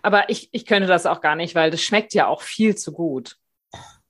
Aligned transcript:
Aber 0.00 0.30
ich, 0.30 0.48
ich 0.52 0.66
könnte 0.66 0.88
das 0.88 1.06
auch 1.06 1.20
gar 1.20 1.36
nicht, 1.36 1.54
weil 1.54 1.70
das 1.70 1.82
schmeckt 1.82 2.14
ja 2.14 2.26
auch 2.26 2.42
viel 2.42 2.76
zu 2.76 2.92
gut. 2.92 3.36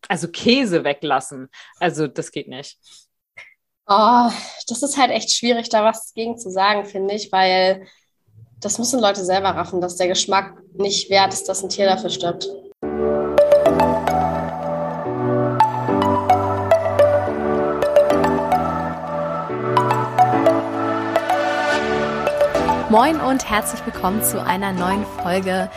Also 0.08 0.28
Käse 0.28 0.84
weglassen. 0.84 1.48
Also 1.78 2.06
das 2.06 2.30
geht 2.32 2.48
nicht. 2.48 2.78
Oh, 3.86 4.30
das 4.68 4.82
ist 4.82 4.96
halt 4.96 5.10
echt 5.10 5.32
schwierig, 5.32 5.68
da 5.68 5.84
was 5.84 6.14
gegen 6.14 6.38
zu 6.38 6.50
sagen, 6.50 6.84
finde 6.84 7.14
ich, 7.14 7.32
weil 7.32 7.86
das 8.60 8.78
müssen 8.78 9.00
Leute 9.00 9.24
selber 9.24 9.50
raffen, 9.50 9.80
dass 9.80 9.96
der 9.96 10.08
Geschmack 10.08 10.62
nicht 10.74 11.10
wert 11.10 11.32
ist, 11.32 11.48
dass 11.48 11.62
ein 11.62 11.68
Tier 11.68 11.86
dafür 11.86 12.10
stirbt. 12.10 12.48
Moin 22.92 23.22
und 23.22 23.48
herzlich 23.48 23.86
willkommen 23.86 24.22
zu 24.22 24.44
einer 24.44 24.70
neuen 24.70 25.06
Folge 25.06 25.70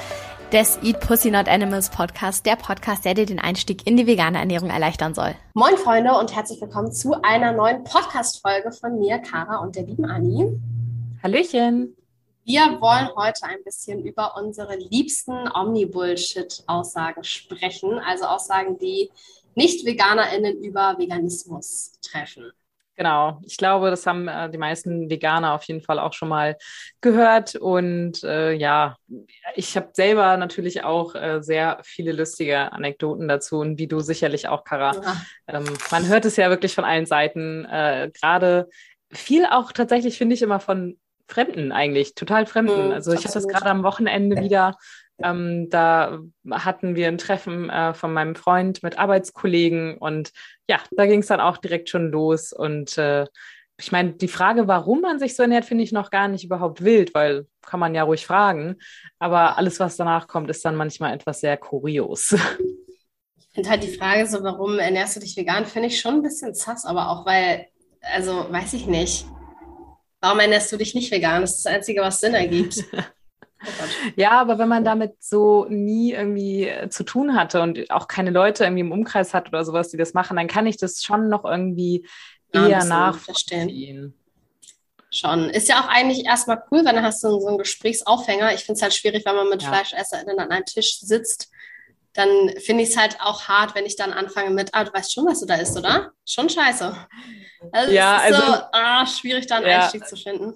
des 0.52 0.78
Eat 0.84 1.00
Pussy 1.00 1.32
Not 1.32 1.48
Animals 1.48 1.90
Podcast, 1.90 2.46
der 2.46 2.58
Podcast, 2.58 3.06
der 3.06 3.14
dir 3.14 3.26
den 3.26 3.40
Einstieg 3.40 3.88
in 3.88 3.96
die 3.96 4.06
vegane 4.06 4.38
Ernährung 4.38 4.70
erleichtern 4.70 5.14
soll. 5.14 5.34
Moin 5.54 5.78
Freunde 5.78 6.12
und 6.20 6.36
herzlich 6.36 6.60
willkommen 6.60 6.92
zu 6.92 7.14
einer 7.24 7.54
neuen 7.54 7.86
Podcast-Folge 7.86 8.74
von 8.74 9.00
mir, 9.00 9.20
Kara 9.20 9.60
und 9.60 9.78
der 9.78 9.84
lieben 9.84 10.04
Anni. 10.04 10.60
Hallöchen. 11.24 11.96
Wir 12.44 12.82
wollen 12.82 13.08
heute 13.16 13.46
ein 13.46 13.64
bisschen 13.64 14.04
über 14.04 14.36
unsere 14.36 14.76
liebsten 14.76 15.50
Omni-Bullshit-Aussagen 15.54 17.24
sprechen, 17.24 17.98
also 17.98 18.26
Aussagen, 18.26 18.78
die 18.78 19.10
Nicht-VeganerInnen 19.56 20.62
über 20.62 20.98
Veganismus 20.98 21.94
treffen. 22.02 22.52
Genau, 22.98 23.42
ich 23.46 23.58
glaube, 23.58 23.90
das 23.90 24.08
haben 24.08 24.28
äh, 24.30 24.50
die 24.50 24.58
meisten 24.58 25.10
Veganer 25.10 25.54
auf 25.54 25.64
jeden 25.64 25.82
Fall 25.82 26.00
auch 26.00 26.14
schon 26.14 26.30
mal 26.30 26.58
gehört. 27.02 27.56
Und 27.56 28.24
äh, 28.24 28.54
ja, 28.54 28.96
ich 29.56 29.76
habe 29.76 29.90
selber 29.92 30.38
natürlich 30.38 30.84
auch 30.84 31.14
äh, 31.14 31.42
sehr 31.42 31.80
viele 31.84 32.14
lustige 32.14 32.72
Anekdoten 32.72 33.28
dazu 33.28 33.60
und 33.60 33.78
wie 33.80 33.88
du 33.88 34.00
sicherlich 34.00 34.48
auch, 34.48 34.64
Kara. 34.64 34.96
Ja. 34.96 35.22
Ähm, 35.48 35.66
man 35.92 36.08
hört 36.08 36.24
es 36.24 36.38
ja 36.38 36.50
wirklich 36.50 36.74
von 36.74 36.86
allen 36.86 37.06
Seiten, 37.06 37.66
äh, 37.66 38.12
gerade 38.14 38.70
viel 39.12 39.46
auch 39.46 39.74
tatsächlich, 39.74 40.18
finde 40.18 40.36
ich, 40.36 40.42
immer 40.42 40.62
von 40.62 40.98
Fremden 41.28 41.72
eigentlich, 41.72 42.16
total 42.16 42.46
Fremden. 42.46 42.88
Mhm, 42.88 42.94
also 42.94 43.12
ich 43.12 43.26
hatte 43.26 43.34
das 43.34 43.48
gerade 43.48 43.66
am 43.66 43.84
Wochenende 43.84 44.42
wieder 44.42 44.78
ähm, 45.24 45.70
da 45.70 46.20
hatten 46.52 46.96
wir 46.96 47.08
ein 47.08 47.18
Treffen 47.18 47.70
äh, 47.70 47.94
von 47.94 48.14
meinem 48.14 48.36
Freund 48.36 48.84
mit 48.84 48.98
Arbeitskollegen 49.00 49.98
und 49.98 50.32
ja, 50.68 50.80
da 50.92 51.06
ging 51.06 51.22
es 51.22 51.28
dann 51.28 51.40
auch 51.40 51.58
direkt 51.58 51.90
schon 51.90 52.12
los. 52.12 52.52
Und 52.52 52.98
äh, 52.98 53.26
ich 53.80 53.92
meine, 53.92 54.14
die 54.14 54.28
Frage, 54.28 54.68
warum 54.68 55.02
man 55.02 55.20
sich 55.20 55.36
so 55.36 55.44
ernährt, 55.44 55.66
finde 55.66 55.84
ich 55.84 55.92
noch 55.92 56.10
gar 56.10 56.28
nicht 56.28 56.44
überhaupt 56.44 56.84
wild, 56.84 57.14
weil 57.14 57.48
kann 57.62 57.80
man 57.80 57.96
ja 57.96 58.04
ruhig 58.04 58.26
fragen. 58.26 58.78
Aber 59.20 59.58
alles, 59.58 59.80
was 59.80 59.98
danach 59.98 60.28
kommt, 60.28 60.50
ist 60.50 60.64
dann 60.66 60.76
manchmal 60.76 61.14
etwas 61.14 61.42
sehr 61.42 61.58
kurios. 61.58 62.36
Ich 63.38 63.48
finde 63.54 63.70
halt 63.70 63.84
die 63.84 63.96
Frage 63.96 64.28
so, 64.28 64.44
warum 64.44 64.80
ernährst 64.80 65.16
du 65.16 65.22
dich 65.22 65.38
vegan, 65.38 65.66
finde 65.66 65.88
ich 65.88 66.00
schon 66.02 66.16
ein 66.16 66.22
bisschen 66.22 66.54
sass, 66.54 66.86
aber 66.86 67.10
auch 67.10 67.26
weil, 67.26 67.68
also 68.02 68.52
weiß 68.52 68.74
ich 68.74 68.86
nicht. 68.86 69.26
Warum 70.20 70.40
ernährst 70.40 70.72
du 70.74 70.78
dich 70.78 70.94
nicht 70.94 71.10
vegan? 71.10 71.42
Das 71.42 71.56
ist 71.56 71.66
das 71.66 71.74
Einzige, 71.74 72.02
was 72.02 72.20
Sinn 72.20 72.34
ergibt. 72.34 72.84
ja, 74.16 74.32
aber 74.32 74.60
wenn 74.60 74.68
man 74.68 74.84
damit 74.84 75.16
so 75.24 75.66
nie 75.70 76.14
irgendwie 76.14 76.68
äh, 76.68 76.90
zu 76.90 77.04
tun 77.04 77.36
hatte 77.36 77.62
und 77.62 77.90
auch 77.90 78.08
keine 78.08 78.30
Leute 78.30 78.64
irgendwie 78.64 78.82
im 78.82 78.92
Umkreis 78.92 79.34
hat 79.34 79.48
oder 79.48 79.64
sowas, 79.66 79.90
die 79.90 79.98
das 79.98 80.14
machen, 80.14 80.38
dann 80.38 80.48
kann 80.48 80.68
ich 80.68 80.78
das 80.78 81.04
schon 81.04 81.30
noch 81.30 81.46
irgendwie 81.46 82.08
eher 82.52 82.70
ja, 82.70 82.84
nachvollziehen. 82.86 84.14
Schon. 85.12 85.50
Ist 85.50 85.70
ja 85.70 85.80
auch 85.80 85.88
eigentlich 85.88 86.26
erstmal 86.26 86.64
cool, 86.72 86.84
wenn 86.84 86.96
du 86.96 87.02
hast 87.02 87.22
so, 87.22 87.40
so 87.40 87.48
einen 87.48 87.58
Gesprächsaufhänger. 87.58 88.54
Ich 88.54 88.66
finde 88.66 88.78
es 88.78 88.82
halt 88.82 88.94
schwierig, 88.94 89.26
wenn 89.26 89.36
man 89.36 89.50
mit 89.50 89.64
ja. 89.64 89.70
FleischesserInnen 89.70 90.40
an 90.40 90.52
einem 90.52 90.66
Tisch 90.66 91.00
sitzt. 91.00 91.50
Dann 92.14 92.50
finde 92.60 92.84
ich 92.84 92.90
es 92.90 92.98
halt 92.98 93.18
auch 93.22 93.48
hart, 93.48 93.76
wenn 93.76 93.86
ich 93.86 93.96
dann 93.96 94.14
anfange 94.14 94.50
mit, 94.50 94.70
ah, 94.74 94.84
du 94.84 94.94
weißt 94.94 95.14
schon, 95.14 95.26
was 95.26 95.40
du 95.40 95.46
da 95.46 95.56
isst, 95.56 95.78
oder? 95.78 96.12
Schon 96.26 96.50
scheiße. 96.50 96.96
Also 97.72 97.92
ja, 97.92 98.22
es 98.24 98.32
ist 98.32 98.42
also, 98.42 98.54
so 98.54 98.62
ah, 98.72 99.06
schwierig, 99.06 99.48
da 99.48 99.58
einen 99.58 99.68
ja, 99.68 99.82
Einstieg 99.82 100.08
zu 100.08 100.16
finden. 100.16 100.54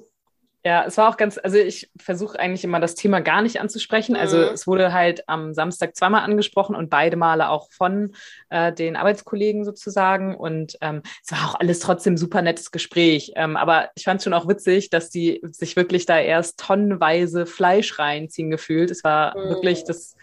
Ja, 0.66 0.84
es 0.86 0.98
war 0.98 1.10
auch 1.10 1.16
ganz, 1.16 1.40
also 1.42 1.58
ich 1.58 1.90
versuche 1.98 2.38
eigentlich 2.38 2.66
immer 2.66 2.82
das 2.82 2.96
Thema 2.96 3.22
gar 3.22 3.42
nicht 3.42 3.62
anzusprechen. 3.62 4.18
Also 4.18 4.38
mhm. 4.38 4.54
es 4.54 4.68
wurde 4.68 4.92
halt 4.92 5.24
am 5.30 5.54
Samstag 5.54 5.96
zweimal 5.96 6.24
angesprochen 6.24 6.76
und 6.76 6.90
beide 6.90 7.16
Male 7.16 7.50
auch 7.50 7.72
von 7.72 8.14
äh, 8.50 8.74
den 8.74 8.98
Arbeitskollegen 8.98 9.64
sozusagen. 9.64 10.36
Und 10.36 10.78
ähm, 10.82 11.02
es 11.24 11.32
war 11.32 11.50
auch 11.50 11.56
alles 11.56 11.80
trotzdem 11.80 12.18
super 12.18 12.42
nettes 12.42 12.72
Gespräch. 12.72 13.32
Ähm, 13.36 13.56
aber 13.56 13.90
ich 13.96 14.04
fand 14.04 14.18
es 14.18 14.26
schon 14.26 14.34
auch 14.34 14.50
witzig, 14.50 14.90
dass 14.90 15.10
die 15.10 15.40
sich 15.44 15.78
wirklich 15.78 16.06
da 16.06 16.20
erst 16.20 16.60
tonnenweise 16.60 17.46
Fleisch 17.46 17.98
reinziehen 17.98 18.52
gefühlt. 18.52 18.92
Es 18.92 19.06
war 19.06 19.38
mhm. 19.38 19.50
wirklich 19.50 19.86
das, 19.86 20.18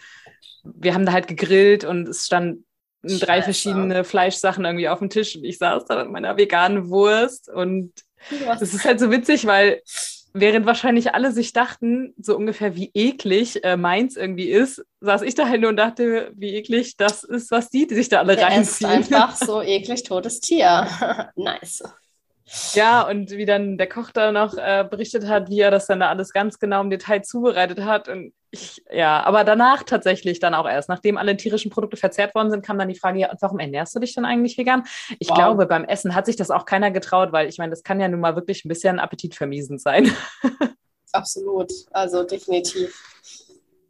wir 0.63 0.93
haben 0.93 1.07
da 1.07 1.13
halt 1.13 1.27
gegrillt 1.27 1.83
und 1.83 2.07
es 2.07 2.27
stand 2.27 2.59
drei 3.01 3.41
verschiedene 3.41 4.03
Fleischsachen 4.03 4.65
irgendwie 4.65 4.89
auf 4.89 4.99
dem 4.99 5.09
Tisch 5.09 5.35
und 5.35 5.45
ich 5.45 5.57
saß 5.57 5.85
da 5.85 6.03
mit 6.03 6.11
meiner 6.11 6.37
veganen 6.37 6.89
Wurst 6.89 7.49
und 7.49 7.93
das 8.59 8.73
ist 8.73 8.85
halt 8.85 8.99
so 8.99 9.11
witzig, 9.11 9.45
weil 9.45 9.81
während 10.33 10.65
wahrscheinlich 10.65 11.13
alle 11.13 11.31
sich 11.31 11.53
dachten, 11.53 12.13
so 12.17 12.35
ungefähr 12.35 12.75
wie 12.75 12.91
eklig 12.93 13.63
äh, 13.63 13.77
meins 13.77 14.15
irgendwie 14.15 14.49
ist, 14.49 14.85
saß 15.01 15.21
ich 15.23 15.35
da 15.35 15.47
halt 15.47 15.61
nur 15.61 15.69
und 15.69 15.77
dachte, 15.77 16.31
wie 16.35 16.55
eklig 16.55 16.97
das 16.97 17.23
ist, 17.23 17.51
was 17.51 17.69
die, 17.69 17.87
die 17.87 17.95
sich 17.95 18.09
da 18.09 18.19
alle 18.19 18.35
Der 18.35 18.47
reinziehen. 18.47 19.01
Ist 19.01 19.13
einfach 19.13 19.35
so 19.35 19.61
eklig 19.61 20.03
totes 20.03 20.39
Tier. 20.39 20.87
nice. 21.35 21.83
Ja, 22.73 23.01
und 23.01 23.31
wie 23.31 23.45
dann 23.45 23.77
der 23.77 23.89
Koch 23.89 24.11
da 24.11 24.31
noch 24.31 24.53
äh, 24.57 24.85
berichtet 24.89 25.27
hat, 25.27 25.49
wie 25.49 25.59
er 25.59 25.71
das 25.71 25.87
dann 25.87 25.99
da 25.99 26.07
alles 26.09 26.31
ganz 26.31 26.59
genau 26.59 26.79
im 26.81 26.89
Detail 26.89 27.21
zubereitet 27.21 27.81
hat. 27.81 28.07
Und 28.07 28.33
ich, 28.51 28.81
ja, 28.89 29.21
aber 29.23 29.43
danach 29.43 29.83
tatsächlich 29.83 30.39
dann 30.39 30.53
auch 30.53 30.67
erst, 30.67 30.87
nachdem 30.87 31.17
alle 31.17 31.35
tierischen 31.35 31.71
Produkte 31.71 31.97
verzehrt 31.97 32.33
worden 32.35 32.49
sind, 32.49 32.65
kam 32.65 32.79
dann 32.79 32.87
die 32.87 32.97
Frage, 32.97 33.19
ja, 33.19 33.31
und 33.31 33.41
warum 33.41 33.59
ernährst 33.59 33.93
du 33.95 33.99
dich 33.99 34.15
dann 34.15 34.23
eigentlich 34.23 34.57
vegan? 34.57 34.83
Ich 35.19 35.29
wow. 35.29 35.37
glaube, 35.37 35.65
beim 35.65 35.83
Essen 35.83 36.15
hat 36.15 36.25
sich 36.25 36.37
das 36.37 36.49
auch 36.49 36.65
keiner 36.65 36.89
getraut, 36.89 37.33
weil 37.33 37.49
ich 37.49 37.57
meine, 37.57 37.71
das 37.71 37.83
kann 37.83 37.99
ja 37.99 38.07
nun 38.07 38.21
mal 38.21 38.35
wirklich 38.35 38.63
ein 38.63 38.69
bisschen 38.69 38.99
appetitvermiesend 38.99 39.81
sein. 39.81 40.09
Absolut, 41.11 41.71
also 41.91 42.23
definitiv. 42.23 42.97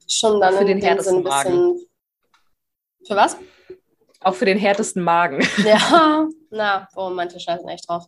Schon 0.07 0.41
dann 0.41 0.55
für 0.55 0.65
den 0.65 0.81
härtesten 0.81 1.21
Magen. 1.21 1.79
Für 3.05 3.15
was? 3.15 3.37
Auch 4.21 4.33
für 4.33 4.45
den 4.45 4.57
härtesten 4.57 5.03
Magen. 5.03 5.45
Ja, 5.63 6.27
na, 6.49 6.87
oh, 6.95 7.09
manche 7.09 7.39
scheißen 7.39 7.67
echt 7.69 7.87
drauf. 7.87 8.07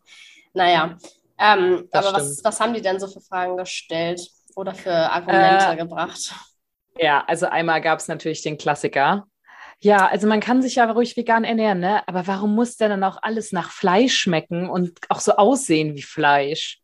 Naja, 0.60 0.98
ähm, 1.38 1.88
aber 1.94 2.12
was, 2.12 2.44
was 2.44 2.60
haben 2.60 2.74
die 2.74 2.82
denn 2.82 3.00
so 3.00 3.08
für 3.08 3.22
Fragen 3.22 3.56
gestellt 3.56 4.30
oder 4.58 4.76
für 4.76 4.92
Argumente 4.94 5.68
äh, 5.72 5.78
gebracht? 5.78 6.36
Ja, 6.98 7.24
also 7.26 7.46
einmal 7.46 7.80
gab 7.80 8.00
es 8.00 8.10
natürlich 8.10 8.42
den 8.42 8.58
Klassiker. 8.58 9.26
Ja, 9.80 10.08
also 10.08 10.28
man 10.28 10.42
kann 10.42 10.62
sich 10.62 10.76
ja 10.76 10.92
ruhig 10.92 11.16
vegan 11.16 11.46
ernähren, 11.46 11.80
ne? 11.80 12.06
Aber 12.10 12.28
warum 12.28 12.56
muss 12.56 12.76
denn 12.76 12.90
dann 12.90 13.06
auch 13.06 13.18
alles 13.22 13.54
nach 13.54 13.72
Fleisch 13.72 14.18
schmecken 14.18 14.70
und 14.70 15.00
auch 15.08 15.22
so 15.22 15.38
aussehen 15.38 15.96
wie 15.96 16.02
Fleisch? 16.02 16.82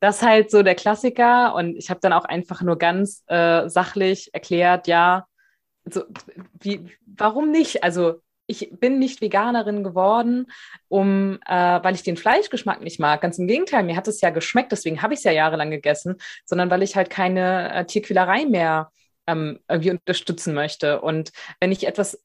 Das 0.00 0.16
ist 0.16 0.22
halt 0.22 0.50
so 0.50 0.64
der 0.64 0.74
Klassiker 0.74 1.54
und 1.54 1.76
ich 1.76 1.90
habe 1.90 2.00
dann 2.00 2.12
auch 2.12 2.24
einfach 2.24 2.62
nur 2.62 2.78
ganz 2.78 3.22
äh, 3.28 3.68
sachlich 3.68 4.34
erklärt, 4.34 4.88
ja, 4.88 5.24
so, 5.84 6.02
wie, 6.58 6.98
warum 7.06 7.52
nicht? 7.52 7.84
Also 7.84 8.20
ich 8.48 8.70
bin 8.72 8.98
nicht 8.98 9.20
Veganerin 9.20 9.84
geworden, 9.84 10.46
um, 10.88 11.38
äh, 11.46 11.52
weil 11.82 11.94
ich 11.94 12.02
den 12.02 12.16
Fleischgeschmack 12.16 12.80
nicht 12.80 12.98
mag. 12.98 13.20
Ganz 13.20 13.38
im 13.38 13.46
Gegenteil, 13.46 13.84
mir 13.84 13.94
hat 13.94 14.08
es 14.08 14.20
ja 14.22 14.30
geschmeckt, 14.30 14.72
deswegen 14.72 15.02
habe 15.02 15.14
ich 15.14 15.18
es 15.18 15.24
ja 15.24 15.32
jahrelang 15.32 15.70
gegessen, 15.70 16.16
sondern 16.46 16.70
weil 16.70 16.82
ich 16.82 16.96
halt 16.96 17.10
keine 17.10 17.72
äh, 17.72 17.84
Tierquälerei 17.84 18.46
mehr 18.46 18.90
ähm, 19.26 19.60
irgendwie 19.68 19.90
unterstützen 19.90 20.54
möchte. 20.54 21.02
Und 21.02 21.30
wenn 21.60 21.70
ich 21.70 21.86
etwas 21.86 22.20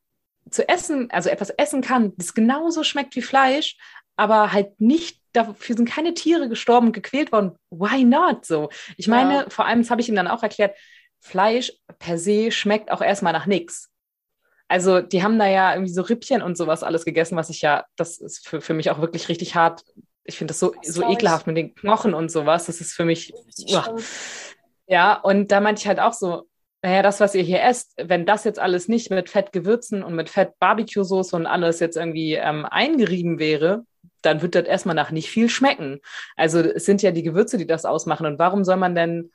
zu 0.49 0.67
essen, 0.67 1.11
also 1.11 1.29
etwas 1.29 1.49
essen 1.51 1.81
kann, 1.81 2.13
das 2.15 2.33
genauso 2.33 2.83
schmeckt 2.83 3.15
wie 3.17 3.21
Fleisch, 3.21 3.77
aber 4.15 4.53
halt 4.53 4.79
nicht, 4.79 5.19
dafür 5.33 5.75
sind 5.75 5.89
keine 5.89 6.13
Tiere 6.13 6.47
gestorben 6.47 6.87
und 6.87 6.93
gequält 6.93 7.33
worden, 7.33 7.57
why 7.69 8.05
not? 8.05 8.45
So. 8.45 8.69
Ich 8.95 9.09
meine, 9.09 9.33
ja. 9.33 9.49
vor 9.49 9.65
allem, 9.65 9.81
das 9.81 9.91
habe 9.91 9.99
ich 9.99 10.07
ihm 10.07 10.15
dann 10.15 10.27
auch 10.27 10.43
erklärt, 10.43 10.77
Fleisch 11.19 11.73
per 11.99 12.17
se 12.17 12.51
schmeckt 12.51 12.91
auch 12.91 13.01
erstmal 13.01 13.33
nach 13.33 13.45
nichts. 13.45 13.92
Also 14.67 15.01
die 15.01 15.23
haben 15.23 15.37
da 15.37 15.47
ja 15.47 15.73
irgendwie 15.73 15.93
so 15.93 16.01
Rippchen 16.01 16.41
und 16.41 16.57
sowas 16.57 16.83
alles 16.83 17.05
gegessen, 17.05 17.35
was 17.35 17.49
ich 17.49 17.61
ja, 17.61 17.85
das 17.95 18.17
ist 18.17 18.47
für, 18.47 18.61
für 18.61 18.73
mich 18.73 18.89
auch 18.89 18.99
wirklich 18.99 19.29
richtig 19.29 19.55
hart. 19.55 19.83
Ich 20.23 20.37
finde 20.37 20.51
das 20.51 20.59
so, 20.59 20.73
das 20.83 20.95
so 20.95 21.07
ekelhaft 21.07 21.47
mit 21.47 21.57
den 21.57 21.75
Knochen 21.75 22.13
und 22.13 22.31
sowas. 22.31 22.65
Das 22.65 22.81
ist 22.81 22.93
für 22.93 23.05
mich. 23.05 23.33
Uah. 23.69 23.95
Ja, 24.87 25.15
und 25.15 25.51
da 25.51 25.59
meinte 25.59 25.81
ich 25.81 25.87
halt 25.87 25.99
auch 25.99 26.13
so, 26.13 26.47
naja, 26.81 27.01
das, 27.01 27.19
was 27.19 27.33
ihr 27.33 27.43
hier 27.43 27.61
esst, 27.61 27.93
wenn 27.97 28.25
das 28.25 28.43
jetzt 28.43 28.59
alles 28.59 28.89
nicht 28.89 29.09
mit 29.09 29.29
Fettgewürzen 29.29 30.03
und 30.03 30.15
mit 30.15 30.29
Fett 30.29 30.59
Barbecue-Soße 30.59 31.35
und 31.35 31.45
alles 31.45 31.79
jetzt 31.79 31.95
irgendwie 31.95 32.33
ähm, 32.33 32.65
eingerieben 32.65 33.39
wäre, 33.39 33.85
dann 34.21 34.41
wird 34.41 34.55
das 34.55 34.65
erstmal 34.65 34.95
nach 34.95 35.11
nicht 35.11 35.29
viel 35.29 35.49
schmecken. 35.49 35.99
Also 36.35 36.59
es 36.59 36.85
sind 36.85 37.01
ja 37.01 37.11
die 37.11 37.23
Gewürze, 37.23 37.57
die 37.57 37.67
das 37.67 37.85
ausmachen. 37.85 38.25
Und 38.25 38.39
warum 38.39 38.63
soll 38.65 38.77
man 38.77 38.95
denn 38.95 39.31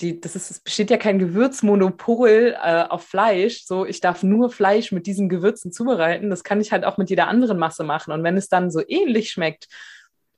die, 0.00 0.20
das 0.20 0.36
ist, 0.36 0.50
es 0.50 0.60
besteht 0.60 0.90
ja 0.90 0.96
kein 0.96 1.18
Gewürzmonopol 1.18 2.56
äh, 2.62 2.84
auf 2.88 3.04
Fleisch. 3.04 3.64
So, 3.64 3.84
ich 3.84 4.00
darf 4.00 4.22
nur 4.22 4.50
Fleisch 4.50 4.92
mit 4.92 5.06
diesen 5.06 5.28
Gewürzen 5.28 5.72
zubereiten. 5.72 6.30
Das 6.30 6.44
kann 6.44 6.60
ich 6.60 6.72
halt 6.72 6.84
auch 6.84 6.96
mit 6.96 7.10
jeder 7.10 7.28
anderen 7.28 7.58
Masse 7.58 7.84
machen. 7.84 8.12
Und 8.12 8.24
wenn 8.24 8.36
es 8.36 8.48
dann 8.48 8.70
so 8.70 8.80
ähnlich 8.86 9.30
schmeckt 9.30 9.68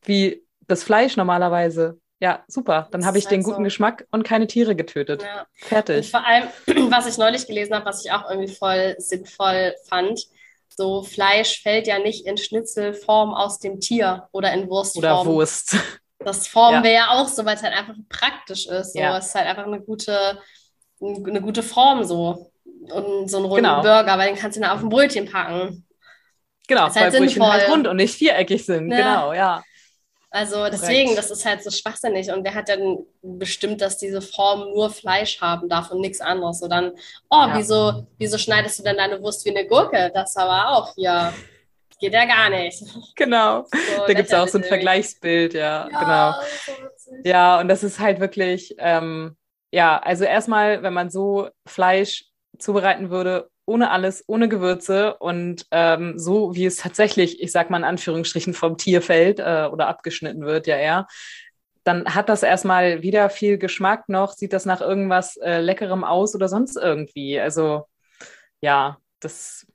wie 0.05 0.45
das 0.67 0.83
Fleisch 0.83 1.17
normalerweise, 1.17 1.99
ja, 2.21 2.45
super. 2.47 2.89
Dann 2.93 3.05
habe 3.05 3.19
ich 3.19 3.27
den 3.27 3.43
guten 3.43 3.59
so. 3.59 3.63
Geschmack 3.65 4.07
und 4.13 4.23
keine 4.23 4.47
Tiere 4.47 4.77
getötet. 4.77 5.23
Ja. 5.23 5.47
Fertig. 5.55 5.97
Und 5.97 6.07
vor 6.07 6.25
allem, 6.25 6.45
was 6.91 7.09
ich 7.09 7.19
neulich 7.19 7.47
gelesen 7.47 7.75
habe, 7.75 7.85
was 7.85 8.05
ich 8.05 8.13
auch 8.13 8.31
irgendwie 8.31 8.53
voll 8.53 8.95
sinnvoll 8.99 9.75
fand, 9.89 10.21
so 10.69 11.03
Fleisch 11.03 11.63
fällt 11.63 11.87
ja 11.87 11.99
nicht 11.99 12.27
in 12.27 12.37
Schnitzelform 12.37 13.35
aus 13.35 13.59
dem 13.59 13.81
Tier 13.81 14.29
oder 14.33 14.53
in 14.53 14.69
Wurstform. 14.69 15.05
Oder 15.05 15.27
Wurst. 15.27 15.77
Das 16.25 16.47
formen 16.47 16.79
ja. 16.79 16.83
wir 16.85 16.93
ja 16.93 17.09
auch 17.11 17.29
so, 17.29 17.45
weil 17.45 17.57
es 17.57 17.63
halt 17.63 17.75
einfach 17.75 17.95
praktisch 18.09 18.67
ist. 18.67 18.95
So. 18.95 18.99
Ja. 19.01 19.19
Es 19.19 19.27
ist 19.27 19.35
halt 19.35 19.47
einfach 19.47 19.67
eine 19.67 19.81
gute, 19.81 20.39
eine 21.01 21.41
gute 21.41 21.63
Form 21.63 22.05
so. 22.05 22.51
Und 22.65 23.31
so 23.31 23.37
einen 23.37 23.47
runden 23.47 23.65
genau. 23.65 23.83
Burger, 23.83 24.19
weil 24.19 24.29
den 24.29 24.37
kannst 24.37 24.57
du 24.57 24.61
dann 24.61 24.71
auf 24.71 24.83
ein 24.83 24.89
Brötchen 24.89 25.31
packen. 25.31 25.87
Genau, 26.67 26.83
weil 26.95 27.03
halt 27.03 27.17
Brötchen 27.17 27.43
halt 27.43 27.69
rund 27.69 27.87
und 27.87 27.97
nicht 27.97 28.15
viereckig 28.15 28.65
sind. 28.65 28.91
Ja. 28.91 28.97
Genau, 28.97 29.33
ja. 29.33 29.63
Also 30.35 30.65
deswegen, 30.71 31.11
Korrekt. 31.11 31.19
das 31.19 31.31
ist 31.31 31.45
halt 31.45 31.63
so 31.63 31.71
schwachsinnig. 31.71 32.33
Und 32.33 32.43
wer 32.43 32.55
hat 32.55 32.69
denn 32.69 33.05
bestimmt, 33.21 33.83
dass 33.83 33.99
diese 33.99 34.23
Form 34.23 34.71
nur 34.73 34.89
Fleisch 34.89 35.43
haben 35.43 35.69
darf 35.69 35.91
und 35.91 36.01
nichts 36.01 36.23
anderes? 36.23 36.61
So 36.61 36.69
dann, 36.69 36.93
oh, 37.29 37.45
ja. 37.49 37.53
wieso, 37.55 38.07
wieso 38.17 38.39
schneidest 38.39 38.79
du 38.79 38.83
denn 38.83 38.97
deine 38.97 39.23
Wurst 39.23 39.45
wie 39.45 39.51
eine 39.51 39.67
Gurke? 39.67 40.11
Das 40.15 40.35
aber 40.37 40.71
auch 40.71 40.95
hier. 40.95 41.35
Geht 42.03 42.15
ja 42.15 42.25
gar 42.25 42.51
nicht. 42.51 42.83
Genau. 43.15 43.65
So, 43.71 44.07
da 44.09 44.13
gibt 44.13 44.27
es 44.27 44.35
auch 44.35 44.49
so 44.49 44.59
ein 44.59 44.65
Vergleichsbild, 44.65 45.55
ja, 45.55 45.89
ja 45.89 46.01
genau. 46.01 46.35
So 46.97 47.13
ja, 47.23 47.61
und 47.61 47.69
das 47.69 47.85
ist 47.85 48.01
halt 48.01 48.19
wirklich, 48.19 48.75
ähm, 48.79 49.37
ja, 49.71 49.99
also 49.99 50.25
erstmal, 50.25 50.83
wenn 50.83 50.93
man 50.93 51.11
so 51.11 51.49
Fleisch 51.65 52.25
zubereiten 52.59 53.11
würde, 53.11 53.51
ohne 53.67 53.93
alles, 53.93 54.25
ohne 54.27 54.49
Gewürze 54.49 55.15
und 55.19 55.65
ähm, 55.71 56.19
so, 56.19 56.57
wie 56.57 56.67
es 56.67 56.77
tatsächlich, 56.79 57.41
ich 57.41 57.53
sag 57.53 57.71
mal 57.71 57.77
in 57.77 57.85
Anführungsstrichen, 57.85 58.53
vom 58.53 58.77
Tier 58.77 59.01
fällt 59.01 59.39
äh, 59.39 59.69
oder 59.71 59.87
abgeschnitten 59.87 60.45
wird, 60.45 60.67
ja 60.67 60.79
eher, 60.79 61.07
dann 61.85 62.13
hat 62.13 62.29
das 62.29 62.43
erstmal 62.43 63.03
wieder 63.03 63.31
viel 63.31 63.59
Geschmack 63.59 64.09
noch, 64.09 64.33
sieht 64.33 64.53
das 64.53 64.67
nach 64.67 64.81
irgendwas 64.81 65.37
äh, 65.37 65.61
Leckerem 65.61 66.03
aus 66.03 66.35
oder 66.35 66.49
sonst 66.49 66.77
irgendwie. 66.77 67.39
Also 67.39 67.87
ja, 68.61 68.99
das, 69.21 69.69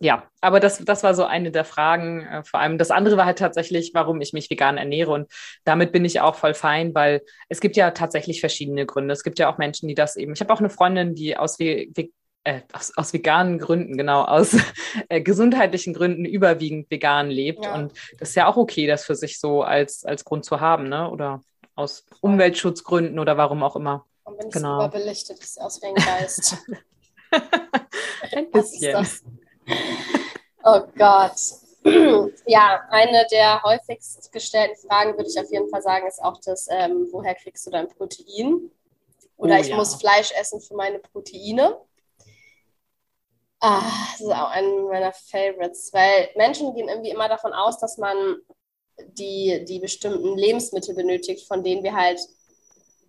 ja, 0.00 0.30
aber 0.40 0.60
das, 0.60 0.78
das 0.84 1.02
war 1.02 1.14
so 1.14 1.24
eine 1.24 1.50
der 1.50 1.64
Fragen. 1.64 2.24
Äh, 2.24 2.44
vor 2.44 2.60
allem 2.60 2.78
das 2.78 2.90
andere 2.90 3.16
war 3.16 3.26
halt 3.26 3.38
tatsächlich, 3.38 3.92
warum 3.94 4.20
ich 4.20 4.32
mich 4.32 4.50
vegan 4.50 4.78
ernähre. 4.78 5.10
Und 5.12 5.30
damit 5.64 5.92
bin 5.92 6.04
ich 6.04 6.20
auch 6.20 6.36
voll 6.36 6.54
fein, 6.54 6.94
weil 6.94 7.22
es 7.48 7.60
gibt 7.60 7.76
ja 7.76 7.90
tatsächlich 7.90 8.40
verschiedene 8.40 8.86
Gründe. 8.86 9.12
Es 9.12 9.24
gibt 9.24 9.38
ja 9.38 9.52
auch 9.52 9.58
Menschen, 9.58 9.88
die 9.88 9.94
das 9.94 10.16
eben. 10.16 10.32
Ich 10.32 10.40
habe 10.40 10.52
auch 10.52 10.60
eine 10.60 10.70
Freundin, 10.70 11.14
die 11.14 11.36
aus, 11.36 11.58
äh, 11.58 11.86
aus, 12.72 12.96
aus, 12.96 13.12
veganen 13.12 13.58
Gründen, 13.58 13.96
genau, 13.96 14.22
aus 14.22 14.56
äh, 15.08 15.20
gesundheitlichen 15.20 15.94
Gründen 15.94 16.24
überwiegend 16.24 16.90
vegan 16.90 17.28
lebt. 17.28 17.64
Ja. 17.64 17.74
Und 17.74 17.92
das 18.18 18.30
ist 18.30 18.34
ja 18.36 18.46
auch 18.46 18.56
okay, 18.56 18.86
das 18.86 19.04
für 19.04 19.16
sich 19.16 19.40
so 19.40 19.62
als, 19.62 20.04
als 20.04 20.24
Grund 20.24 20.44
zu 20.44 20.60
haben, 20.60 20.88
ne? 20.88 21.10
Oder 21.10 21.42
aus 21.74 22.06
Umweltschutzgründen 22.20 23.18
oder 23.18 23.36
warum 23.36 23.62
auch 23.62 23.76
immer. 23.76 24.04
Und 24.24 24.38
wenn 24.38 24.50
genau. 24.50 24.80
es 24.80 24.86
überbelichtet 24.86 25.38
ist, 25.40 25.60
aus 25.60 25.82
wegen 25.82 25.94
Geist. 25.94 26.56
Ein 28.32 28.50
bisschen. 28.50 29.06
Oh 30.64 30.82
Gott. 30.96 31.36
ja, 32.46 32.82
eine 32.90 33.26
der 33.30 33.62
häufigst 33.62 34.30
gestellten 34.32 34.76
Fragen, 34.76 35.16
würde 35.16 35.30
ich 35.30 35.38
auf 35.38 35.50
jeden 35.50 35.68
Fall 35.70 35.82
sagen, 35.82 36.06
ist 36.06 36.22
auch 36.22 36.40
das, 36.44 36.66
ähm, 36.70 37.08
woher 37.12 37.34
kriegst 37.34 37.66
du 37.66 37.70
dein 37.70 37.88
Protein? 37.88 38.70
Oder 39.36 39.56
oh, 39.56 39.60
ich 39.60 39.68
ja. 39.68 39.76
muss 39.76 39.94
Fleisch 39.94 40.32
essen 40.32 40.60
für 40.60 40.74
meine 40.74 40.98
Proteine. 40.98 41.78
Ah, 43.60 43.82
das 44.12 44.20
ist 44.20 44.32
auch 44.32 44.50
einer 44.50 44.82
meiner 44.82 45.12
Favorites, 45.12 45.92
weil 45.92 46.30
Menschen 46.36 46.74
gehen 46.74 46.88
irgendwie 46.88 47.10
immer 47.10 47.28
davon 47.28 47.52
aus, 47.52 47.78
dass 47.78 47.98
man 47.98 48.36
die, 49.06 49.64
die 49.64 49.78
bestimmten 49.78 50.36
Lebensmittel 50.36 50.94
benötigt, 50.94 51.46
von 51.46 51.62
denen 51.62 51.82
wir 51.82 51.94
halt 51.94 52.20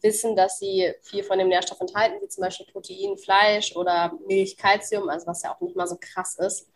wissen, 0.01 0.35
dass 0.35 0.59
sie 0.59 0.93
viel 1.01 1.23
von 1.23 1.39
dem 1.39 1.49
Nährstoff 1.49 1.79
enthalten, 1.81 2.17
wie 2.21 2.27
zum 2.27 2.43
Beispiel 2.43 2.65
Protein, 2.67 3.17
Fleisch 3.17 3.75
oder 3.75 4.13
Milch, 4.27 4.57
Calcium, 4.57 5.09
also 5.09 5.27
was 5.27 5.43
ja 5.43 5.53
auch 5.53 5.61
nicht 5.61 5.75
mal 5.75 5.87
so 5.87 5.97
krass 5.99 6.37
ist. 6.37 6.69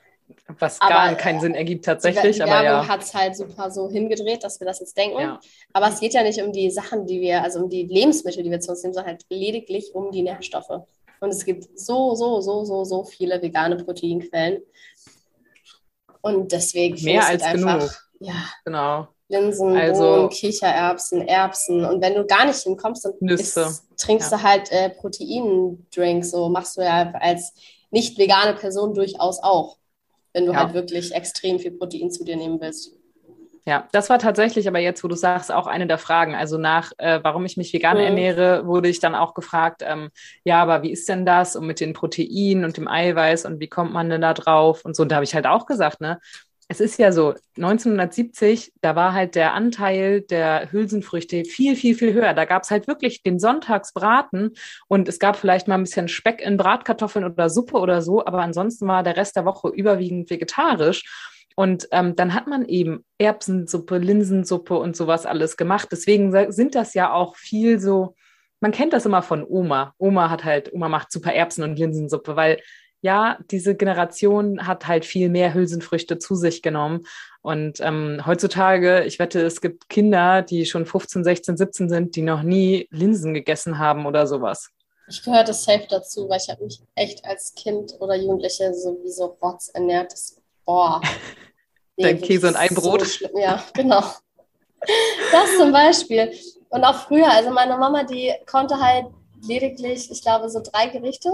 Was 0.59 0.79
aber, 0.79 0.89
gar 0.89 1.15
keinen 1.15 1.41
Sinn 1.41 1.53
ergibt 1.53 1.85
tatsächlich. 1.85 2.37
Die 2.37 2.41
Werbung 2.41 2.63
ja. 2.63 2.87
hat 2.87 3.03
es 3.03 3.13
halt 3.13 3.35
super 3.35 3.69
so 3.71 3.89
hingedreht, 3.89 4.43
dass 4.43 4.59
wir 4.59 4.65
das 4.65 4.79
jetzt 4.79 4.97
denken. 4.97 5.19
Ja. 5.19 5.39
Aber 5.73 5.89
es 5.89 5.99
geht 5.99 6.13
ja 6.13 6.23
nicht 6.23 6.41
um 6.41 6.51
die 6.51 6.71
Sachen, 6.71 7.05
die 7.05 7.21
wir, 7.21 7.43
also 7.43 7.59
um 7.59 7.69
die 7.69 7.83
Lebensmittel, 7.83 8.43
die 8.43 8.51
wir 8.51 8.59
zu 8.59 8.71
uns 8.71 8.83
nehmen, 8.83 8.93
sondern 8.93 9.13
halt 9.13 9.25
lediglich 9.29 9.93
um 9.93 10.11
die 10.11 10.21
Nährstoffe. 10.21 10.85
Und 11.19 11.29
es 11.29 11.45
gibt 11.45 11.77
so, 11.77 12.15
so, 12.15 12.41
so, 12.41 12.65
so, 12.65 12.83
so 12.83 13.03
viele 13.03 13.41
vegane 13.41 13.77
Proteinquellen. 13.77 14.61
Und 16.21 16.51
deswegen 16.51 17.01
mehr 17.03 17.25
als 17.25 17.43
halt 17.43 17.55
einfach, 17.55 17.79
genug. 17.79 18.09
Ja, 18.19 18.49
genau. 18.65 19.07
Linsen, 19.33 19.75
also, 19.75 20.03
Bohnen, 20.03 20.29
Kichererbsen, 20.29 21.27
Erbsen. 21.27 21.83
Und 21.85 22.01
wenn 22.01 22.15
du 22.15 22.25
gar 22.25 22.45
nicht 22.45 22.59
hinkommst, 22.59 23.05
dann 23.05 23.13
isst, 23.27 23.59
trinkst 23.97 24.31
ja. 24.31 24.37
du 24.37 24.43
halt 24.43 24.71
äh, 24.71 24.89
Proteindrinks. 24.89 26.31
So 26.31 26.49
machst 26.49 26.77
du 26.77 26.81
ja 26.81 27.11
als 27.19 27.53
nicht 27.91 28.17
vegane 28.17 28.53
Person 28.53 28.93
durchaus 28.93 29.41
auch, 29.41 29.77
wenn 30.33 30.45
du 30.45 30.51
ja. 30.51 30.59
halt 30.59 30.73
wirklich 30.73 31.13
extrem 31.13 31.59
viel 31.59 31.71
Protein 31.71 32.11
zu 32.11 32.23
dir 32.23 32.35
nehmen 32.35 32.59
willst. 32.61 32.91
Ja, 33.65 33.87
das 33.93 34.09
war 34.09 34.19
tatsächlich 34.19 34.67
aber 34.67 34.79
jetzt, 34.79 35.05
wo 35.05 35.07
du 35.07 35.15
sagst, 35.15 35.49
auch 35.49 35.67
eine 35.67 35.87
der 35.87 35.97
Fragen. 35.97 36.35
Also 36.35 36.57
nach, 36.57 36.91
äh, 36.97 37.21
warum 37.23 37.45
ich 37.45 37.55
mich 37.55 37.71
vegan 37.71 37.97
mhm. 37.97 38.03
ernähre, 38.03 38.65
wurde 38.65 38.89
ich 38.89 38.99
dann 38.99 39.15
auch 39.15 39.33
gefragt, 39.33 39.83
ähm, 39.85 40.09
ja, 40.43 40.61
aber 40.61 40.83
wie 40.83 40.91
ist 40.91 41.07
denn 41.07 41.25
das 41.25 41.55
und 41.55 41.65
mit 41.65 41.79
den 41.79 41.93
Proteinen 41.93 42.65
und 42.65 42.75
dem 42.75 42.89
Eiweiß 42.89 43.45
und 43.45 43.61
wie 43.61 43.69
kommt 43.69 43.93
man 43.93 44.09
denn 44.09 44.21
da 44.21 44.33
drauf 44.33 44.83
und 44.83 44.97
so. 44.97 45.03
Und 45.03 45.09
da 45.09 45.15
habe 45.15 45.23
ich 45.23 45.33
halt 45.33 45.47
auch 45.47 45.65
gesagt, 45.65 46.01
ne, 46.01 46.19
es 46.73 46.79
ist 46.79 46.97
ja 46.97 47.11
so, 47.11 47.35
1970, 47.55 48.73
da 48.81 48.95
war 48.95 49.13
halt 49.13 49.35
der 49.35 49.53
Anteil 49.53 50.21
der 50.21 50.71
Hülsenfrüchte 50.71 51.45
viel, 51.45 51.75
viel, 51.75 51.93
viel 51.93 52.13
höher. 52.13 52.33
Da 52.33 52.45
gab 52.45 52.63
es 52.63 52.71
halt 52.71 52.87
wirklich 52.87 53.21
den 53.21 53.37
Sonntagsbraten 53.37 54.55
und 54.87 55.07
es 55.07 55.19
gab 55.19 55.35
vielleicht 55.35 55.67
mal 55.67 55.75
ein 55.75 55.83
bisschen 55.83 56.07
Speck 56.07 56.41
in 56.41 56.57
Bratkartoffeln 56.57 57.25
oder 57.25 57.51
Suppe 57.51 57.77
oder 57.77 58.01
so, 58.01 58.25
aber 58.25 58.39
ansonsten 58.39 58.87
war 58.87 59.03
der 59.03 59.15
Rest 59.17 59.35
der 59.35 59.45
Woche 59.45 59.69
überwiegend 59.69 60.31
vegetarisch. 60.31 61.03
Und 61.55 61.87
ähm, 61.91 62.15
dann 62.15 62.33
hat 62.33 62.47
man 62.47 62.65
eben 62.65 63.05
Erbsensuppe, 63.19 63.99
Linsensuppe 63.99 64.75
und 64.75 64.97
sowas 64.97 65.27
alles 65.27 65.57
gemacht. 65.57 65.89
Deswegen 65.91 66.51
sind 66.51 66.73
das 66.73 66.95
ja 66.95 67.13
auch 67.13 67.35
viel 67.35 67.79
so, 67.79 68.15
man 68.61 68.71
kennt 68.71 68.93
das 68.93 69.05
immer 69.05 69.21
von 69.21 69.45
Oma. 69.47 69.93
Oma 69.99 70.31
hat 70.31 70.43
halt, 70.43 70.73
Oma 70.73 70.89
macht 70.89 71.11
super 71.11 71.33
Erbsen- 71.33 71.63
und 71.63 71.77
Linsensuppe, 71.77 72.35
weil 72.35 72.59
ja, 73.03 73.37
diese 73.51 73.75
Generation 73.75 74.65
hat 74.65 74.87
halt 74.87 75.03
viel 75.03 75.27
mehr 75.27 75.53
Hülsenfrüchte 75.53 76.19
zu 76.19 76.35
sich 76.35 76.61
genommen. 76.61 77.05
Und 77.41 77.81
ähm, 77.81 78.25
heutzutage, 78.25 79.03
ich 79.03 79.19
wette, 79.19 79.41
es 79.41 79.59
gibt 79.59 79.89
Kinder, 79.89 80.41
die 80.41 80.65
schon 80.65 80.85
15, 80.85 81.25
16, 81.25 81.57
17 81.57 81.89
sind, 81.89 82.15
die 82.15 82.21
noch 82.21 82.43
nie 82.43 82.87
Linsen 82.91 83.33
gegessen 83.33 83.77
haben 83.77 84.05
oder 84.05 84.25
sowas. 84.25 84.69
Ich 85.09 85.21
gehöre 85.21 85.43
das 85.43 85.65
safe 85.65 85.85
dazu, 85.89 86.29
weil 86.29 86.39
ich 86.41 86.49
habe 86.49 86.63
mich 86.63 86.79
echt 86.95 87.25
als 87.25 87.53
Kind 87.53 87.93
oder 87.99 88.15
Jugendliche 88.15 88.73
sowieso 88.73 89.37
Rotz 89.41 89.67
ernährt. 89.67 90.13
Das 90.13 90.41
boah. 90.63 91.01
Dein 91.97 92.21
Käse 92.21 92.47
und 92.47 92.55
ein 92.55 92.73
Brot. 92.73 93.05
So 93.05 93.37
ja, 93.37 93.61
genau. 93.73 94.01
Das 95.31 95.57
zum 95.57 95.73
Beispiel. 95.73 96.31
Und 96.69 96.85
auch 96.85 97.05
früher, 97.05 97.29
also 97.29 97.51
meine 97.51 97.77
Mama, 97.77 98.05
die 98.05 98.33
konnte 98.49 98.79
halt 98.79 99.07
lediglich, 99.45 100.09
ich 100.09 100.21
glaube, 100.21 100.49
so 100.49 100.61
drei 100.63 100.87
Gerichte. 100.87 101.29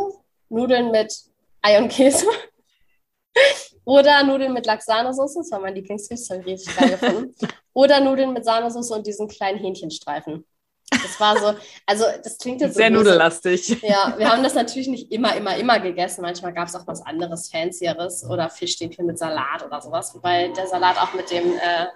Nudeln 0.50 0.90
mit 0.90 1.30
Ei 1.62 1.78
und 1.78 1.90
Käse. 1.90 2.26
Oder 3.86 4.24
Nudeln 4.24 4.54
mit 4.54 4.66
Lachs-Sahnesoße, 4.66 5.40
das 5.40 5.52
war 5.52 5.60
mein 5.60 5.74
Lieblingsgericht, 5.74 6.30
habe 6.30 6.42
ich 6.42 6.48
richtig 6.48 6.78
geil 6.78 6.92
gefunden. 6.92 7.36
Oder 7.74 8.00
Nudeln 8.00 8.34
mit 8.34 8.46
Sahnesoße 8.46 8.94
und 8.94 9.08
diesen 9.08 9.28
kleinen 9.28 9.58
Hähnchenstreifen. 9.58 10.46
Das 10.92 11.20
war 11.20 11.38
so, 11.38 11.60
also 11.86 12.06
das 12.24 12.38
klingt 12.38 12.62
jetzt 12.62 12.76
sehr 12.76 12.90
so 12.90 12.94
nudellastig. 12.94 13.82
Ja, 13.82 14.16
wir 14.18 14.30
haben 14.30 14.44
das 14.44 14.56
natürlich 14.56 14.88
nicht 14.88 15.12
immer, 15.12 15.36
immer, 15.36 15.56
immer 15.56 15.80
gegessen. 15.80 16.22
Manchmal 16.22 16.54
gab 16.54 16.68
es 16.68 16.76
auch 16.76 16.88
was 16.88 17.06
anderes, 17.06 17.50
Fancieres 17.50 18.24
oder 18.26 18.50
Fischstäbchen 18.50 19.06
mit 19.06 19.18
Salat 19.18 19.64
oder 19.66 19.82
sowas, 19.82 20.14
wobei 20.16 20.50
der 20.50 20.68
Salat 20.68 20.98
auch 20.98 21.14
mit 21.14 21.30
dem 21.32 21.54
äh, 21.54 21.88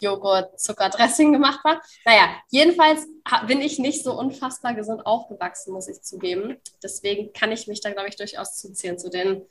Joghurt-Zuckerdressing 0.00 1.32
gemacht 1.32 1.60
war. 1.64 1.80
Naja, 2.04 2.28
jedenfalls 2.48 3.06
bin 3.46 3.60
ich 3.60 3.78
nicht 3.78 4.02
so 4.04 4.18
unfassbar 4.18 4.74
gesund 4.74 5.06
aufgewachsen, 5.06 5.72
muss 5.72 5.88
ich 5.88 6.02
zugeben. 6.02 6.56
Deswegen 6.82 7.32
kann 7.32 7.52
ich 7.52 7.66
mich 7.66 7.80
da, 7.80 7.90
glaube 7.90 8.08
ich, 8.08 8.16
durchaus 8.16 8.56
zuzählen 8.56 8.98
zu 8.98 9.10
den 9.10 9.42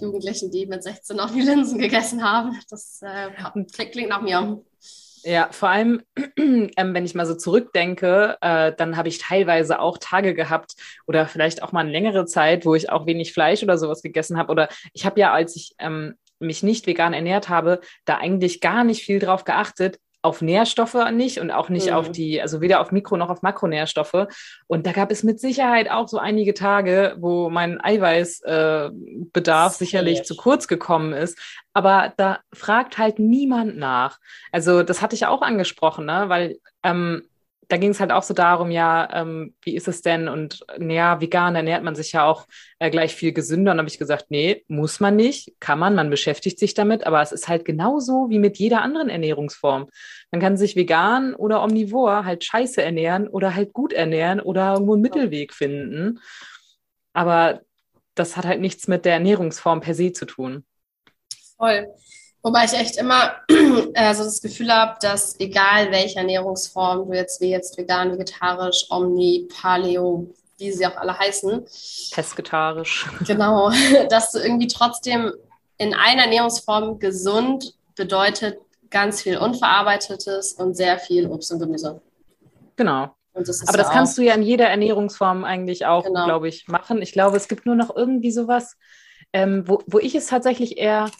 Jugendlichen, 0.00 0.50
die 0.50 0.66
mit 0.66 0.82
16 0.82 1.16
noch 1.16 1.30
die 1.30 1.40
Linsen 1.40 1.78
gegessen 1.78 2.24
haben. 2.24 2.58
Das 2.70 3.00
äh, 3.02 3.30
klingt 3.64 4.08
nach 4.08 4.22
mir. 4.22 4.62
Ja, 5.22 5.48
vor 5.50 5.68
allem, 5.68 6.02
ähm, 6.36 6.70
wenn 6.76 7.04
ich 7.04 7.14
mal 7.14 7.26
so 7.26 7.34
zurückdenke, 7.34 8.38
äh, 8.40 8.72
dann 8.76 8.96
habe 8.96 9.08
ich 9.08 9.18
teilweise 9.18 9.80
auch 9.80 9.98
Tage 9.98 10.34
gehabt 10.34 10.74
oder 11.06 11.26
vielleicht 11.26 11.62
auch 11.62 11.72
mal 11.72 11.80
eine 11.80 11.90
längere 11.90 12.24
Zeit, 12.24 12.64
wo 12.64 12.74
ich 12.74 12.90
auch 12.90 13.06
wenig 13.06 13.32
Fleisch 13.32 13.62
oder 13.62 13.76
sowas 13.76 14.02
gegessen 14.02 14.38
habe. 14.38 14.50
Oder 14.50 14.68
ich 14.94 15.04
habe 15.04 15.20
ja, 15.20 15.32
als 15.32 15.56
ich 15.56 15.74
ähm, 15.78 16.14
mich 16.40 16.62
nicht 16.62 16.86
vegan 16.86 17.12
ernährt 17.12 17.48
habe, 17.48 17.80
da 18.04 18.16
eigentlich 18.18 18.60
gar 18.60 18.84
nicht 18.84 19.02
viel 19.04 19.18
drauf 19.18 19.44
geachtet, 19.44 19.98
auf 20.22 20.42
Nährstoffe 20.42 21.10
nicht 21.12 21.40
und 21.40 21.50
auch 21.50 21.70
nicht 21.70 21.88
mhm. 21.88 21.94
auf 21.94 22.12
die, 22.12 22.42
also 22.42 22.60
weder 22.60 22.80
auf 22.80 22.92
Mikro- 22.92 23.16
noch 23.16 23.30
auf 23.30 23.42
Makronährstoffe. 23.42 24.26
Und 24.66 24.86
da 24.86 24.92
gab 24.92 25.10
es 25.10 25.22
mit 25.22 25.40
Sicherheit 25.40 25.90
auch 25.90 26.08
so 26.08 26.18
einige 26.18 26.52
Tage, 26.52 27.16
wo 27.18 27.48
mein 27.48 27.82
Eiweißbedarf 27.82 29.72
äh, 29.72 29.78
sicherlich 29.78 30.24
zu 30.24 30.36
kurz 30.36 30.68
gekommen 30.68 31.14
ist. 31.14 31.38
Aber 31.72 32.12
da 32.18 32.40
fragt 32.52 32.98
halt 32.98 33.18
niemand 33.18 33.78
nach. 33.78 34.18
Also 34.52 34.82
das 34.82 35.00
hatte 35.00 35.14
ich 35.14 35.24
auch 35.24 35.40
angesprochen, 35.40 36.04
ne? 36.04 36.24
weil 36.26 36.58
ähm, 36.82 37.22
da 37.70 37.76
ging 37.76 37.90
es 37.90 38.00
halt 38.00 38.10
auch 38.10 38.24
so 38.24 38.34
darum, 38.34 38.72
ja, 38.72 39.08
ähm, 39.12 39.54
wie 39.62 39.76
ist 39.76 39.86
es 39.86 40.02
denn? 40.02 40.26
Und 40.28 40.66
ja, 40.80 41.20
vegan 41.20 41.54
ernährt 41.54 41.84
man 41.84 41.94
sich 41.94 42.10
ja 42.10 42.24
auch 42.24 42.48
äh, 42.80 42.90
gleich 42.90 43.14
viel 43.14 43.32
gesünder. 43.32 43.70
Und 43.70 43.78
habe 43.78 43.88
ich 43.88 43.98
gesagt, 43.98 44.26
nee, 44.28 44.64
muss 44.66 44.98
man 44.98 45.14
nicht, 45.14 45.52
kann 45.60 45.78
man, 45.78 45.94
man 45.94 46.10
beschäftigt 46.10 46.58
sich 46.58 46.74
damit, 46.74 47.06
aber 47.06 47.22
es 47.22 47.30
ist 47.30 47.46
halt 47.46 47.64
genauso 47.64 48.28
wie 48.28 48.40
mit 48.40 48.58
jeder 48.58 48.82
anderen 48.82 49.08
Ernährungsform. 49.08 49.88
Man 50.32 50.40
kann 50.40 50.56
sich 50.56 50.74
vegan 50.74 51.32
oder 51.32 51.62
omnivor 51.62 52.24
halt 52.24 52.42
scheiße 52.42 52.82
ernähren 52.82 53.28
oder 53.28 53.54
halt 53.54 53.72
gut 53.72 53.92
ernähren 53.92 54.40
oder 54.40 54.72
irgendwo 54.72 54.94
einen 54.94 55.02
Mittelweg 55.02 55.54
finden. 55.54 56.18
Aber 57.12 57.60
das 58.16 58.36
hat 58.36 58.46
halt 58.46 58.60
nichts 58.60 58.88
mit 58.88 59.04
der 59.04 59.14
Ernährungsform 59.14 59.80
per 59.80 59.94
se 59.94 60.12
zu 60.12 60.26
tun. 60.26 60.64
Voll. 61.56 61.86
Wobei 62.42 62.64
ich 62.64 62.72
echt 62.72 62.96
immer 62.96 63.32
also 63.94 64.24
das 64.24 64.40
Gefühl 64.40 64.72
habe, 64.72 64.96
dass 65.00 65.38
egal 65.38 65.90
welche 65.90 66.18
Ernährungsform 66.18 67.06
du 67.06 67.14
jetzt 67.14 67.40
wie 67.40 67.50
jetzt 67.50 67.76
vegan, 67.76 68.12
vegetarisch, 68.12 68.86
Omni, 68.88 69.48
Paleo, 69.60 70.26
wie 70.58 70.72
sie 70.72 70.86
auch 70.86 70.96
alle 70.96 71.18
heißen. 71.18 71.66
Pesketarisch. 72.12 73.06
Genau, 73.26 73.70
dass 74.10 74.32
du 74.32 74.38
irgendwie 74.38 74.68
trotzdem 74.68 75.32
in 75.76 75.94
einer 75.94 76.24
Ernährungsform 76.24 76.98
gesund 76.98 77.74
bedeutet 77.94 78.58
ganz 78.90 79.22
viel 79.22 79.38
Unverarbeitetes 79.38 80.54
und 80.54 80.76
sehr 80.76 80.98
viel 80.98 81.26
Obst 81.28 81.52
und 81.52 81.60
Gemüse. 81.60 82.00
Genau. 82.76 83.14
Aber 83.32 83.44
das 83.44 83.62
ja 83.62 83.84
kannst 83.84 84.18
du 84.18 84.22
ja 84.22 84.34
in 84.34 84.42
jeder 84.42 84.66
Ernährungsform 84.66 85.44
eigentlich 85.44 85.86
auch, 85.86 86.04
genau. 86.04 86.24
glaube 86.24 86.48
ich, 86.48 86.66
machen. 86.66 87.00
Ich 87.00 87.12
glaube, 87.12 87.36
es 87.36 87.46
gibt 87.46 87.64
nur 87.64 87.76
noch 87.76 87.94
irgendwie 87.94 88.32
sowas, 88.32 88.76
ähm, 89.32 89.64
wo, 89.66 89.82
wo 89.86 89.98
ich 89.98 90.14
es 90.14 90.26
tatsächlich 90.26 90.78
eher 90.78 91.10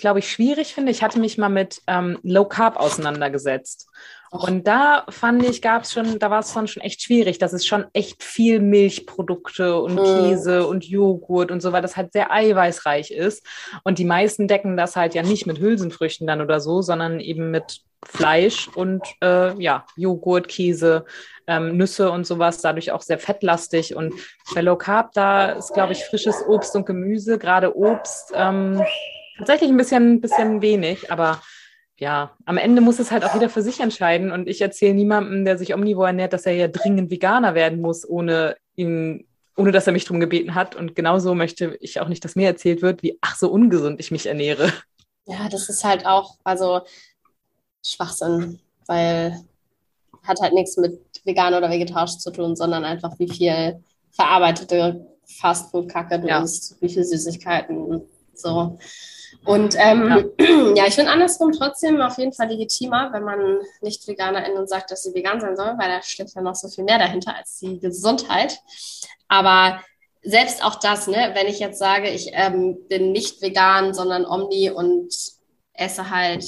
glaube 0.00 0.18
ich, 0.18 0.30
schwierig 0.30 0.74
finde. 0.74 0.90
Ich 0.90 1.02
hatte 1.02 1.20
mich 1.20 1.38
mal 1.38 1.48
mit 1.48 1.82
ähm, 1.86 2.18
Low 2.22 2.44
Carb 2.44 2.76
auseinandergesetzt. 2.76 3.88
Und 4.30 4.68
da 4.68 5.04
fand 5.08 5.44
ich, 5.44 5.60
gab 5.60 5.82
es 5.82 5.92
schon, 5.92 6.20
da 6.20 6.30
war 6.30 6.38
es 6.38 6.52
schon 6.52 6.82
echt 6.82 7.02
schwierig. 7.02 7.38
Das 7.38 7.52
ist 7.52 7.66
schon 7.66 7.86
echt 7.92 8.22
viel 8.22 8.60
Milchprodukte 8.60 9.80
und 9.80 9.96
mhm. 9.96 10.04
Käse 10.04 10.66
und 10.66 10.84
Joghurt 10.84 11.50
und 11.50 11.60
so, 11.60 11.72
weil 11.72 11.82
das 11.82 11.96
halt 11.96 12.12
sehr 12.12 12.30
eiweißreich 12.30 13.10
ist. 13.10 13.44
Und 13.82 13.98
die 13.98 14.04
meisten 14.04 14.46
decken 14.46 14.76
das 14.76 14.94
halt 14.94 15.14
ja 15.16 15.22
nicht 15.22 15.46
mit 15.46 15.58
Hülsenfrüchten 15.58 16.28
dann 16.28 16.40
oder 16.40 16.60
so, 16.60 16.80
sondern 16.80 17.18
eben 17.18 17.50
mit 17.50 17.80
Fleisch 18.04 18.68
und 18.68 19.02
äh, 19.20 19.60
ja, 19.60 19.84
Joghurt, 19.96 20.48
Käse, 20.48 21.04
ähm, 21.48 21.76
Nüsse 21.76 22.10
und 22.10 22.24
sowas, 22.24 22.62
dadurch 22.62 22.92
auch 22.92 23.02
sehr 23.02 23.18
fettlastig. 23.18 23.96
Und 23.96 24.14
bei 24.54 24.62
Low 24.62 24.76
Carb, 24.76 25.12
da 25.12 25.50
ist, 25.50 25.74
glaube 25.74 25.92
ich, 25.92 26.04
frisches 26.04 26.42
Obst 26.46 26.76
und 26.76 26.86
Gemüse, 26.86 27.36
gerade 27.36 27.76
Obst. 27.76 28.32
Ähm, 28.34 28.80
tatsächlich 29.40 29.70
ein 29.70 29.76
bisschen, 29.76 30.20
bisschen 30.20 30.62
wenig, 30.62 31.10
aber 31.10 31.40
ja, 31.98 32.34
am 32.46 32.56
Ende 32.56 32.80
muss 32.80 32.98
es 32.98 33.10
halt 33.10 33.24
auch 33.24 33.34
jeder 33.34 33.50
für 33.50 33.62
sich 33.62 33.80
entscheiden. 33.80 34.32
Und 34.32 34.48
ich 34.48 34.60
erzähle 34.60 34.94
niemandem, 34.94 35.44
der 35.44 35.58
sich 35.58 35.74
omnivor 35.74 36.06
ernährt, 36.06 36.32
dass 36.32 36.46
er 36.46 36.54
ja 36.54 36.68
dringend 36.68 37.10
Veganer 37.10 37.54
werden 37.54 37.80
muss, 37.80 38.08
ohne 38.08 38.56
ihn, 38.74 39.26
ohne 39.54 39.70
dass 39.70 39.86
er 39.86 39.92
mich 39.92 40.04
darum 40.04 40.18
gebeten 40.18 40.54
hat. 40.54 40.74
Und 40.74 40.96
genauso 40.96 41.34
möchte 41.34 41.76
ich 41.80 42.00
auch 42.00 42.08
nicht, 42.08 42.24
dass 42.24 42.36
mir 42.36 42.46
erzählt 42.46 42.80
wird, 42.80 43.02
wie 43.02 43.18
ach 43.20 43.36
so 43.36 43.50
ungesund 43.50 44.00
ich 44.00 44.10
mich 44.10 44.26
ernähre. 44.26 44.72
Ja, 45.26 45.48
das 45.50 45.68
ist 45.68 45.84
halt 45.84 46.06
auch, 46.06 46.36
also 46.42 46.80
Schwachsinn, 47.84 48.60
weil 48.86 49.38
hat 50.22 50.40
halt 50.40 50.54
nichts 50.54 50.76
mit 50.76 51.00
vegan 51.24 51.54
oder 51.54 51.70
vegetarisch 51.70 52.16
zu 52.18 52.30
tun, 52.30 52.56
sondern 52.56 52.84
einfach 52.84 53.18
wie 53.18 53.28
viel 53.28 53.82
verarbeitete 54.10 55.06
Fastfood-Kacke 55.26 56.20
du 56.20 56.28
ja. 56.28 56.42
isst, 56.42 56.76
wie 56.80 56.88
viel 56.88 57.04
Süßigkeiten 57.04 58.02
so. 58.42 58.78
Und 59.44 59.74
ähm, 59.78 60.32
ja. 60.38 60.74
ja. 60.76 60.86
ich 60.86 60.94
finde 60.94 61.10
andersrum 61.10 61.52
trotzdem 61.52 62.00
auf 62.00 62.18
jeden 62.18 62.32
Fall 62.32 62.48
legitimer, 62.48 63.12
wenn 63.12 63.24
man 63.24 63.60
nicht 63.80 64.06
Veganerin 64.06 64.56
und 64.56 64.68
sagt, 64.68 64.90
dass 64.90 65.02
sie 65.02 65.14
vegan 65.14 65.40
sein 65.40 65.56
soll, 65.56 65.74
weil 65.78 65.88
da 65.88 66.02
steckt 66.02 66.34
ja 66.34 66.42
noch 66.42 66.54
so 66.54 66.68
viel 66.68 66.84
mehr 66.84 66.98
dahinter 66.98 67.34
als 67.36 67.58
die 67.58 67.78
Gesundheit. 67.78 68.60
Aber 69.28 69.80
selbst 70.22 70.62
auch 70.64 70.74
das, 70.74 71.06
ne, 71.06 71.30
wenn 71.34 71.46
ich 71.46 71.58
jetzt 71.58 71.78
sage, 71.78 72.10
ich 72.10 72.30
ähm, 72.32 72.78
bin 72.88 73.12
nicht 73.12 73.40
vegan, 73.40 73.94
sondern 73.94 74.26
Omni 74.26 74.70
und 74.70 75.14
esse 75.72 76.10
halt 76.10 76.44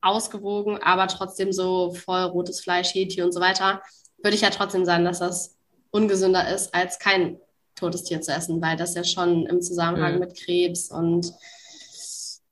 ausgewogen, 0.00 0.78
aber 0.82 1.08
trotzdem 1.08 1.52
so 1.52 1.92
voll 1.92 2.22
rotes 2.22 2.60
Fleisch, 2.60 2.94
Hähnchen 2.94 3.24
und 3.24 3.32
so 3.32 3.40
weiter, 3.40 3.82
würde 4.22 4.34
ich 4.34 4.42
ja 4.42 4.50
trotzdem 4.50 4.84
sagen, 4.84 5.04
dass 5.04 5.20
das 5.20 5.56
ungesünder 5.90 6.54
ist, 6.54 6.74
als 6.74 6.98
kein 6.98 7.40
totes 7.78 8.04
Tier 8.04 8.20
zu 8.20 8.32
essen, 8.32 8.60
weil 8.60 8.76
das 8.76 8.94
ja 8.94 9.04
schon 9.04 9.46
im 9.46 9.60
Zusammenhang 9.60 10.14
mhm. 10.14 10.20
mit 10.20 10.36
Krebs 10.36 10.90
und 10.90 11.32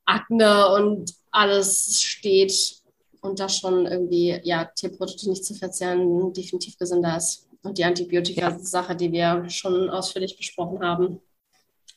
Akne 0.04 0.68
und 0.68 1.12
alles 1.30 2.02
steht 2.02 2.76
und 3.21 3.40
das 3.40 3.59
schon 3.59 3.87
irgendwie, 3.87 4.40
ja, 4.45 4.64
Tierprodukte 4.64 5.28
nicht 5.28 5.45
zu 5.45 5.54
verzehren, 5.54 6.33
definitiv 6.33 6.78
gesünder 6.78 7.16
ist. 7.16 7.49
Und 7.62 7.78
die 7.78 7.85
Antibiotika-Sache, 7.85 8.95
die 8.95 9.11
wir 9.11 9.49
schon 9.50 9.90
ausführlich 9.90 10.37
besprochen 10.37 10.85
haben. 10.85 11.21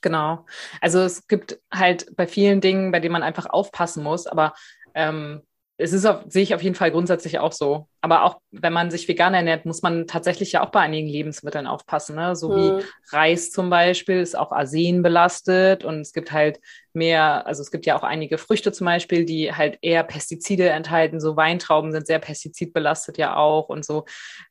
Genau. 0.02 0.46
Also 0.82 1.00
es 1.00 1.28
gibt 1.28 1.60
halt 1.72 2.16
bei 2.16 2.26
vielen 2.26 2.62
Dingen, 2.62 2.92
bei 2.92 3.00
denen 3.00 3.14
man 3.14 3.24
einfach 3.24 3.46
aufpassen 3.48 4.04
muss, 4.04 4.26
aber 4.26 4.54
ähm, 4.96 5.44
es 5.82 5.94
ist 5.94 6.06
auf, 6.06 6.24
sehe 6.28 6.44
ich 6.44 6.54
auf 6.54 6.62
jeden 6.62 6.76
Fall 6.76 6.92
grundsätzlich 6.92 7.40
auch 7.40 7.54
so. 7.54 7.88
Aber 8.02 8.26
auch 8.26 8.42
wenn 8.52 8.74
man 8.74 8.92
sich 8.92 9.08
vegan 9.08 9.34
ernährt, 9.34 9.66
muss 9.66 9.82
man 9.82 10.08
tatsächlich 10.08 10.52
ja 10.52 10.62
auch 10.62 10.72
bei 10.72 10.82
einigen 10.82 11.08
Lebensmitteln 11.08 11.68
aufpassen. 11.68 12.18
Ne? 12.18 12.36
So 12.36 12.50
mhm. 12.50 12.56
wie 12.56 12.84
Reis 13.16 13.50
zum 13.52 13.70
Beispiel 13.70 14.20
ist 14.20 14.38
auch 14.38 14.52
Arsen 14.52 15.02
belastet 15.02 15.86
und 15.86 16.02
es 16.02 16.12
gibt 16.12 16.34
halt 16.34 16.60
mehr, 16.92 17.48
also 17.48 17.62
es 17.62 17.72
gibt 17.72 17.86
ja 17.86 17.98
auch 17.98 18.04
einige 18.04 18.38
Früchte 18.38 18.74
zum 18.74 18.86
Beispiel, 18.86 19.24
die 19.24 19.54
halt 19.54 19.80
eher 19.82 20.04
Pestizide 20.04 20.70
enthalten. 20.70 21.22
So 21.22 21.38
Weintrauben 21.38 21.94
sind 21.94 22.08
sehr 22.08 22.20
pestizidbelastet 22.20 23.18
ja 23.18 23.38
auch 23.38 23.70
und 23.70 23.86
so. 23.86 24.04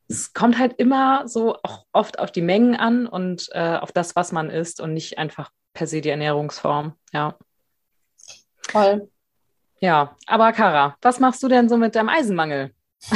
Es 0.08 0.32
kommt 0.32 0.58
halt 0.58 0.76
immer 0.78 1.28
so 1.28 1.56
auch 1.62 1.85
oft 1.92 2.18
auf 2.18 2.32
die 2.32 2.40
Mengen 2.40 2.75
an 2.75 3.06
und 3.06 3.50
äh, 3.52 3.76
auf 3.76 3.92
das, 3.92 4.16
was 4.16 4.32
man 4.32 4.49
isst 4.49 4.80
und 4.80 4.94
nicht 4.94 5.18
einfach 5.18 5.50
per 5.75 5.87
se 5.87 6.00
die 6.00 6.08
Ernährungsform. 6.08 6.94
Ja. 7.12 7.37
Voll. 8.70 9.11
Ja, 9.80 10.16
aber 10.26 10.52
Kara, 10.52 10.97
was 11.02 11.20
machst 11.20 11.42
du 11.42 11.49
denn 11.49 11.68
so 11.68 11.76
mit 11.76 11.94
deinem 11.94 12.08
Eisenmangel? 12.08 12.73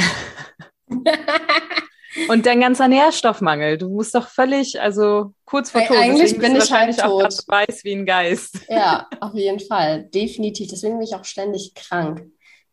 Und 2.29 2.45
dein 2.45 2.61
ganzer 2.61 2.87
Nährstoffmangel. 2.87 3.77
Du 3.77 3.89
musst 3.89 4.13
doch 4.13 4.27
völlig, 4.27 4.79
also 4.79 5.33
kurz 5.45 5.71
vor 5.71 5.81
Tod. 5.81 5.97
Eigentlich 5.97 6.37
bin 6.37 6.55
ich 6.55 6.71
halt 6.71 6.99
tot. 6.99 7.23
Auch 7.25 7.47
weiß 7.47 7.83
wie 7.83 7.93
ein 7.93 8.05
Geist. 8.05 8.59
Ja, 8.69 9.07
auf 9.19 9.33
jeden 9.33 9.59
Fall. 9.59 10.03
Definitiv. 10.03 10.69
Deswegen 10.69 10.99
bin 10.99 11.07
ich 11.07 11.15
auch 11.15 11.25
ständig 11.25 11.73
krank. 11.73 12.25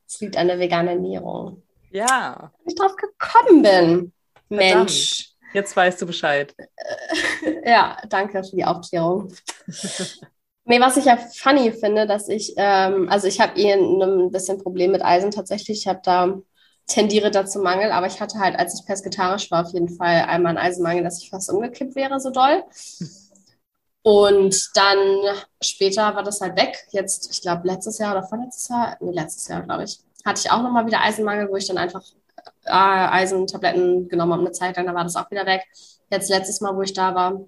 Es 0.06 0.20
liegt 0.20 0.36
an 0.36 0.48
der 0.48 0.58
veganen 0.58 0.88
Ernährung. 0.88 1.62
Ja. 1.90 2.52
Wenn 2.58 2.72
ich 2.72 2.78
drauf 2.78 2.94
gekommen 2.96 3.62
bin. 3.62 4.12
Mensch. 4.50 5.30
Jetzt 5.52 5.74
weißt 5.76 6.00
du 6.02 6.06
Bescheid. 6.06 6.54
Ja, 7.64 7.98
danke 8.08 8.42
für 8.42 8.56
die 8.56 8.64
Aufklärung. 8.64 9.32
Nee, 10.64 10.80
was 10.80 10.96
ich 10.96 11.06
ja 11.06 11.16
funny 11.16 11.72
finde, 11.72 12.06
dass 12.06 12.28
ich, 12.28 12.54
ähm, 12.56 13.08
also 13.08 13.26
ich 13.26 13.40
habe 13.40 13.58
eh 13.58 13.72
ein 13.72 14.30
bisschen 14.30 14.58
Problem 14.58 14.92
mit 14.92 15.02
Eisen 15.04 15.30
tatsächlich. 15.30 15.80
Ich 15.80 15.86
habe 15.88 16.00
da 16.04 16.38
tendiere 16.86 17.30
dazu 17.30 17.60
Mangel, 17.60 17.92
aber 17.92 18.06
ich 18.06 18.20
hatte 18.20 18.38
halt, 18.38 18.58
als 18.58 18.78
ich 18.78 18.86
pesketarisch 18.86 19.50
war, 19.50 19.66
auf 19.66 19.72
jeden 19.72 19.88
Fall 19.88 20.24
einmal 20.28 20.50
einen 20.50 20.58
Eisenmangel, 20.58 21.02
dass 21.04 21.22
ich 21.22 21.30
fast 21.30 21.50
umgekippt 21.50 21.94
wäre, 21.96 22.20
so 22.20 22.30
doll. 22.30 22.64
Und 24.02 24.70
dann 24.74 24.98
später 25.62 26.14
war 26.14 26.22
das 26.22 26.40
halt 26.40 26.56
weg. 26.58 26.86
Jetzt, 26.90 27.30
ich 27.32 27.42
glaube, 27.42 27.66
letztes 27.68 27.98
Jahr 27.98 28.16
oder 28.16 28.26
vorletztes 28.26 28.68
Jahr, 28.68 28.96
nee, 29.00 29.12
letztes 29.12 29.48
Jahr, 29.48 29.62
glaube 29.62 29.84
ich, 29.84 29.98
hatte 30.24 30.40
ich 30.44 30.50
auch 30.50 30.62
nochmal 30.62 30.86
wieder 30.86 31.02
Eisenmangel, 31.02 31.48
wo 31.50 31.56
ich 31.56 31.66
dann 31.66 31.78
einfach 31.78 32.02
äh, 32.64 32.70
Eisentabletten 32.72 34.08
genommen 34.08 34.32
habe 34.32 34.42
eine 34.42 34.52
Zeit 34.52 34.76
lang, 34.76 34.86
da 34.86 34.94
war 34.94 35.04
das 35.04 35.16
auch 35.16 35.30
wieder 35.30 35.46
weg. 35.46 35.62
Jetzt 36.10 36.30
letztes 36.30 36.60
Mal, 36.60 36.74
wo 36.76 36.82
ich 36.82 36.94
da 36.94 37.14
war, 37.14 37.40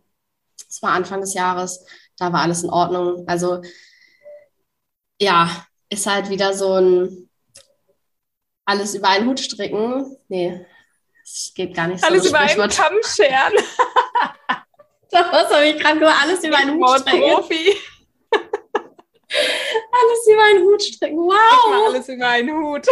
das 0.68 0.82
war 0.82 0.92
Anfang 0.92 1.20
des 1.20 1.34
Jahres, 1.34 1.84
da 2.18 2.32
war 2.32 2.42
alles 2.42 2.62
in 2.62 2.70
Ordnung. 2.70 3.24
Also 3.26 3.62
ja, 5.20 5.66
ist 5.88 6.06
halt 6.06 6.30
wieder 6.30 6.54
so 6.54 6.74
ein 6.74 7.30
alles 8.64 8.94
über 8.94 9.08
einen 9.08 9.28
Hut 9.28 9.40
stricken. 9.40 10.16
Nee, 10.28 10.64
das 11.22 11.52
geht 11.54 11.74
gar 11.74 11.88
nicht 11.88 12.00
so. 12.00 12.06
Alles 12.06 12.26
über 12.26 12.40
einen 12.40 12.70
Kamm 12.70 12.94
scheren. 13.02 13.52
Was 15.10 15.52
habe 15.52 15.66
ich 15.66 15.78
gerade 15.78 15.98
gesagt? 15.98 16.22
Alles 16.22 16.44
über 16.44 16.56
einen 16.56 16.80
Hut 16.80 17.00
stricken. 17.00 17.20
Profi. 17.20 17.76
alles 19.92 20.26
über 20.26 20.42
einen 20.42 20.64
Hut 20.64 20.82
stricken. 20.82 21.18
Wow. 21.18 21.86
alles 21.86 22.08
über 22.08 22.28
einen 22.28 22.56
Hut. 22.56 22.86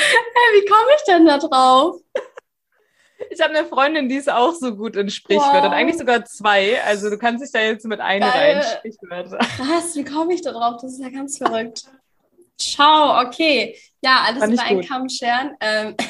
Hey, 0.00 0.54
wie 0.54 0.64
komme 0.66 0.88
ich 0.96 1.02
denn 1.04 1.26
da 1.26 1.38
drauf? 1.38 1.96
Ich 3.30 3.40
habe 3.40 3.54
eine 3.54 3.66
Freundin, 3.66 4.08
die 4.08 4.16
ist 4.16 4.30
auch 4.30 4.54
so 4.54 4.76
gut 4.76 4.96
in 4.96 5.10
Sprichwörtern. 5.10 5.70
Wow. 5.70 5.72
Eigentlich 5.72 5.98
sogar 5.98 6.24
zwei. 6.24 6.82
Also 6.82 7.10
du 7.10 7.18
kannst 7.18 7.44
dich 7.44 7.50
da 7.50 7.60
jetzt 7.60 7.84
mit 7.86 8.00
einem 8.00 8.28
rein 8.28 8.62
Sprichwörter. 8.62 9.38
Was? 9.58 9.96
Wie 9.96 10.04
komme 10.04 10.34
ich 10.34 10.42
da 10.42 10.52
drauf? 10.52 10.80
Das 10.80 10.92
ist 10.92 11.00
ja 11.00 11.10
ganz 11.10 11.38
verrückt. 11.38 11.84
Ciao, 12.58 13.20
okay. 13.26 13.76
Ja, 14.02 14.24
alles 14.26 14.52
über 14.52 14.62
einen 14.62 14.84
Kamm 14.84 15.08
scheren. 15.08 15.56
Ähm, 15.60 15.96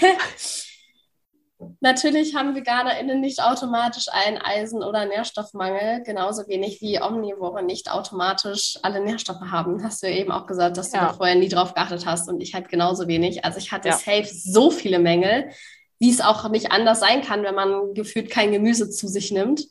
Natürlich 1.81 2.37
haben 2.37 2.55
VeganerInnen 2.55 3.21
nicht 3.21 3.43
automatisch 3.43 4.07
einen 4.13 4.39
Eisen- 4.39 4.85
oder 4.85 5.07
Nährstoffmangel, 5.07 6.05
genauso 6.05 6.47
wenig 6.47 6.81
wie 6.81 7.03
Omnivore 7.03 7.65
nicht 7.65 7.91
automatisch 7.91 8.79
alle 8.83 9.01
Nährstoffe 9.01 9.51
haben. 9.51 9.83
Hast 9.83 10.03
du 10.03 10.09
ja 10.09 10.15
eben 10.15 10.31
auch 10.31 10.47
gesagt, 10.47 10.77
dass 10.77 10.91
du 10.91 10.99
ja. 10.99 11.07
da 11.07 11.13
vorher 11.15 11.35
nie 11.35 11.49
drauf 11.49 11.75
geachtet 11.75 12.07
hast 12.07 12.29
und 12.29 12.41
ich 12.41 12.55
halt 12.55 12.69
genauso 12.69 13.09
wenig. 13.09 13.45
Also 13.45 13.59
ich 13.59 13.73
hatte 13.73 13.89
ja. 13.89 13.97
safe 13.97 14.27
so 14.27 14.71
viele 14.71 15.01
Mängel, 15.01 15.51
wie 15.99 16.11
es 16.11 16.21
auch 16.21 16.49
nicht 16.51 16.73
anders 16.73 17.01
sein 17.01 17.23
kann, 17.23 17.43
wenn 17.43 17.55
man 17.55 17.95
gefühlt 17.95 18.31
kein 18.31 18.53
Gemüse 18.53 18.91
zu 18.91 19.09
sich 19.09 19.31
nimmt. 19.31 19.67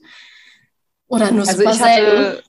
Oder 1.07 1.31
nur 1.31 1.48
also 1.48 1.57
super 1.57 1.72
ich. 1.72 1.81
Hatte, 1.81 2.43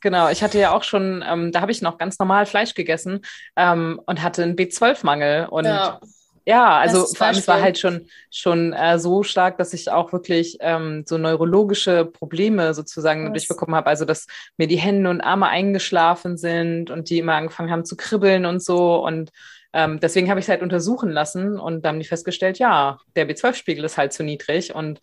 genau, 0.00 0.28
ich 0.28 0.42
hatte 0.42 0.58
ja 0.58 0.72
auch 0.72 0.84
schon, 0.84 1.24
ähm, 1.26 1.52
da 1.52 1.60
habe 1.60 1.72
ich 1.72 1.82
noch 1.82 1.98
ganz 1.98 2.18
normal 2.18 2.46
Fleisch 2.46 2.74
gegessen 2.74 3.22
ähm, 3.56 4.00
und 4.06 4.22
hatte 4.22 4.42
einen 4.42 4.56
B12-Mangel 4.56 5.46
und 5.46 5.64
ja. 5.64 6.00
Ja, 6.48 6.78
also 6.78 7.06
vor 7.06 7.26
allem 7.26 7.36
es 7.36 7.48
war 7.48 7.60
halt 7.60 7.76
schon, 7.76 8.06
schon 8.30 8.72
äh, 8.72 9.00
so 9.00 9.24
stark, 9.24 9.58
dass 9.58 9.72
ich 9.72 9.90
auch 9.90 10.12
wirklich 10.12 10.58
ähm, 10.60 11.02
so 11.04 11.18
neurologische 11.18 12.04
Probleme 12.04 12.72
sozusagen 12.72 13.26
Was? 13.26 13.32
durchbekommen 13.32 13.74
habe. 13.74 13.88
Also 13.88 14.04
dass 14.04 14.28
mir 14.56 14.68
die 14.68 14.76
Hände 14.76 15.10
und 15.10 15.22
Arme 15.22 15.48
eingeschlafen 15.48 16.36
sind 16.36 16.90
und 16.90 17.10
die 17.10 17.18
immer 17.18 17.34
angefangen 17.34 17.72
haben 17.72 17.84
zu 17.84 17.96
kribbeln 17.96 18.46
und 18.46 18.62
so. 18.62 19.04
Und 19.04 19.32
ähm, 19.72 20.00
deswegen 20.00 20.30
habe 20.30 20.40
ich 20.40 20.46
es 20.46 20.48
halt 20.48 20.62
untersuchen 20.62 21.10
lassen 21.10 21.58
und 21.58 21.84
dann 21.84 21.94
haben 21.94 22.00
die 22.00 22.06
festgestellt, 22.06 22.58
ja, 22.58 22.98
der 23.14 23.28
B12-Spiegel 23.28 23.84
ist 23.84 23.98
halt 23.98 24.12
zu 24.12 24.22
niedrig 24.22 24.74
und 24.74 25.00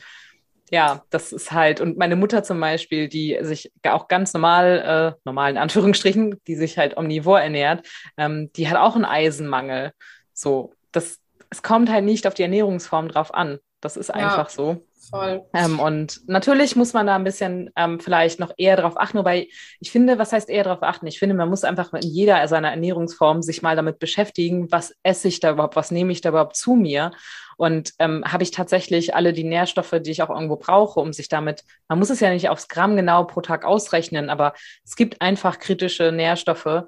ja, 0.72 1.04
das 1.12 1.32
ist 1.32 1.52
halt, 1.52 1.82
und 1.82 1.98
meine 1.98 2.16
Mutter 2.16 2.42
zum 2.44 2.60
Beispiel, 2.60 3.08
die 3.08 3.38
sich 3.42 3.72
auch 3.88 4.08
ganz 4.08 4.34
normal, 4.34 5.14
äh, 5.14 5.20
normal 5.24 5.52
in 5.52 5.58
Anführungsstrichen, 5.58 6.42
die 6.48 6.56
sich 6.56 6.80
halt 6.80 6.98
omnivor 6.98 7.40
ernährt, 7.40 7.88
ähm, 8.18 8.52
die 8.56 8.68
hat 8.68 8.78
auch 8.78 8.96
einen 8.96 9.06
Eisenmangel. 9.06 9.92
So, 10.34 10.74
das, 10.92 11.20
es 11.52 11.62
kommt 11.62 11.92
halt 11.92 12.06
nicht 12.06 12.26
auf 12.26 12.34
die 12.34 12.42
Ernährungsform 12.42 13.08
drauf 13.08 13.34
an. 13.34 13.60
Das 13.82 13.98
ist 13.98 14.10
einfach 14.10 14.50
ja, 14.50 14.56
so. 14.56 14.86
Voll. 15.10 15.44
Ähm, 15.54 15.80
und 15.80 16.22
natürlich 16.28 16.76
muss 16.76 16.94
man 16.94 17.08
da 17.08 17.16
ein 17.16 17.24
bisschen 17.24 17.70
ähm, 17.76 18.00
vielleicht 18.00 18.40
noch 18.40 18.52
eher 18.58 18.78
drauf 18.78 18.94
achten, 18.96 19.18
wobei 19.18 19.48
ich 19.80 19.92
finde, 19.92 20.18
was 20.18 20.32
heißt 20.32 20.50
eher 20.50 20.64
drauf 20.64 20.82
achten? 20.82 21.08
Ich 21.08 21.20
finde, 21.20 21.36
man 21.36 21.50
muss 21.50 21.64
einfach 21.64 21.92
in 21.94 22.02
jeder 22.02 22.48
seiner 22.48 22.72
Ernährungsform 22.72 23.42
sich 23.42 23.62
mal 23.62 23.76
damit 23.76 24.00
beschäftigen, 24.00 24.72
was 24.72 24.96
esse 25.04 25.28
ich 25.28 25.40
da 25.40 25.52
überhaupt, 25.52 25.76
was 25.76 25.92
nehme 25.92 26.12
ich 26.12 26.22
da 26.22 26.30
überhaupt 26.30 26.56
zu 26.56 26.76
mir 26.76 27.12
und 27.58 27.94
ähm, 28.00 28.24
habe 28.26 28.44
ich 28.44 28.52
tatsächlich 28.52 29.16
alle 29.16 29.34
die 29.34 29.44
Nährstoffe, 29.44 29.96
die 30.02 30.12
ich 30.12 30.24
auch 30.24 30.30
irgendwo 30.30 30.56
brauche, 30.56 31.00
um 31.00 31.14
sich 31.14 31.30
damit, 31.30 31.64
man 31.88 32.00
muss 32.00 32.10
es 32.10 32.20
ja 32.20 32.30
nicht 32.30 32.50
aufs 32.50 32.68
Gramm 32.68 32.96
genau 32.96 33.26
pro 33.26 33.42
Tag 33.42 33.66
ausrechnen, 33.66 34.30
aber 34.30 34.54
es 34.84 34.96
gibt 34.96 35.22
einfach 35.22 35.60
kritische 35.60 36.12
Nährstoffe, 36.12 36.84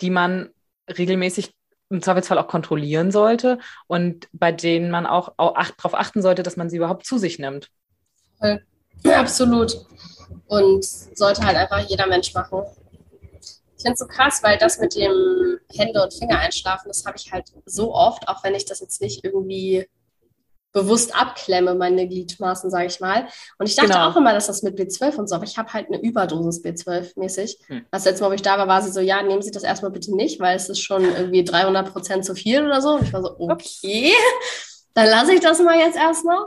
die 0.00 0.10
man 0.10 0.50
regelmäßig 0.88 1.54
im 1.90 2.02
Zweifelsfall 2.02 2.38
auch 2.38 2.48
kontrollieren 2.48 3.10
sollte 3.10 3.58
und 3.86 4.28
bei 4.32 4.52
denen 4.52 4.90
man 4.90 5.06
auch, 5.06 5.34
auch 5.36 5.54
acht, 5.56 5.74
darauf 5.78 5.94
achten 5.94 6.22
sollte, 6.22 6.42
dass 6.42 6.56
man 6.56 6.70
sie 6.70 6.76
überhaupt 6.76 7.06
zu 7.06 7.18
sich 7.18 7.38
nimmt. 7.38 7.70
Ja, 9.04 9.20
absolut. 9.20 9.86
Und 10.46 10.84
sollte 10.84 11.44
halt 11.44 11.56
einfach 11.56 11.80
jeder 11.88 12.06
Mensch 12.06 12.32
machen. 12.34 12.62
Ich 13.76 13.82
finde 13.82 13.92
es 13.92 13.98
so 13.98 14.06
krass, 14.06 14.42
weil 14.42 14.56
das 14.58 14.78
mit 14.78 14.94
dem 14.94 15.58
Hände- 15.74 16.02
und 16.02 16.14
Finger 16.14 16.38
einschlafen, 16.38 16.88
das 16.88 17.04
habe 17.04 17.16
ich 17.18 17.32
halt 17.32 17.52
so 17.66 17.94
oft, 17.94 18.28
auch 18.28 18.42
wenn 18.42 18.54
ich 18.54 18.64
das 18.64 18.80
jetzt 18.80 19.00
nicht 19.00 19.24
irgendwie 19.24 19.86
bewusst 20.74 21.14
abklemme, 21.14 21.74
meine 21.76 22.06
Gliedmaßen, 22.06 22.68
sage 22.68 22.86
ich 22.86 23.00
mal. 23.00 23.28
Und 23.58 23.68
ich 23.68 23.76
dachte 23.76 23.90
genau. 23.90 24.10
auch 24.10 24.16
immer, 24.16 24.32
dass 24.32 24.48
das 24.48 24.62
mit 24.62 24.76
B12 24.76 25.16
und 25.16 25.28
so, 25.28 25.36
aber 25.36 25.44
ich 25.44 25.56
habe 25.56 25.72
halt 25.72 25.86
eine 25.86 26.00
Überdosis 26.02 26.62
B12 26.62 27.18
mäßig. 27.18 27.58
Hm. 27.68 27.86
Das 27.92 28.04
letzte 28.04 28.24
Mal, 28.24 28.30
wo 28.30 28.34
ich 28.34 28.42
da 28.42 28.58
war, 28.58 28.66
war 28.66 28.82
sie 28.82 28.90
so, 28.90 29.00
ja, 29.00 29.22
nehmen 29.22 29.40
Sie 29.40 29.52
das 29.52 29.62
erstmal 29.62 29.92
bitte 29.92 30.14
nicht, 30.14 30.40
weil 30.40 30.56
es 30.56 30.68
ist 30.68 30.80
schon 30.80 31.04
irgendwie 31.04 31.44
300 31.44 31.92
Prozent 31.92 32.24
zu 32.24 32.34
viel 32.34 32.66
oder 32.66 32.82
so. 32.82 32.96
Und 32.96 33.04
ich 33.04 33.12
war 33.12 33.22
so, 33.22 33.36
okay, 33.38 34.12
dann 34.94 35.06
lasse 35.06 35.32
ich 35.32 35.40
das 35.40 35.60
mal 35.60 35.78
jetzt 35.78 35.96
erstmal. 35.96 36.44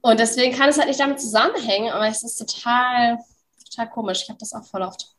Und 0.00 0.18
deswegen 0.18 0.54
kann 0.54 0.68
es 0.68 0.76
halt 0.76 0.88
nicht 0.88 1.00
damit 1.00 1.20
zusammenhängen, 1.20 1.92
aber 1.92 2.08
es 2.08 2.24
ist 2.24 2.36
total, 2.36 3.18
total 3.70 3.88
komisch. 3.88 4.22
Ich 4.24 4.28
habe 4.28 4.38
das 4.40 4.52
auch 4.52 4.64
voll 4.64 4.82
oft. 4.82 5.14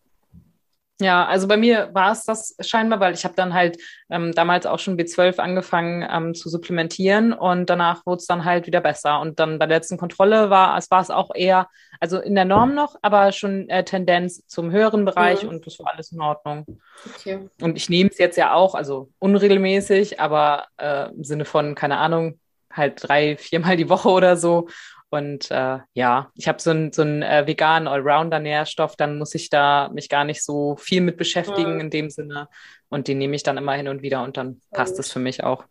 Ja, 1.01 1.25
also 1.25 1.47
bei 1.47 1.57
mir 1.57 1.89
war 1.93 2.13
es 2.13 2.23
das 2.23 2.55
scheinbar, 2.61 3.01
weil 3.01 3.13
ich 3.13 3.25
habe 3.25 3.35
dann 3.35 3.53
halt 3.53 3.77
ähm, 4.09 4.31
damals 4.31 4.65
auch 4.65 4.79
schon 4.79 4.97
B12 4.97 5.39
angefangen 5.39 6.07
ähm, 6.09 6.33
zu 6.33 6.47
supplementieren 6.47 7.33
und 7.33 7.69
danach 7.69 8.05
wurde 8.05 8.19
es 8.19 8.27
dann 8.27 8.45
halt 8.45 8.65
wieder 8.65 8.79
besser. 8.79 9.19
Und 9.19 9.39
dann 9.39 9.59
bei 9.59 9.65
der 9.65 9.77
letzten 9.77 9.97
Kontrolle 9.97 10.49
war 10.49 10.77
es 10.77 10.89
war 10.91 11.01
es 11.01 11.09
auch 11.09 11.31
eher, 11.35 11.67
also 11.99 12.19
in 12.19 12.33
der 12.33 12.45
Norm 12.45 12.75
noch, 12.75 12.95
aber 13.01 13.33
schon 13.33 13.67
äh, 13.67 13.83
Tendenz 13.83 14.47
zum 14.47 14.71
höheren 14.71 15.03
Bereich 15.03 15.43
mhm. 15.43 15.49
und 15.49 15.67
das 15.67 15.77
war 15.79 15.91
alles 15.91 16.13
in 16.13 16.21
Ordnung. 16.21 16.65
Okay. 17.13 17.49
Und 17.59 17.75
ich 17.75 17.89
nehme 17.89 18.09
es 18.09 18.17
jetzt 18.17 18.37
ja 18.37 18.53
auch, 18.53 18.73
also 18.73 19.09
unregelmäßig, 19.19 20.21
aber 20.21 20.67
äh, 20.77 21.09
im 21.09 21.25
Sinne 21.25 21.43
von, 21.43 21.75
keine 21.75 21.97
Ahnung, 21.97 22.39
halt 22.71 23.07
drei, 23.07 23.37
viermal 23.37 23.75
die 23.77 23.89
Woche 23.89 24.09
oder 24.09 24.37
so. 24.37 24.69
Und 25.09 25.49
äh, 25.51 25.79
ja, 25.93 26.31
ich 26.35 26.47
habe 26.47 26.61
so 26.61 26.71
einen 26.71 26.91
so 26.91 27.01
einen 27.03 27.21
äh, 27.21 27.47
veganen 27.47 27.87
Allrounder-Nährstoff, 27.87 28.95
dann 28.95 29.17
muss 29.17 29.35
ich 29.35 29.49
da 29.49 29.89
mich 29.93 30.09
gar 30.09 30.25
nicht 30.25 30.43
so 30.43 30.75
viel 30.77 31.01
mit 31.01 31.17
beschäftigen 31.17 31.75
ja. 31.75 31.79
in 31.79 31.89
dem 31.89 32.09
Sinne. 32.09 32.49
Und 32.89 33.07
den 33.07 33.17
nehme 33.17 33.35
ich 33.35 33.43
dann 33.43 33.57
immer 33.57 33.73
hin 33.73 33.87
und 33.87 34.01
wieder 34.01 34.23
und 34.23 34.37
dann 34.37 34.61
passt 34.71 34.99
es 34.99 35.11
für 35.11 35.19
mich 35.19 35.43
auch. 35.43 35.65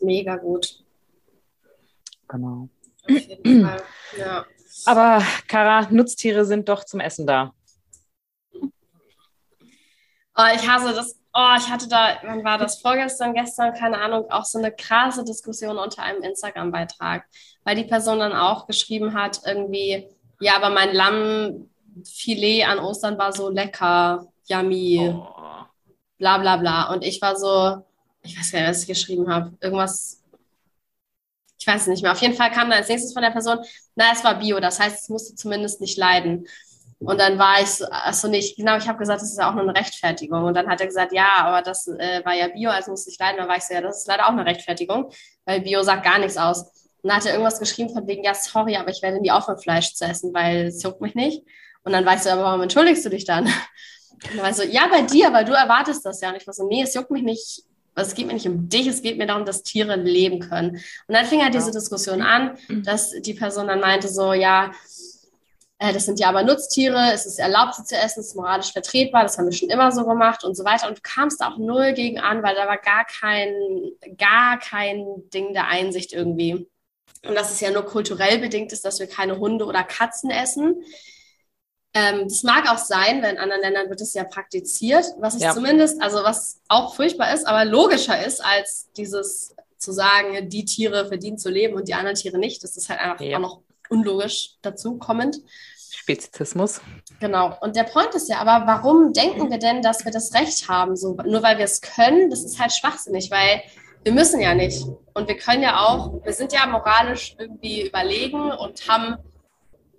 Mega 0.00 0.36
gut. 0.36 0.84
Genau. 2.28 2.68
Auf 3.04 3.10
jeden 3.10 3.66
Fall. 3.66 3.82
Ja. 4.18 4.46
Aber 4.84 5.22
Kara, 5.48 5.88
Nutztiere 5.90 6.44
sind 6.44 6.68
doch 6.68 6.84
zum 6.84 7.00
Essen 7.00 7.26
da. 7.26 7.52
Oh, 10.38 10.44
ich 10.54 10.68
hasse 10.68 10.92
das 10.92 11.18
oh, 11.36 11.54
ich 11.58 11.68
hatte 11.68 11.86
da, 11.88 12.18
wann 12.22 12.44
war 12.44 12.56
das, 12.56 12.80
vorgestern, 12.80 13.34
gestern, 13.34 13.74
keine 13.74 13.98
Ahnung, 13.98 14.30
auch 14.30 14.44
so 14.44 14.58
eine 14.58 14.72
krasse 14.72 15.22
Diskussion 15.22 15.76
unter 15.76 16.02
einem 16.02 16.22
Instagram-Beitrag, 16.22 17.26
weil 17.64 17.76
die 17.76 17.84
Person 17.84 18.20
dann 18.20 18.32
auch 18.32 18.66
geschrieben 18.66 19.12
hat, 19.14 19.40
irgendwie, 19.44 20.08
ja, 20.40 20.56
aber 20.56 20.70
mein 20.70 20.94
Lammfilet 20.94 22.64
an 22.64 22.78
Ostern 22.78 23.18
war 23.18 23.32
so 23.32 23.50
lecker, 23.50 24.26
yummy, 24.48 25.12
oh. 25.14 25.66
bla 26.18 26.38
bla 26.38 26.56
bla. 26.56 26.92
Und 26.92 27.04
ich 27.04 27.20
war 27.20 27.36
so, 27.36 27.84
ich 28.22 28.38
weiß 28.38 28.52
gar 28.52 28.60
nicht, 28.60 28.70
was 28.70 28.82
ich 28.82 28.88
geschrieben 28.88 29.28
habe, 29.28 29.52
irgendwas, 29.60 30.22
ich 31.58 31.66
weiß 31.66 31.82
es 31.82 31.88
nicht 31.88 32.02
mehr. 32.02 32.12
Auf 32.12 32.22
jeden 32.22 32.34
Fall 32.34 32.50
kam 32.50 32.70
da 32.70 32.76
als 32.76 32.88
nächstes 32.88 33.12
von 33.12 33.22
der 33.22 33.30
Person, 33.30 33.58
na, 33.94 34.06
es 34.12 34.24
war 34.24 34.38
Bio, 34.38 34.58
das 34.58 34.80
heißt, 34.80 35.02
es 35.02 35.08
musste 35.10 35.34
zumindest 35.34 35.82
nicht 35.82 35.98
leiden. 35.98 36.46
Und 36.98 37.20
dann 37.20 37.38
war 37.38 37.60
ich 37.60 37.68
so, 37.68 37.84
achso, 37.90 38.28
nicht, 38.28 38.56
genau, 38.56 38.76
ich 38.78 38.88
habe 38.88 38.98
gesagt, 38.98 39.20
das 39.20 39.30
ist 39.30 39.38
ja 39.38 39.50
auch 39.50 39.54
nur 39.54 39.64
eine 39.64 39.76
Rechtfertigung. 39.76 40.44
Und 40.44 40.54
dann 40.54 40.68
hat 40.68 40.80
er 40.80 40.86
gesagt, 40.86 41.12
ja, 41.12 41.28
aber 41.40 41.60
das 41.60 41.86
äh, 41.88 42.24
war 42.24 42.34
ja 42.34 42.48
Bio, 42.48 42.70
also 42.70 42.90
musste 42.90 43.10
ich 43.10 43.18
leiden. 43.18 43.36
Dann 43.38 43.48
war 43.48 43.56
ich 43.56 43.64
so, 43.64 43.74
ja, 43.74 43.82
das 43.82 43.98
ist 43.98 44.08
leider 44.08 44.26
auch 44.26 44.30
eine 44.30 44.46
Rechtfertigung, 44.46 45.10
weil 45.44 45.60
Bio 45.60 45.82
sagt 45.82 46.04
gar 46.04 46.18
nichts 46.18 46.38
aus. 46.38 46.62
Und 47.02 47.10
dann 47.10 47.18
hat 47.18 47.26
er 47.26 47.32
irgendwas 47.32 47.58
geschrieben 47.58 47.90
von 47.90 48.06
wegen, 48.06 48.24
ja, 48.24 48.34
sorry, 48.34 48.76
aber 48.76 48.90
ich 48.90 49.02
werde 49.02 49.20
nie 49.20 49.30
aufhören, 49.30 49.58
Fleisch 49.58 49.94
zu 49.94 50.04
essen, 50.04 50.32
weil 50.32 50.66
es 50.66 50.82
juckt 50.82 51.02
mich 51.02 51.14
nicht. 51.14 51.44
Und 51.84 51.92
dann 51.92 52.04
war 52.06 52.14
ich 52.14 52.22
so, 52.22 52.30
aber 52.30 52.42
warum 52.42 52.62
entschuldigst 52.62 53.04
du 53.04 53.10
dich 53.10 53.24
dann? 53.24 53.44
Und 54.24 54.34
dann 54.34 54.38
war 54.38 54.50
ich 54.50 54.56
so, 54.56 54.62
ja, 54.62 54.88
bei 54.90 55.02
dir, 55.02 55.32
weil 55.34 55.44
du 55.44 55.52
erwartest 55.52 56.06
das 56.06 56.22
ja. 56.22 56.30
Und 56.30 56.36
ich 56.36 56.46
war 56.46 56.54
so, 56.54 56.66
nee, 56.66 56.82
es 56.82 56.94
juckt 56.94 57.10
mich 57.10 57.22
nicht, 57.22 57.64
es 57.94 58.14
geht 58.14 58.26
mir 58.26 58.34
nicht 58.34 58.46
um 58.46 58.68
dich, 58.68 58.86
es 58.86 59.02
geht 59.02 59.18
mir 59.18 59.26
darum, 59.26 59.44
dass 59.44 59.62
Tiere 59.62 59.96
leben 59.96 60.40
können. 60.40 60.70
Und 61.06 61.14
dann 61.14 61.26
fing 61.26 61.42
halt 61.42 61.54
diese 61.54 61.70
Diskussion 61.70 62.22
an, 62.22 62.56
dass 62.68 63.10
die 63.10 63.34
Person 63.34 63.68
dann 63.68 63.80
meinte 63.80 64.08
so, 64.08 64.32
ja, 64.32 64.72
das 65.78 66.06
sind 66.06 66.18
ja 66.18 66.28
aber 66.28 66.42
Nutztiere, 66.42 67.12
es 67.12 67.26
ist 67.26 67.38
erlaubt, 67.38 67.74
sie 67.74 67.84
zu 67.84 67.96
essen, 67.96 68.20
es 68.20 68.28
ist 68.28 68.34
moralisch 68.34 68.72
vertretbar, 68.72 69.24
das 69.24 69.36
haben 69.36 69.46
wir 69.46 69.52
schon 69.52 69.68
immer 69.68 69.92
so 69.92 70.06
gemacht 70.06 70.42
und 70.42 70.56
so 70.56 70.64
weiter. 70.64 70.88
Und 70.88 70.98
du 70.98 71.02
kamst 71.02 71.42
auch 71.42 71.58
null 71.58 71.92
gegen 71.92 72.18
an, 72.18 72.42
weil 72.42 72.54
da 72.54 72.66
war 72.66 72.78
gar 72.78 73.04
kein, 73.04 73.54
gar 74.16 74.58
kein 74.58 75.04
Ding 75.34 75.52
der 75.52 75.68
Einsicht 75.68 76.14
irgendwie. 76.14 76.66
Und 77.26 77.34
dass 77.34 77.52
es 77.52 77.60
ja 77.60 77.70
nur 77.70 77.84
kulturell 77.84 78.38
bedingt 78.38 78.72
ist, 78.72 78.84
dass 78.84 79.00
wir 79.00 79.06
keine 79.06 79.38
Hunde 79.38 79.66
oder 79.66 79.84
Katzen 79.84 80.30
essen. 80.30 80.82
Ähm, 81.92 82.24
das 82.24 82.42
mag 82.42 82.70
auch 82.70 82.78
sein, 82.78 83.22
weil 83.22 83.34
in 83.34 83.38
anderen 83.38 83.62
Ländern 83.62 83.90
wird 83.90 84.00
es 84.00 84.14
ja 84.14 84.24
praktiziert, 84.24 85.04
was 85.18 85.36
ich 85.36 85.42
ja. 85.42 85.52
zumindest, 85.52 86.00
also 86.00 86.18
was 86.22 86.60
auch 86.68 86.94
furchtbar 86.94 87.34
ist, 87.34 87.46
aber 87.46 87.64
logischer 87.64 88.24
ist, 88.24 88.42
als 88.42 88.90
dieses 88.96 89.54
zu 89.78 89.92
sagen, 89.92 90.48
die 90.48 90.64
Tiere 90.64 91.06
verdienen 91.06 91.38
zu 91.38 91.50
leben 91.50 91.74
und 91.74 91.88
die 91.88 91.94
anderen 91.94 92.16
Tiere 92.16 92.38
nicht. 92.38 92.64
Das 92.64 92.76
ist 92.76 92.88
halt 92.88 93.00
einfach 93.00 93.20
ja. 93.20 93.36
auch 93.36 93.42
noch 93.42 93.60
unlogisch 93.90 94.56
dazu 94.62 94.98
kommend. 94.98 95.36
Spezizismus. 95.90 96.80
Genau. 97.20 97.56
Und 97.60 97.76
der 97.76 97.84
Point 97.84 98.14
ist 98.14 98.28
ja, 98.28 98.38
aber 98.38 98.66
warum 98.66 99.12
denken 99.12 99.50
wir 99.50 99.58
denn, 99.58 99.82
dass 99.82 100.04
wir 100.04 100.12
das 100.12 100.34
Recht 100.34 100.68
haben? 100.68 100.96
So, 100.96 101.16
nur 101.24 101.42
weil 101.42 101.58
wir 101.58 101.64
es 101.64 101.80
können, 101.80 102.30
das 102.30 102.44
ist 102.44 102.60
halt 102.60 102.72
schwachsinnig, 102.72 103.30
weil 103.30 103.62
wir 104.04 104.12
müssen 104.12 104.40
ja 104.40 104.54
nicht. 104.54 104.86
Und 105.14 105.28
wir 105.28 105.36
können 105.36 105.62
ja 105.62 105.84
auch, 105.84 106.22
wir 106.24 106.32
sind 106.32 106.52
ja 106.52 106.66
moralisch 106.66 107.34
irgendwie 107.38 107.86
überlegen 107.86 108.52
und 108.52 108.88
haben 108.88 109.16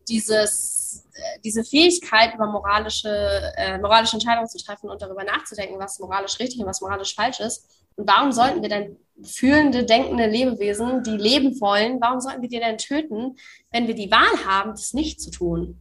dieses, 0.08 0.77
äh, 1.14 1.40
diese 1.44 1.64
Fähigkeit, 1.64 2.36
über 2.36 2.48
moralische, 2.48 3.54
äh, 3.58 3.78
moralische 3.78 4.16
Entscheidungen 4.16 4.48
zu 4.48 4.58
treffen 4.64 4.90
und 4.90 5.02
darüber 5.02 5.24
nachzudenken, 5.24 5.80
was 5.80 6.00
moralisch 6.00 6.40
richtig 6.40 6.60
und 6.60 6.68
was 6.68 6.82
moralisch 6.82 7.16
falsch 7.16 7.40
ist. 7.40 7.68
Und 7.96 8.08
warum 8.08 8.32
sollten 8.32 8.62
wir 8.62 8.70
denn 8.70 8.98
fühlende, 9.24 9.86
denkende 9.86 10.28
Lebewesen, 10.28 11.04
die 11.04 11.18
leben 11.18 11.60
wollen, 11.60 12.00
warum 12.00 12.20
sollten 12.20 12.42
wir 12.42 12.50
die 12.50 12.60
denn 12.60 12.78
töten, 12.78 13.38
wenn 13.72 13.88
wir 13.88 13.96
die 13.96 14.12
Wahl 14.12 14.46
haben, 14.46 14.72
das 14.72 14.94
nicht 14.94 15.20
zu 15.22 15.32
tun? 15.32 15.80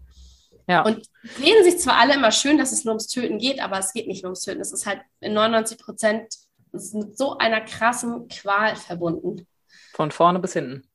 Ja. 0.69 0.83
Und 0.83 1.07
reden 1.39 1.65
sich 1.65 1.79
zwar 1.79 1.99
alle 1.99 2.15
immer 2.15 2.33
schön, 2.33 2.59
dass 2.59 2.73
es 2.73 2.85
nur 2.85 2.93
ums 2.93 3.07
Töten 3.07 3.39
geht, 3.39 3.61
aber 3.61 3.79
es 3.79 3.93
geht 3.93 4.09
nicht 4.09 4.23
nur 4.23 4.31
ums 4.31 4.41
Töten. 4.41 4.61
Es 4.61 4.73
ist 4.73 4.87
halt 4.87 5.01
in 5.21 5.35
99 5.35 5.79
Prozent 5.79 6.35
mit 6.73 7.17
so 7.17 7.39
einer 7.39 7.61
krassen 7.61 8.29
Qual 8.29 8.75
verbunden. 8.77 9.47
Von 9.93 10.11
vorne 10.11 10.41
bis 10.41 10.55
hinten. 10.55 10.89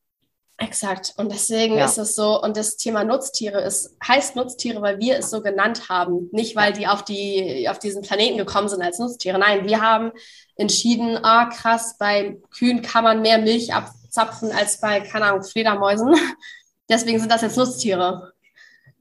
Exakt. 0.61 1.13
Und 1.17 1.31
deswegen 1.31 1.77
ja. 1.77 1.85
ist 1.85 1.97
es 1.97 2.15
so, 2.15 2.41
und 2.41 2.55
das 2.55 2.77
Thema 2.77 3.03
Nutztiere 3.03 3.61
ist, 3.61 3.97
heißt 4.07 4.35
Nutztiere, 4.35 4.81
weil 4.81 4.99
wir 4.99 5.17
es 5.17 5.31
so 5.31 5.41
genannt 5.41 5.89
haben. 5.89 6.29
Nicht, 6.31 6.55
weil 6.55 6.71
die 6.71 6.87
auf, 6.87 7.03
die 7.03 7.67
auf 7.67 7.79
diesen 7.79 8.03
Planeten 8.03 8.37
gekommen 8.37 8.69
sind 8.69 8.81
als 8.81 8.99
Nutztiere. 8.99 9.39
Nein, 9.39 9.65
wir 9.65 9.81
haben 9.81 10.11
entschieden, 10.55 11.17
ah, 11.23 11.45
krass, 11.45 11.97
bei 11.97 12.37
Kühen 12.55 12.83
kann 12.83 13.03
man 13.03 13.21
mehr 13.21 13.39
Milch 13.39 13.73
abzapfen 13.73 14.51
als 14.51 14.79
bei, 14.79 14.99
keine 15.01 15.25
Ahnung, 15.25 15.43
Fledermäusen. 15.43 16.15
Deswegen 16.89 17.19
sind 17.19 17.31
das 17.31 17.41
jetzt 17.41 17.57
Nutztiere. 17.57 18.33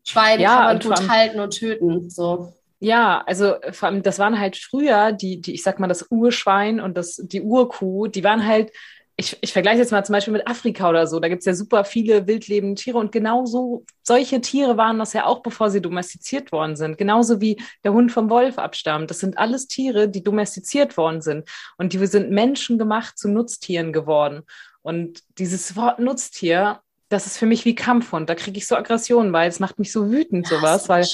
Schweine 0.03 0.42
ja, 0.42 0.57
kann 0.57 0.64
man 0.64 0.81
gut 0.81 1.09
halten 1.11 1.40
und 1.40 1.51
töten. 1.51 2.09
So. 2.09 2.55
Ja, 2.79 3.23
also 3.27 3.57
vor 3.73 3.88
allem, 3.90 4.03
das 4.03 4.18
waren 4.18 4.40
halt 4.40 4.57
früher 4.57 5.12
die, 5.12 5.42
die, 5.42 5.53
ich 5.53 5.62
sag 5.62 5.79
mal, 5.79 5.88
das 5.88 6.07
Urschwein 6.11 6.81
und 6.81 6.96
das, 6.96 7.16
die 7.16 7.42
Urkuh, 7.42 8.07
die 8.07 8.25
waren 8.25 8.46
halt 8.46 8.73
ich, 9.21 9.37
ich 9.43 9.53
vergleiche 9.53 9.81
jetzt 9.81 9.93
mal 9.93 10.03
zum 10.03 10.15
Beispiel 10.15 10.33
mit 10.33 10.47
Afrika 10.47 10.89
oder 10.89 11.07
so, 11.07 11.21
da 11.21 11.29
gibt 11.29 11.41
es 11.41 11.47
ja 11.47 11.53
super 11.53 11.85
viele 11.85 12.27
wildlebende 12.27 12.81
Tiere 12.81 12.97
und 12.97 13.13
genauso 13.13 13.85
solche 14.03 14.41
Tiere 14.41 14.79
waren 14.79 14.99
das 14.99 15.13
ja 15.13 15.27
auch, 15.27 15.43
bevor 15.43 15.71
sie 15.71 15.83
domestiziert 15.83 16.53
worden 16.53 16.75
sind. 16.75 16.97
Genauso 16.97 17.39
wie 17.39 17.61
der 17.85 17.93
Hund 17.93 18.13
vom 18.13 18.31
Wolf 18.31 18.59
abstammt. 18.59 19.11
Das 19.11 19.19
sind 19.19 19.37
alles 19.37 19.67
Tiere, 19.67 20.09
die 20.09 20.25
domestiziert 20.25 20.97
worden 20.97 21.21
sind 21.21 21.47
und 21.77 21.93
die 21.93 22.07
sind 22.07 22.31
menschengemacht 22.31 23.19
zu 23.19 23.29
Nutztieren 23.29 23.93
geworden. 23.93 24.43
Und 24.81 25.23
dieses 25.37 25.77
Wort 25.77 25.99
Nutztier, 25.99 26.81
das 27.11 27.27
ist 27.27 27.37
für 27.37 27.47
mich 27.47 27.67
wie 27.67 27.75
Kampfhund. 27.75 28.31
Da 28.31 28.35
kriege 28.35 28.57
ich 28.57 28.67
so 28.67 28.75
Aggressionen, 28.75 29.35
weil 29.35 29.51
es 29.51 29.61
macht 29.61 29.79
mich 29.79 29.93
so 29.93 30.11
wütend, 30.11 30.47
sowas, 30.47 30.89
weil 30.89 31.07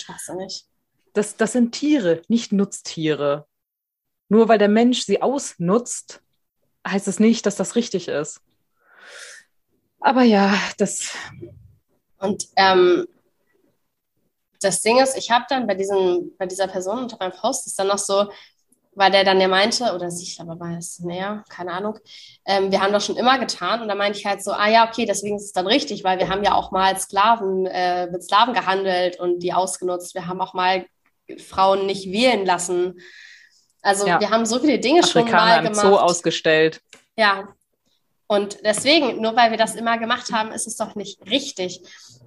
das, 1.12 1.37
das 1.37 1.53
sind 1.53 1.73
Tiere, 1.73 2.23
nicht 2.29 2.53
Nutztiere. 2.53 3.47
Nur 4.29 4.49
weil 4.49 4.59
der 4.59 4.69
Mensch 4.69 5.01
sie 5.01 5.23
ausnutzt, 5.23 6.23
heißt 6.87 7.09
es 7.09 7.20
nicht, 7.20 7.46
dass 7.46 7.57
das 7.57 7.77
richtig 7.77 8.09
ist. 8.09 8.40
Aber 10.01 10.22
ja, 10.22 10.55
das. 10.79 11.14
Und 12.18 12.46
ähm, 12.57 13.07
das 14.61 14.81
Ding 14.81 14.99
ist, 14.99 15.16
ich 15.16 15.31
habe 15.31 15.44
dann 15.49 15.66
bei, 15.66 15.75
diesem, 15.75 16.33
bei 16.38 16.46
dieser 16.46 16.68
Person 16.68 17.01
unter 17.01 17.16
meinem 17.18 17.33
Post 17.33 17.66
ist 17.66 17.79
dann 17.79 17.88
noch 17.88 17.99
so, 17.99 18.31
weil 18.94 19.11
der 19.11 19.25
dann 19.25 19.40
ja 19.40 19.49
meinte, 19.49 19.94
oder 19.94 20.11
sich, 20.11 20.40
aber 20.40 20.59
war 20.59 20.79
es 20.79 21.01
näher, 21.01 21.44
keine 21.51 21.72
Ahnung, 21.72 21.99
ähm, 22.46 22.70
wir 22.70 22.81
haben 22.81 22.92
das 22.92 23.05
schon 23.05 23.18
immer 23.18 23.38
getan. 23.38 23.83
Und 23.83 23.88
da 23.88 23.94
meinte 23.94 24.18
ich 24.18 24.25
halt 24.25 24.42
so, 24.42 24.53
ah 24.53 24.68
ja, 24.68 24.88
okay, 24.88 25.05
deswegen 25.05 25.37
ist 25.37 25.44
es 25.44 25.53
dann 25.53 25.66
richtig, 25.66 26.03
weil 26.03 26.18
wir 26.18 26.29
haben 26.29 26.42
ja 26.42 26.55
auch 26.55 26.70
mal 26.70 26.99
Sklaven, 26.99 27.66
äh, 27.66 28.07
mit 28.07 28.25
Sklaven 28.25 28.55
gehandelt 28.55 29.20
und 29.20 29.40
die 29.40 29.53
ausgenutzt. 29.53 30.14
Wir 30.14 30.27
haben 30.27 30.40
auch 30.40 30.55
mal 30.55 30.87
Frauen 31.38 31.85
nicht 31.85 32.11
wählen 32.11 32.46
lassen. 32.46 33.01
Also 33.87 34.05
ja. 34.05 34.18
wir 34.18 34.31
haben 34.31 34.44
so 34.46 34.59
viele 34.59 34.81
Dinge 34.81 35.01
Afrikaner 35.01 35.31
schon 35.31 35.38
mal 35.38 35.62
gemacht. 35.62 35.87
so 35.87 35.99
ausgestellt. 36.01 36.83
Ja. 37.16 37.49
Und 38.27 38.59
deswegen, 38.64 39.20
nur 39.20 39.37
weil 39.37 39.53
wir 39.53 39.59
das 39.59 39.77
immer 39.77 39.96
gemacht 39.96 40.33
haben, 40.33 40.51
ist 40.51 40.66
es 40.66 40.77
doch 40.77 40.96
nicht 40.96 41.25
richtig. 41.31 41.81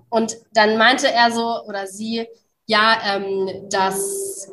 Und 0.07 0.37
dann 0.53 0.77
meinte 0.77 1.11
er 1.11 1.31
so 1.31 1.61
oder 1.65 1.85
sie, 1.85 2.25
ja, 2.65 3.01
ähm, 3.05 3.67
das 3.69 4.49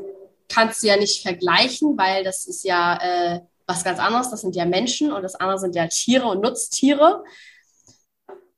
kannst 0.48 0.82
du 0.82 0.88
ja 0.88 0.96
nicht 0.96 1.22
vergleichen, 1.22 1.96
weil 1.96 2.24
das 2.24 2.44
ist 2.44 2.64
ja 2.64 2.98
äh, 3.00 3.40
was 3.66 3.84
ganz 3.84 4.00
anderes. 4.00 4.30
Das 4.30 4.40
sind 4.40 4.56
ja 4.56 4.64
Menschen 4.64 5.12
und 5.12 5.22
das 5.22 5.36
andere 5.36 5.60
sind 5.60 5.76
ja 5.76 5.86
Tiere 5.86 6.26
und 6.26 6.42
Nutztiere. 6.42 7.22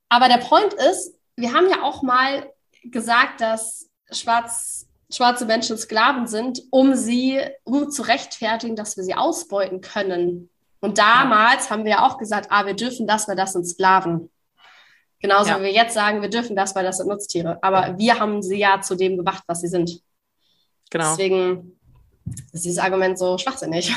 Aber 0.09 0.29
der 0.29 0.39
Point 0.39 0.73
ist, 0.73 1.13
wir 1.37 1.53
haben 1.53 1.69
ja 1.69 1.83
auch 1.83 2.01
mal 2.01 2.51
gesagt, 2.83 3.43
dass 3.43 3.91
Schwarz 4.11 4.88
schwarze 5.11 5.47
Menschen 5.47 5.79
Sklaven 5.79 6.27
sind, 6.27 6.63
um 6.71 6.95
sie, 6.95 7.41
um 7.65 7.91
zu 7.91 8.03
rechtfertigen, 8.03 8.77
dass 8.77 8.97
wir 8.97 9.05
sie 9.05 9.15
ausbeuten 9.15 9.81
können. 9.81 10.51
Und 10.81 10.99
damals 10.99 11.71
haben 11.71 11.85
wir 11.85 11.93
ja 11.93 12.07
auch 12.07 12.19
gesagt, 12.19 12.49
ah, 12.51 12.67
wir 12.67 12.75
dürfen 12.75 13.07
das, 13.07 13.27
weil 13.27 13.37
das 13.37 13.53
sind 13.53 13.67
Sklaven. 13.67 14.31
Genauso 15.21 15.51
ja. 15.51 15.59
wie 15.59 15.65
wir 15.65 15.73
jetzt 15.73 15.95
sagen, 15.95 16.23
wir 16.23 16.31
dürfen 16.31 16.55
das, 16.55 16.75
weil 16.77 16.85
das 16.85 16.99
sind 16.99 17.09
Nutztiere. 17.09 17.59
Aber 17.63 17.99
wir 17.99 18.21
haben 18.21 18.43
sie 18.43 18.59
ja 18.59 18.81
zu 18.81 18.95
dem 18.95 19.17
gemacht, 19.17 19.43
was 19.47 19.63
sie 19.63 19.69
sind. 19.69 20.01
Genau. 20.91 21.11
Deswegen 21.11 21.79
ist 22.53 22.65
dieses 22.65 22.79
Argument 22.79 23.19
so 23.19 23.37
schwachsinnig. 23.39 23.93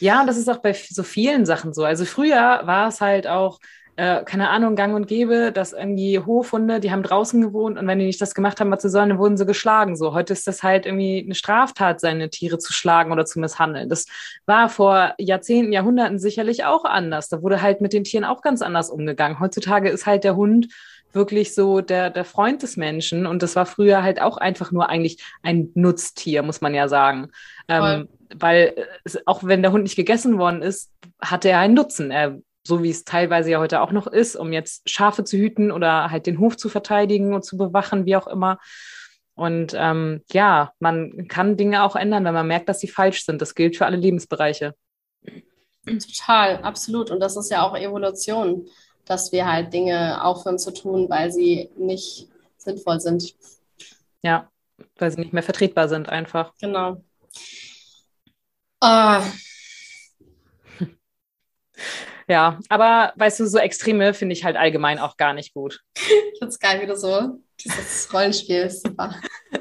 Ja, 0.00 0.24
das 0.24 0.36
ist 0.36 0.48
auch 0.48 0.58
bei 0.58 0.72
so 0.72 1.02
vielen 1.02 1.46
Sachen 1.46 1.72
so. 1.72 1.84
Also 1.84 2.04
früher 2.04 2.62
war 2.64 2.88
es 2.88 3.00
halt 3.00 3.26
auch, 3.26 3.60
äh, 3.96 4.24
keine 4.24 4.50
Ahnung, 4.50 4.74
gang 4.74 4.94
und 4.94 5.06
gäbe, 5.06 5.52
dass 5.52 5.72
irgendwie 5.72 6.18
Hofhunde, 6.18 6.80
die 6.80 6.90
haben 6.90 7.02
draußen 7.02 7.40
gewohnt 7.40 7.78
und 7.78 7.86
wenn 7.86 7.98
die 7.98 8.06
nicht 8.06 8.20
das 8.20 8.34
gemacht 8.34 8.60
haben, 8.60 8.70
was 8.70 8.82
sie 8.82 8.90
sollen, 8.90 9.10
dann 9.10 9.18
wurden 9.18 9.36
sie 9.36 9.46
geschlagen. 9.46 9.96
So, 9.96 10.14
heute 10.14 10.32
ist 10.32 10.46
das 10.46 10.62
halt 10.62 10.84
irgendwie 10.84 11.22
eine 11.24 11.34
Straftat, 11.34 12.00
seine 12.00 12.28
Tiere 12.28 12.58
zu 12.58 12.72
schlagen 12.72 13.12
oder 13.12 13.24
zu 13.24 13.38
misshandeln. 13.38 13.88
Das 13.88 14.06
war 14.46 14.68
vor 14.68 15.14
Jahrzehnten, 15.18 15.72
Jahrhunderten 15.72 16.18
sicherlich 16.18 16.64
auch 16.64 16.84
anders. 16.84 17.28
Da 17.28 17.42
wurde 17.42 17.62
halt 17.62 17.80
mit 17.80 17.92
den 17.92 18.04
Tieren 18.04 18.24
auch 18.24 18.42
ganz 18.42 18.62
anders 18.62 18.90
umgegangen. 18.90 19.38
Heutzutage 19.38 19.90
ist 19.90 20.06
halt 20.06 20.24
der 20.24 20.34
Hund 20.34 20.68
wirklich 21.12 21.54
so 21.54 21.80
der, 21.80 22.10
der 22.10 22.24
Freund 22.24 22.62
des 22.64 22.76
Menschen. 22.76 23.26
Und 23.26 23.42
das 23.42 23.54
war 23.54 23.66
früher 23.66 24.02
halt 24.02 24.20
auch 24.20 24.36
einfach 24.36 24.72
nur 24.72 24.88
eigentlich 24.88 25.22
ein 25.42 25.70
Nutztier, 25.74 26.42
muss 26.42 26.60
man 26.60 26.74
ja 26.74 26.88
sagen. 26.88 27.30
Ähm, 27.68 28.08
weil 28.34 28.74
äh, 29.04 29.18
auch 29.26 29.44
wenn 29.44 29.62
der 29.62 29.70
Hund 29.70 29.84
nicht 29.84 29.94
gegessen 29.94 30.38
worden 30.38 30.62
ist, 30.62 30.90
hatte 31.20 31.48
er 31.48 31.60
einen 31.60 31.74
Nutzen. 31.74 32.10
Er 32.10 32.38
so 32.66 32.82
wie 32.82 32.90
es 32.90 33.04
teilweise 33.04 33.50
ja 33.50 33.60
heute 33.60 33.80
auch 33.80 33.92
noch 33.92 34.06
ist, 34.06 34.36
um 34.36 34.52
jetzt 34.52 34.88
Schafe 34.88 35.24
zu 35.24 35.36
hüten 35.36 35.70
oder 35.70 36.10
halt 36.10 36.26
den 36.26 36.38
Hof 36.38 36.56
zu 36.56 36.68
verteidigen 36.68 37.34
und 37.34 37.44
zu 37.44 37.56
bewachen, 37.56 38.06
wie 38.06 38.16
auch 38.16 38.26
immer. 38.26 38.58
Und 39.34 39.74
ähm, 39.76 40.22
ja, 40.32 40.72
man 40.78 41.28
kann 41.28 41.56
Dinge 41.56 41.82
auch 41.82 41.96
ändern, 41.96 42.24
wenn 42.24 42.34
man 42.34 42.46
merkt, 42.46 42.68
dass 42.68 42.80
sie 42.80 42.88
falsch 42.88 43.24
sind. 43.24 43.42
Das 43.42 43.54
gilt 43.54 43.76
für 43.76 43.84
alle 43.84 43.96
Lebensbereiche. 43.96 44.74
Total, 45.84 46.58
absolut. 46.62 47.10
Und 47.10 47.20
das 47.20 47.36
ist 47.36 47.50
ja 47.50 47.62
auch 47.62 47.76
Evolution, 47.76 48.66
dass 49.04 49.32
wir 49.32 49.46
halt 49.46 49.72
Dinge 49.72 50.24
aufhören 50.24 50.58
zu 50.58 50.72
tun, 50.72 51.10
weil 51.10 51.30
sie 51.30 51.70
nicht 51.76 52.28
sinnvoll 52.56 53.00
sind. 53.00 53.34
Ja, 54.22 54.48
weil 54.96 55.10
sie 55.10 55.20
nicht 55.20 55.32
mehr 55.32 55.42
vertretbar 55.42 55.88
sind, 55.88 56.08
einfach. 56.08 56.54
Genau. 56.60 57.02
Uh, 58.82 59.20
Ja, 62.28 62.58
aber 62.68 63.12
weißt 63.16 63.40
du, 63.40 63.46
so 63.46 63.58
Extreme 63.58 64.14
finde 64.14 64.32
ich 64.32 64.44
halt 64.44 64.56
allgemein 64.56 64.98
auch 64.98 65.16
gar 65.16 65.34
nicht 65.34 65.52
gut. 65.54 65.80
Ich 65.96 66.38
finde 66.38 66.48
es 66.48 66.58
geil, 66.58 66.80
wie 66.80 66.86
du 66.86 66.96
so 66.96 67.38
dieses 67.60 68.12
Rollenspiel 68.12 68.62
ist 68.62 68.86
super. 68.86 69.14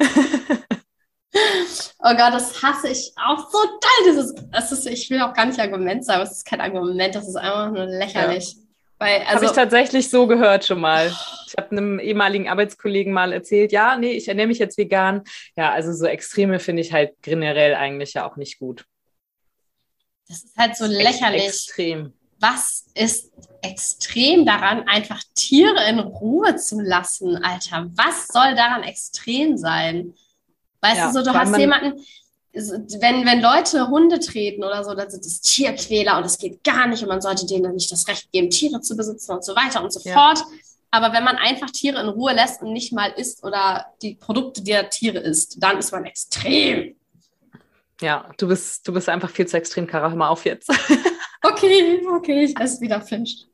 oh 2.00 2.16
Gott, 2.16 2.34
das 2.34 2.62
hasse 2.62 2.90
ich 2.90 3.12
auch 3.16 3.50
so 3.52 3.58
toll. 3.58 4.06
Dieses, 4.08 4.34
das 4.52 4.72
ist, 4.72 4.88
ich 4.88 5.10
will 5.10 5.22
auch 5.22 5.34
gar 5.34 5.46
nicht 5.46 5.60
Argument 5.60 6.06
sagen, 6.06 6.22
aber 6.22 6.30
es 6.30 6.38
ist 6.38 6.46
kein 6.46 6.62
Argument, 6.62 7.16
das 7.16 7.28
ist 7.28 7.36
einfach 7.36 7.72
nur 7.72 7.86
lächerlich. 7.86 8.56
Ja. 9.00 9.08
also, 9.08 9.36
habe 9.36 9.46
ich 9.46 9.52
tatsächlich 9.52 10.10
so 10.10 10.28
gehört 10.28 10.66
schon 10.66 10.80
mal. 10.80 11.14
Ich 11.48 11.56
habe 11.58 11.72
einem 11.72 12.00
ehemaligen 12.00 12.50
Arbeitskollegen 12.50 13.14
mal 13.14 13.34
erzählt, 13.34 13.72
ja, 13.72 13.98
nee, 13.98 14.12
ich 14.12 14.28
ernähre 14.28 14.48
mich 14.48 14.60
jetzt 14.60 14.78
vegan. 14.78 15.24
Ja, 15.56 15.72
also 15.72 15.94
so 15.94 16.06
Extreme 16.06 16.60
finde 16.60 16.82
ich 16.82 16.94
halt 16.94 17.14
generell 17.22 17.76
eigentlich 17.76 18.14
ja 18.14 18.28
auch 18.28 18.38
nicht 18.38 18.60
gut. 18.60 18.86
Das 20.28 20.44
ist 20.44 20.58
halt 20.58 20.78
so 20.78 20.86
lächerlich. 20.86 21.44
Extrem 21.44 22.14
was 22.44 22.86
ist 22.94 23.32
extrem 23.62 24.46
daran, 24.46 24.86
einfach 24.86 25.24
Tiere 25.34 25.90
in 25.90 26.00
Ruhe 26.00 26.58
zu 26.58 26.82
lassen, 26.82 27.38
Alter? 27.38 27.90
Was 27.96 28.28
soll 28.28 28.54
daran 28.54 28.84
extrem 28.84 29.58
sein? 29.58 30.14
Weißt 30.82 30.98
ja, 30.98 31.08
du, 31.08 31.14
so, 31.14 31.24
du 31.24 31.34
hast 31.34 31.58
jemanden, 31.58 32.04
wenn, 32.52 33.26
wenn 33.26 33.42
Leute 33.42 33.88
Hunde 33.88 34.20
treten 34.20 34.62
oder 34.62 34.84
so, 34.84 34.94
dann 34.94 35.10
sind 35.10 35.26
es 35.26 35.40
Tierquäler 35.40 36.18
und 36.18 36.26
es 36.26 36.38
geht 36.38 36.64
gar 36.66 36.86
nicht 36.86 37.02
und 37.02 37.08
man 37.08 37.22
sollte 37.22 37.46
denen 37.46 37.76
nicht 37.76 37.90
das 37.90 38.08
Recht 38.10 38.30
geben, 38.34 38.50
Tiere 38.50 38.82
zu 38.82 38.98
besitzen 38.98 39.32
und 39.32 39.46
so 39.46 39.56
weiter 39.56 39.82
und 39.82 39.94
so 39.94 40.02
ja. 40.04 40.14
fort. 40.14 40.44
Aber 40.92 41.14
wenn 41.14 41.24
man 41.24 41.38
einfach 41.38 41.72
Tiere 41.72 42.02
in 42.02 42.10
Ruhe 42.10 42.34
lässt 42.34 42.62
und 42.62 42.74
nicht 42.74 42.92
mal 42.92 43.12
isst 43.12 43.44
oder 43.44 43.86
die 44.02 44.16
Produkte 44.16 44.62
der 44.62 44.90
Tiere 44.90 45.20
isst, 45.20 45.64
dann 45.64 45.78
ist 45.78 45.94
man 45.94 46.06
extrem. 46.06 46.96
Ja, 48.02 48.30
du 48.38 48.50
bist, 48.50 48.86
du 48.86 48.92
bist 48.92 49.08
einfach 49.08 49.30
viel 49.30 49.48
zu 49.48 49.56
extrem, 49.56 49.88
Kara. 49.88 50.10
Hör 50.10 50.18
mal 50.18 50.28
auf 50.28 50.44
jetzt. 50.44 50.70
okay, 51.44 52.02
okay, 52.16 52.44
ich 52.46 52.60
esse 52.60 52.82
wieder 52.82 53.02
Fisch. 53.02 53.46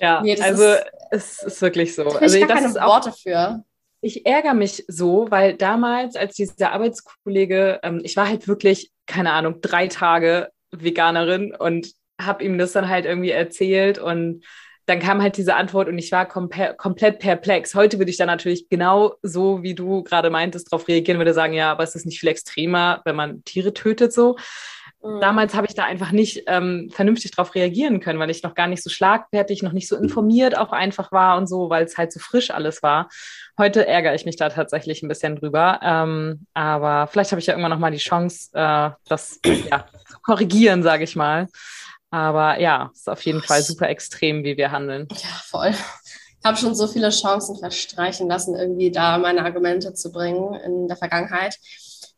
Ja, 0.00 0.22
nee, 0.22 0.40
also 0.40 0.64
ist, 0.64 0.84
es 1.10 1.42
ist 1.42 1.62
wirklich 1.62 1.94
so. 1.94 2.06
Ich 2.06 2.20
also 2.20 2.40
gar 2.40 2.48
das 2.48 2.74
keine 2.74 2.74
Worte 2.86 3.12
für. 3.12 3.64
Ich 4.00 4.26
ärgere 4.26 4.54
mich 4.54 4.84
so, 4.88 5.26
weil 5.30 5.54
damals, 5.56 6.16
als 6.16 6.34
dieser 6.34 6.72
Arbeitskollege, 6.72 7.80
ähm, 7.84 8.00
ich 8.02 8.16
war 8.16 8.28
halt 8.28 8.48
wirklich, 8.48 8.90
keine 9.06 9.32
Ahnung, 9.32 9.60
drei 9.60 9.86
Tage 9.86 10.48
Veganerin 10.72 11.54
und 11.54 11.92
habe 12.20 12.42
ihm 12.44 12.58
das 12.58 12.72
dann 12.72 12.88
halt 12.88 13.04
irgendwie 13.04 13.30
erzählt 13.30 13.98
und 13.98 14.44
dann 14.86 14.98
kam 14.98 15.22
halt 15.22 15.36
diese 15.36 15.54
Antwort 15.54 15.88
und 15.88 15.96
ich 15.98 16.10
war 16.10 16.26
komplett 16.26 17.20
perplex. 17.20 17.74
Heute 17.74 17.98
würde 17.98 18.10
ich 18.10 18.16
dann 18.16 18.26
natürlich 18.26 18.68
genau 18.68 19.14
so, 19.22 19.62
wie 19.62 19.74
du 19.74 20.02
gerade 20.02 20.28
meintest, 20.28 20.72
darauf 20.72 20.88
reagieren, 20.88 21.18
würde 21.18 21.34
sagen, 21.34 21.52
ja, 21.52 21.70
aber 21.70 21.84
es 21.84 21.94
ist 21.94 22.04
nicht 22.04 22.18
viel 22.18 22.28
extremer, 22.28 23.00
wenn 23.04 23.14
man 23.14 23.44
Tiere 23.44 23.72
tötet 23.72 24.12
so. 24.12 24.36
Mhm. 25.02 25.20
Damals 25.20 25.54
habe 25.54 25.66
ich 25.66 25.74
da 25.74 25.84
einfach 25.84 26.12
nicht 26.12 26.44
ähm, 26.46 26.90
vernünftig 26.92 27.32
darauf 27.32 27.54
reagieren 27.54 28.00
können, 28.00 28.18
weil 28.18 28.30
ich 28.30 28.42
noch 28.42 28.54
gar 28.54 28.68
nicht 28.68 28.82
so 28.82 28.90
schlagfertig, 28.90 29.62
noch 29.62 29.72
nicht 29.72 29.88
so 29.88 29.96
informiert 29.96 30.56
auch 30.56 30.72
einfach 30.72 31.10
war 31.12 31.36
und 31.36 31.48
so, 31.48 31.70
weil 31.70 31.84
es 31.84 31.98
halt 31.98 32.12
so 32.12 32.20
frisch 32.20 32.50
alles 32.50 32.82
war. 32.82 33.08
Heute 33.58 33.86
ärgere 33.86 34.14
ich 34.14 34.24
mich 34.24 34.36
da 34.36 34.48
tatsächlich 34.48 35.02
ein 35.02 35.08
bisschen 35.08 35.36
drüber. 35.36 35.80
Ähm, 35.82 36.46
aber 36.54 37.08
vielleicht 37.08 37.32
habe 37.32 37.40
ich 37.40 37.46
ja 37.46 37.54
irgendwann 37.54 37.72
noch 37.72 37.78
mal 37.78 37.90
die 37.90 37.98
Chance, 37.98 38.50
äh, 38.52 38.90
das 39.08 39.40
ja, 39.44 39.86
zu 40.08 40.18
korrigieren, 40.22 40.82
sage 40.82 41.04
ich 41.04 41.16
mal. 41.16 41.48
Aber 42.10 42.60
ja, 42.60 42.90
ist 42.92 43.08
auf 43.08 43.22
jeden 43.22 43.42
Fall 43.42 43.62
super 43.62 43.88
extrem, 43.88 44.44
wie 44.44 44.56
wir 44.56 44.70
handeln. 44.70 45.08
Ja, 45.10 45.40
voll. 45.44 45.74
habe 46.44 46.56
schon 46.56 46.74
so 46.74 46.86
viele 46.86 47.10
Chancen 47.10 47.56
verstreichen 47.56 48.28
lassen, 48.28 48.54
irgendwie 48.54 48.90
da 48.90 49.18
meine 49.18 49.44
Argumente 49.44 49.94
zu 49.94 50.10
bringen 50.10 50.54
in 50.54 50.88
der 50.88 50.96
Vergangenheit. 50.96 51.56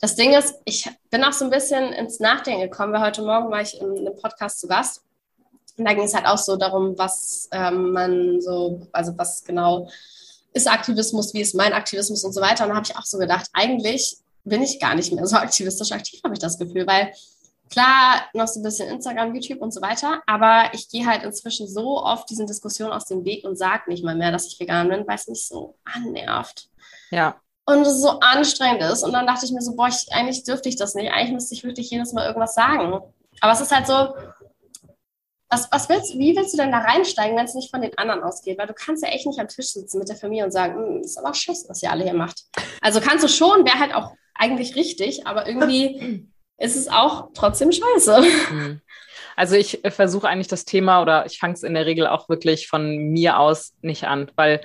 Das 0.04 0.16
Ding 0.16 0.34
ist, 0.34 0.56
ich 0.66 0.86
bin 1.08 1.24
auch 1.24 1.32
so 1.32 1.46
ein 1.46 1.50
bisschen 1.50 1.94
ins 1.94 2.20
Nachdenken 2.20 2.60
gekommen, 2.60 2.92
weil 2.92 3.00
heute 3.00 3.22
Morgen 3.22 3.50
war 3.50 3.62
ich 3.62 3.80
in 3.80 3.88
einem 3.88 4.14
Podcast 4.14 4.60
zu 4.60 4.68
Gast. 4.68 5.02
Und 5.78 5.86
da 5.86 5.94
ging 5.94 6.04
es 6.04 6.12
halt 6.12 6.26
auch 6.26 6.36
so 6.36 6.56
darum, 6.56 6.92
was 6.98 7.48
ähm, 7.52 7.92
man 7.92 8.38
so, 8.42 8.86
also 8.92 9.16
was 9.16 9.42
genau 9.44 9.88
ist 10.52 10.68
Aktivismus, 10.68 11.32
wie 11.32 11.40
ist 11.40 11.54
mein 11.54 11.72
Aktivismus 11.72 12.22
und 12.22 12.34
so 12.34 12.42
weiter. 12.42 12.64
Und 12.64 12.68
da 12.68 12.76
habe 12.76 12.86
ich 12.86 12.94
auch 12.94 13.06
so 13.06 13.16
gedacht, 13.16 13.48
eigentlich 13.54 14.18
bin 14.44 14.62
ich 14.62 14.78
gar 14.78 14.94
nicht 14.94 15.10
mehr 15.10 15.26
so 15.26 15.36
aktivistisch 15.36 15.92
aktiv, 15.92 16.20
habe 16.22 16.34
ich 16.34 16.40
das 16.40 16.58
Gefühl, 16.58 16.86
weil 16.86 17.10
klar, 17.70 18.26
noch 18.34 18.46
so 18.46 18.60
ein 18.60 18.62
bisschen 18.62 18.90
Instagram, 18.90 19.34
YouTube 19.34 19.62
und 19.62 19.72
so 19.72 19.80
weiter, 19.80 20.22
aber 20.26 20.64
ich 20.74 20.90
gehe 20.90 21.06
halt 21.06 21.22
inzwischen 21.22 21.66
so 21.66 22.02
oft 22.02 22.28
diesen 22.28 22.46
Diskussionen 22.46 22.92
aus 22.92 23.06
dem 23.06 23.24
Weg 23.24 23.46
und 23.46 23.56
sage 23.56 23.84
nicht 23.88 24.04
mal 24.04 24.14
mehr, 24.14 24.32
dass 24.32 24.48
ich 24.48 24.60
vegan 24.60 24.90
bin, 24.90 25.06
weil 25.06 25.16
es 25.16 25.28
mich 25.28 25.48
so 25.48 25.78
annervt. 25.82 26.68
Ja. 27.10 27.40
Und 27.66 27.80
es 27.82 28.00
so 28.00 28.20
anstrengend 28.20 28.82
ist. 28.82 29.02
Und 29.02 29.12
dann 29.12 29.26
dachte 29.26 29.46
ich 29.46 29.52
mir 29.52 29.62
so, 29.62 29.74
boah, 29.74 29.88
ich, 29.88 30.06
eigentlich 30.12 30.44
dürfte 30.44 30.68
ich 30.68 30.76
das 30.76 30.94
nicht. 30.94 31.10
Eigentlich 31.10 31.32
müsste 31.32 31.54
ich 31.54 31.64
wirklich 31.64 31.90
jedes 31.90 32.12
Mal 32.12 32.26
irgendwas 32.26 32.54
sagen. 32.54 33.00
Aber 33.40 33.52
es 33.52 33.60
ist 33.60 33.74
halt 33.74 33.86
so, 33.86 34.14
was, 35.54 35.70
was 35.70 35.88
willst, 35.88 36.18
wie 36.18 36.36
willst 36.36 36.52
du 36.52 36.58
denn 36.58 36.72
da 36.72 36.78
reinsteigen, 36.78 37.36
wenn 37.36 37.44
es 37.44 37.54
nicht 37.54 37.70
von 37.70 37.80
den 37.80 37.96
anderen 37.96 38.22
ausgeht? 38.22 38.58
Weil 38.58 38.66
du 38.66 38.74
kannst 38.74 39.02
ja 39.02 39.10
echt 39.10 39.26
nicht 39.26 39.38
am 39.38 39.48
Tisch 39.48 39.68
sitzen 39.68 39.98
mit 39.98 40.08
der 40.08 40.16
Familie 40.16 40.44
und 40.44 40.50
sagen, 40.50 40.74
hm, 40.74 41.00
ist 41.02 41.18
aber 41.18 41.32
scheiße, 41.32 41.68
was 41.68 41.82
ihr 41.82 41.90
alle 41.90 42.04
hier 42.04 42.14
macht. 42.14 42.44
Also 42.80 43.00
kannst 43.00 43.24
du 43.24 43.28
schon, 43.28 43.64
wäre 43.64 43.78
halt 43.78 43.94
auch 43.94 44.12
eigentlich 44.34 44.74
richtig, 44.76 45.26
aber 45.26 45.46
irgendwie 45.46 46.28
ist 46.58 46.76
es 46.76 46.88
auch 46.88 47.30
trotzdem 47.34 47.72
scheiße. 47.72 48.22
Mhm. 48.50 48.80
Also 49.36 49.56
ich 49.56 49.80
versuche 49.88 50.28
eigentlich 50.28 50.48
das 50.48 50.64
Thema 50.64 51.02
oder 51.02 51.26
ich 51.26 51.38
fange 51.38 51.54
es 51.54 51.62
in 51.62 51.74
der 51.74 51.86
Regel 51.86 52.06
auch 52.06 52.28
wirklich 52.28 52.68
von 52.68 52.96
mir 52.96 53.38
aus 53.38 53.72
nicht 53.80 54.04
an, 54.04 54.30
weil 54.36 54.60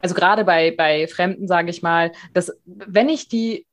also 0.00 0.14
gerade 0.14 0.44
bei, 0.44 0.74
bei 0.76 1.06
Fremden 1.06 1.46
sage 1.46 1.70
ich 1.70 1.82
mal, 1.82 2.12
dass 2.32 2.52
wenn 2.64 3.08
ich 3.08 3.28
die, 3.28 3.66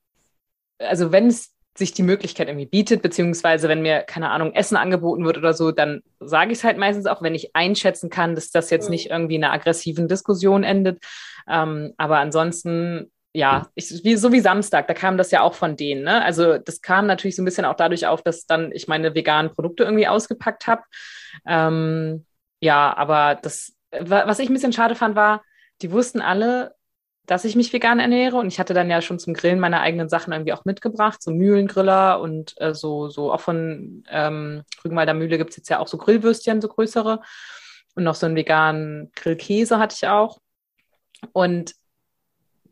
also 0.80 1.12
wenn 1.12 1.28
es 1.28 1.54
sich 1.78 1.94
die 1.94 2.04
Möglichkeit 2.04 2.48
irgendwie 2.48 2.66
bietet, 2.66 3.02
beziehungsweise 3.02 3.70
wenn 3.70 3.82
mir, 3.82 4.02
keine 4.02 4.32
Ahnung, 4.32 4.54
Essen 4.54 4.78
angeboten 4.78 5.26
wird 5.26 5.38
oder 5.38 5.54
so, 5.54 5.72
dann 5.72 6.02
sage 6.20 6.52
ich 6.52 6.60
es 6.60 6.64
halt 6.64 6.78
meistens 6.78 7.06
auch, 7.06 7.22
wenn 7.22 7.36
ich 7.36 7.56
einschätzen 7.56 8.10
kann, 8.10 8.36
dass 8.36 8.50
das 8.50 8.70
jetzt 8.70 8.90
nicht 8.90 9.10
irgendwie 9.10 9.36
in 9.36 9.44
einer 9.44 9.54
aggressiven 9.54 10.08
Diskussion 10.08 10.64
endet. 10.64 11.00
Ähm, 11.48 11.94
aber 11.98 12.18
ansonsten, 12.18 13.12
ja, 13.34 13.68
ich, 13.76 14.04
wie, 14.04 14.16
so 14.16 14.32
wie 14.32 14.40
Samstag, 14.40 14.88
da 14.88 14.94
kam 14.94 15.18
das 15.18 15.30
ja 15.32 15.42
auch 15.42 15.54
von 15.54 15.76
denen. 15.76 16.04
Ne? 16.04 16.24
Also 16.24 16.58
das 16.58 16.82
kam 16.82 17.06
natürlich 17.06 17.36
so 17.36 17.44
ein 17.44 17.46
bisschen 17.46 17.66
auch 17.66 17.76
dadurch 17.76 18.08
auf, 18.08 18.24
dass 18.24 18.48
dann 18.48 18.72
ich 18.72 18.88
meine 18.88 19.14
veganen 19.14 19.54
Produkte 19.54 19.84
irgendwie 19.84 20.08
ausgepackt 20.08 20.66
habe. 20.66 20.82
Ähm, 21.46 22.26
ja, 22.60 22.96
aber 22.98 23.36
das, 23.36 23.74
was 23.92 24.40
ich 24.40 24.50
ein 24.50 24.54
bisschen 24.54 24.74
schade 24.74 24.96
fand, 24.96 25.16
war, 25.16 25.44
die 25.82 25.92
wussten 25.92 26.22
alle, 26.22 26.76
dass 27.26 27.46
ich 27.46 27.56
mich 27.56 27.74
vegan 27.74 28.00
ernähre. 28.00 28.38
Und 28.38 28.48
ich 28.48 28.60
hatte 28.60 28.74
dann 28.74 28.90
ja 28.90 29.02
schon 29.02 29.20
zum 29.20 29.34
Grillen 29.34 29.60
meine 29.60 29.82
eigenen 29.82 30.10
Sachen 30.10 30.34
irgendwie 30.34 30.54
auch 30.54 30.66
mitgebracht, 30.66 31.22
so 31.22 31.32
Mühlengriller 31.32 32.20
und 32.20 32.56
äh, 32.60 32.74
so, 32.74 33.10
so 33.10 33.32
auch 33.32 33.42
von 33.42 34.04
ähm, 34.10 34.64
Rügenwalder 34.84 35.14
Mühle 35.14 35.38
gibt 35.38 35.52
es 35.52 35.58
jetzt 35.58 35.70
ja 35.70 35.80
auch 35.80 35.88
so 35.88 35.98
Grillwürstchen, 35.98 36.62
so 36.62 36.70
größere. 36.70 37.20
Und 37.96 38.04
noch 38.04 38.16
so 38.16 38.26
einen 38.26 38.36
veganen 38.36 39.12
Grillkäse 39.16 39.80
hatte 39.80 39.96
ich 39.98 40.08
auch. 40.08 40.40
Und 41.34 41.74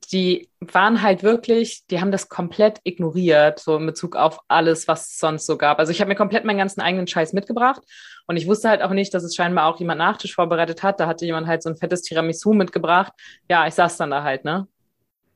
die 0.08 0.50
waren 0.60 1.02
halt 1.02 1.24
wirklich, 1.24 1.86
die 1.88 2.02
haben 2.02 2.12
das 2.12 2.30
komplett 2.30 2.80
ignoriert, 2.84 3.60
so 3.60 3.78
in 3.78 3.86
Bezug 3.86 4.16
auf 4.16 4.40
alles, 4.48 4.88
was 4.88 5.08
es 5.08 5.20
sonst 5.20 5.46
so 5.46 5.58
gab. 5.58 5.80
Also 5.80 5.92
ich 5.92 6.02
habe 6.02 6.10
mir 6.10 6.16
komplett 6.16 6.46
meinen 6.46 6.58
ganzen 6.58 6.82
eigenen 6.82 7.08
Scheiß 7.08 7.34
mitgebracht 7.34 7.82
und 8.28 8.38
ich 8.38 8.48
wusste 8.48 8.70
halt 8.70 8.82
auch 8.82 8.92
nicht, 8.92 9.14
dass 9.14 9.24
es 9.24 9.36
scheinbar 9.36 9.68
auch 9.68 9.80
jemand 9.80 10.00
Nachtisch 10.00 10.34
vorbereitet 10.34 10.84
hat. 10.84 11.00
Da 11.00 11.08
hatte 11.08 11.26
jemand 11.26 11.48
halt 11.48 11.64
so 11.64 11.70
ein 11.70 11.78
fettes 11.78 12.02
Tiramisu 12.02 12.54
mitgebracht. 12.54 13.14
Ja, 13.50 13.68
ich 13.68 13.74
saß 13.74 13.98
dann 13.98 14.12
da 14.12 14.24
halt, 14.24 14.46
ne? 14.46 14.68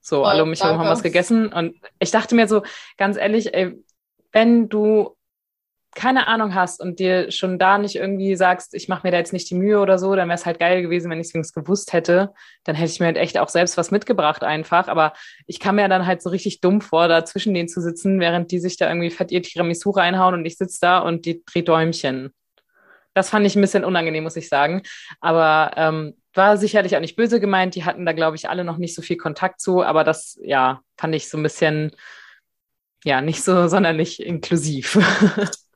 So, 0.02 0.22
oh, 0.22 0.26
alle 0.26 0.44
um 0.44 0.50
mich 0.50 0.64
herum 0.64 0.80
haben 0.80 0.90
was 0.90 1.04
gegessen 1.04 1.52
und 1.52 1.76
ich 2.00 2.12
dachte 2.12 2.34
mir 2.34 2.48
so, 2.48 2.64
ganz 2.98 3.18
ehrlich, 3.18 3.54
ey, 3.54 3.84
wenn 4.32 4.70
du 4.70 5.16
keine 5.96 6.28
Ahnung 6.28 6.54
hast 6.54 6.82
und 6.82 7.00
dir 7.00 7.32
schon 7.32 7.58
da 7.58 7.78
nicht 7.78 7.96
irgendwie 7.96 8.36
sagst, 8.36 8.74
ich 8.74 8.88
mache 8.88 9.06
mir 9.06 9.12
da 9.12 9.18
jetzt 9.18 9.34
nicht 9.34 9.50
die 9.50 9.56
Mühe 9.56 9.80
oder 9.80 9.98
so, 9.98 10.16
dann 10.16 10.28
wäre 10.28 10.38
es 10.38 10.46
halt 10.46 10.60
geil 10.60 10.82
gewesen, 10.82 11.10
wenn 11.10 11.20
ich 11.20 11.34
es 11.34 11.54
gewusst 11.54 11.94
hätte. 11.94 12.34
Dann 12.64 12.76
hätte 12.76 12.92
ich 12.92 13.00
mir 13.00 13.08
halt 13.08 13.18
echt 13.18 13.38
auch 13.40 13.50
selbst 13.50 13.76
was 13.76 13.90
mitgebracht 13.90 14.44
einfach. 14.44 14.88
Aber 14.88 15.14
ich 15.48 15.60
kam 15.60 15.76
mir 15.76 15.88
dann 15.90 16.06
halt 16.06 16.22
so 16.22 16.30
richtig 16.30 16.62
dumm 16.62 16.82
vor, 16.82 17.08
da 17.08 17.26
zwischen 17.26 17.54
denen 17.54 17.70
zu 17.70 17.82
sitzen, 17.82 18.20
während 18.20 18.52
die 18.52 18.60
sich 18.60 18.78
da 18.78 18.88
irgendwie 18.88 19.10
fett 19.10 19.32
ihr 19.32 19.42
Tiramisu 19.42 19.90
reinhauen 19.90 20.36
und 20.36 20.46
ich 20.46 20.58
sitze 20.58 20.78
da 20.82 21.00
und 21.00 21.26
die 21.26 21.44
dreht 21.44 21.68
Däumchen. 21.68 22.34
Das 23.16 23.32
fand 23.32 23.46
ich 23.46 23.56
ein 23.56 23.62
bisschen 23.62 23.84
unangenehm, 23.84 24.24
muss 24.24 24.36
ich 24.36 24.48
sagen. 24.48 24.84
Aber 25.20 25.72
ähm, 25.76 26.16
war 26.34 26.58
sicherlich 26.58 26.96
auch 26.96 27.02
nicht 27.02 27.16
böse 27.16 27.40
gemeint. 27.40 27.74
Die 27.76 27.84
hatten 27.84 28.06
da, 28.06 28.14
glaube 28.14 28.38
ich, 28.38 28.48
alle 28.48 28.64
noch 28.64 28.78
nicht 28.78 28.96
so 28.96 29.02
viel 29.02 29.18
Kontakt 29.18 29.60
zu. 29.60 29.84
Aber 29.84 30.04
das, 30.04 30.40
ja, 30.44 30.82
fand 30.98 31.16
ich 31.16 31.30
so 31.30 31.38
ein 31.38 31.44
bisschen, 31.44 31.92
ja, 33.04 33.22
nicht 33.22 33.44
so 33.44 33.68
sonderlich 33.68 34.22
inklusiv. 34.22 35.00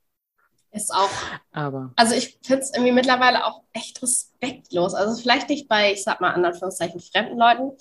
Ist 0.73 0.93
auch. 0.93 1.09
Aber. 1.51 1.91
Also 1.95 2.15
ich 2.15 2.39
finde 2.43 2.63
es 2.63 2.73
irgendwie 2.73 2.91
mittlerweile 2.91 3.45
auch 3.45 3.61
echt 3.73 4.01
respektlos. 4.01 4.95
Also 4.95 5.21
vielleicht 5.21 5.49
nicht 5.49 5.67
bei, 5.67 5.93
ich 5.93 6.03
sag 6.03 6.19
mal, 6.19 6.33
in 6.33 6.43
Anführungszeichen 6.43 6.99
fremden 6.99 7.37
Leuten, 7.37 7.71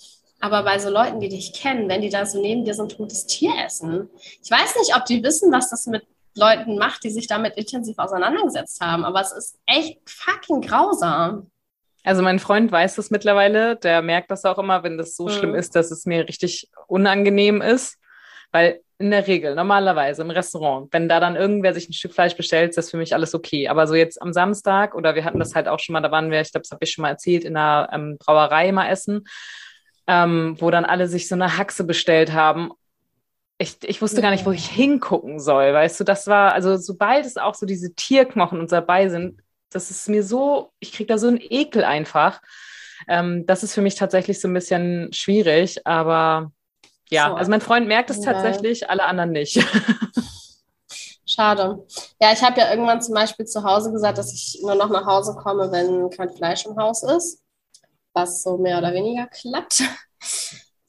aber 0.41 0.63
bei 0.63 0.79
so 0.79 0.91
Leuten, 0.91 1.21
die 1.21 1.29
dich 1.29 1.55
kennen, 1.55 1.89
wenn 1.89 2.03
die 2.03 2.11
da 2.11 2.27
so 2.27 2.41
neben 2.41 2.65
dir 2.65 2.75
so 2.75 2.83
ein 2.83 2.89
totes 2.89 3.27
Tier 3.27 3.53
essen. 3.65 4.11
Ich 4.43 4.51
weiß 4.51 4.77
nicht, 4.77 4.95
ob 4.95 5.07
die 5.07 5.23
wissen, 5.23 5.51
was 5.53 5.71
das 5.71 5.87
mit 5.87 6.05
Leuten 6.35 6.77
macht, 6.77 7.05
die 7.05 7.11
sich 7.11 7.27
damit 7.27 7.57
intensiv 7.57 7.99
auseinandergesetzt 7.99 8.81
haben, 8.81 9.05
aber 9.05 9.21
es 9.21 9.33
ist 9.33 9.59
echt 9.67 9.99
fucking 10.09 10.61
grausam. 10.61 11.51
Also 12.05 12.23
mein 12.23 12.41
Freund 12.41 12.73
weiß 12.73 12.97
das 12.97 13.11
mittlerweile, 13.11 13.77
der 13.77 14.03
merkt 14.03 14.31
das 14.31 14.45
auch 14.45 14.59
immer, 14.59 14.83
wenn 14.83 14.99
das 14.99 15.15
so 15.15 15.25
mhm. 15.25 15.31
schlimm 15.31 15.55
ist, 15.55 15.77
dass 15.77 15.91
es 15.91 16.05
mir 16.05 16.27
richtig 16.27 16.69
unangenehm 16.89 17.63
ist, 17.63 17.99
weil 18.53 18.81
in 19.03 19.11
der 19.11 19.27
Regel, 19.27 19.57
normalerweise 19.57 20.23
im 20.23 20.31
Restaurant, 20.31 20.89
wenn 20.93 21.09
da 21.09 21.19
dann 21.19 21.35
irgendwer 21.35 21.75
sich 21.75 21.89
ein 21.89 21.93
Stück 21.93 22.15
Fleisch 22.15 22.37
bestellt, 22.37 22.71
ist 22.71 22.79
das 22.79 22.91
für 22.91 22.97
mich 22.97 23.15
alles 23.15 23.35
okay. 23.35 23.67
Aber 23.69 23.89
so 23.89 23.95
jetzt 23.95 24.23
am 24.23 24.33
Samstag 24.33 24.95
oder 24.95 25.17
wir 25.17 25.25
hatten 25.25 25.41
das 25.41 25.57
halt 25.57 25.67
auch 25.67 25.81
schon 25.81 25.95
mal, 25.95 26.01
da 26.01 26.13
waren 26.13 26.31
wir, 26.31 26.41
ich 26.41 26.53
glaube, 26.53 26.63
das 26.63 26.71
habe 26.71 26.85
ich 26.85 26.93
schon 26.93 27.03
mal 27.03 27.09
erzählt, 27.09 27.45
in 27.45 27.57
einer 27.57 27.89
ähm, 27.93 28.17
Brauerei 28.19 28.71
mal 28.71 28.89
essen, 28.89 29.25
ähm, 30.07 30.57
wo 30.61 30.71
dann 30.71 30.85
alle 30.85 31.09
sich 31.09 31.27
so 31.27 31.35
eine 31.35 31.57
Haxe 31.59 31.83
bestellt 31.83 32.33
haben. 32.33 32.71
Ich, 33.59 33.77
ich 33.83 34.01
wusste 34.01 34.23
gar 34.23 34.31
nicht, 34.31 34.47
wo 34.47 34.53
ich 34.53 34.67
hingucken 34.67 35.41
soll, 35.41 35.73
weißt 35.73 35.99
du, 35.99 36.05
das 36.05 36.29
war, 36.29 36.53
also 36.53 36.77
sobald 36.77 37.27
es 37.27 37.37
auch 37.37 37.55
so 37.55 37.67
diese 37.67 37.95
Tierknochen 37.95 38.61
uns 38.61 38.71
dabei 38.71 39.09
sind, 39.09 39.41
das 39.71 39.91
ist 39.91 40.09
mir 40.09 40.23
so, 40.23 40.73
ich 40.79 40.93
kriege 40.93 41.09
da 41.09 41.19
so 41.19 41.29
einen 41.29 41.41
Ekel 41.41 41.83
einfach. 41.83 42.41
Ähm, 43.09 43.47
das 43.47 43.65
ist 43.65 43.75
für 43.75 43.83
mich 43.83 43.97
tatsächlich 43.97 44.41
so 44.41 44.47
ein 44.47 44.55
bisschen 44.55 45.13
schwierig, 45.13 45.87
aber 45.87 46.53
ja, 47.13 47.29
so. 47.29 47.35
also 47.35 47.51
mein 47.51 47.61
Freund 47.61 47.87
merkt 47.87 48.11
es 48.11 48.21
tatsächlich, 48.21 48.89
alle 48.91 49.05
anderen 49.05 49.33
nicht. 49.33 49.65
Schade. 51.27 51.87
Ja, 52.21 52.33
ich 52.33 52.43
habe 52.43 52.61
ja 52.61 52.71
irgendwann 52.71 53.01
zum 53.01 53.15
Beispiel 53.15 53.47
zu 53.47 53.63
Hause 53.63 53.93
gesagt, 53.93 54.19
dass 54.19 54.33
ich 54.33 54.61
nur 54.63 54.75
noch 54.75 54.91
nach 54.91 55.07
Hause 55.07 55.35
komme, 55.35 55.71
wenn 55.73 56.11
kein 56.11 56.31
Fleisch 56.31 56.67
im 56.67 56.77
Haus 56.77 57.03
ist, 57.03 57.41
was 58.13 58.43
so 58.43 58.59
mehr 58.59 58.79
oder 58.79 58.93
weniger 58.93 59.27
klappt. 59.29 59.83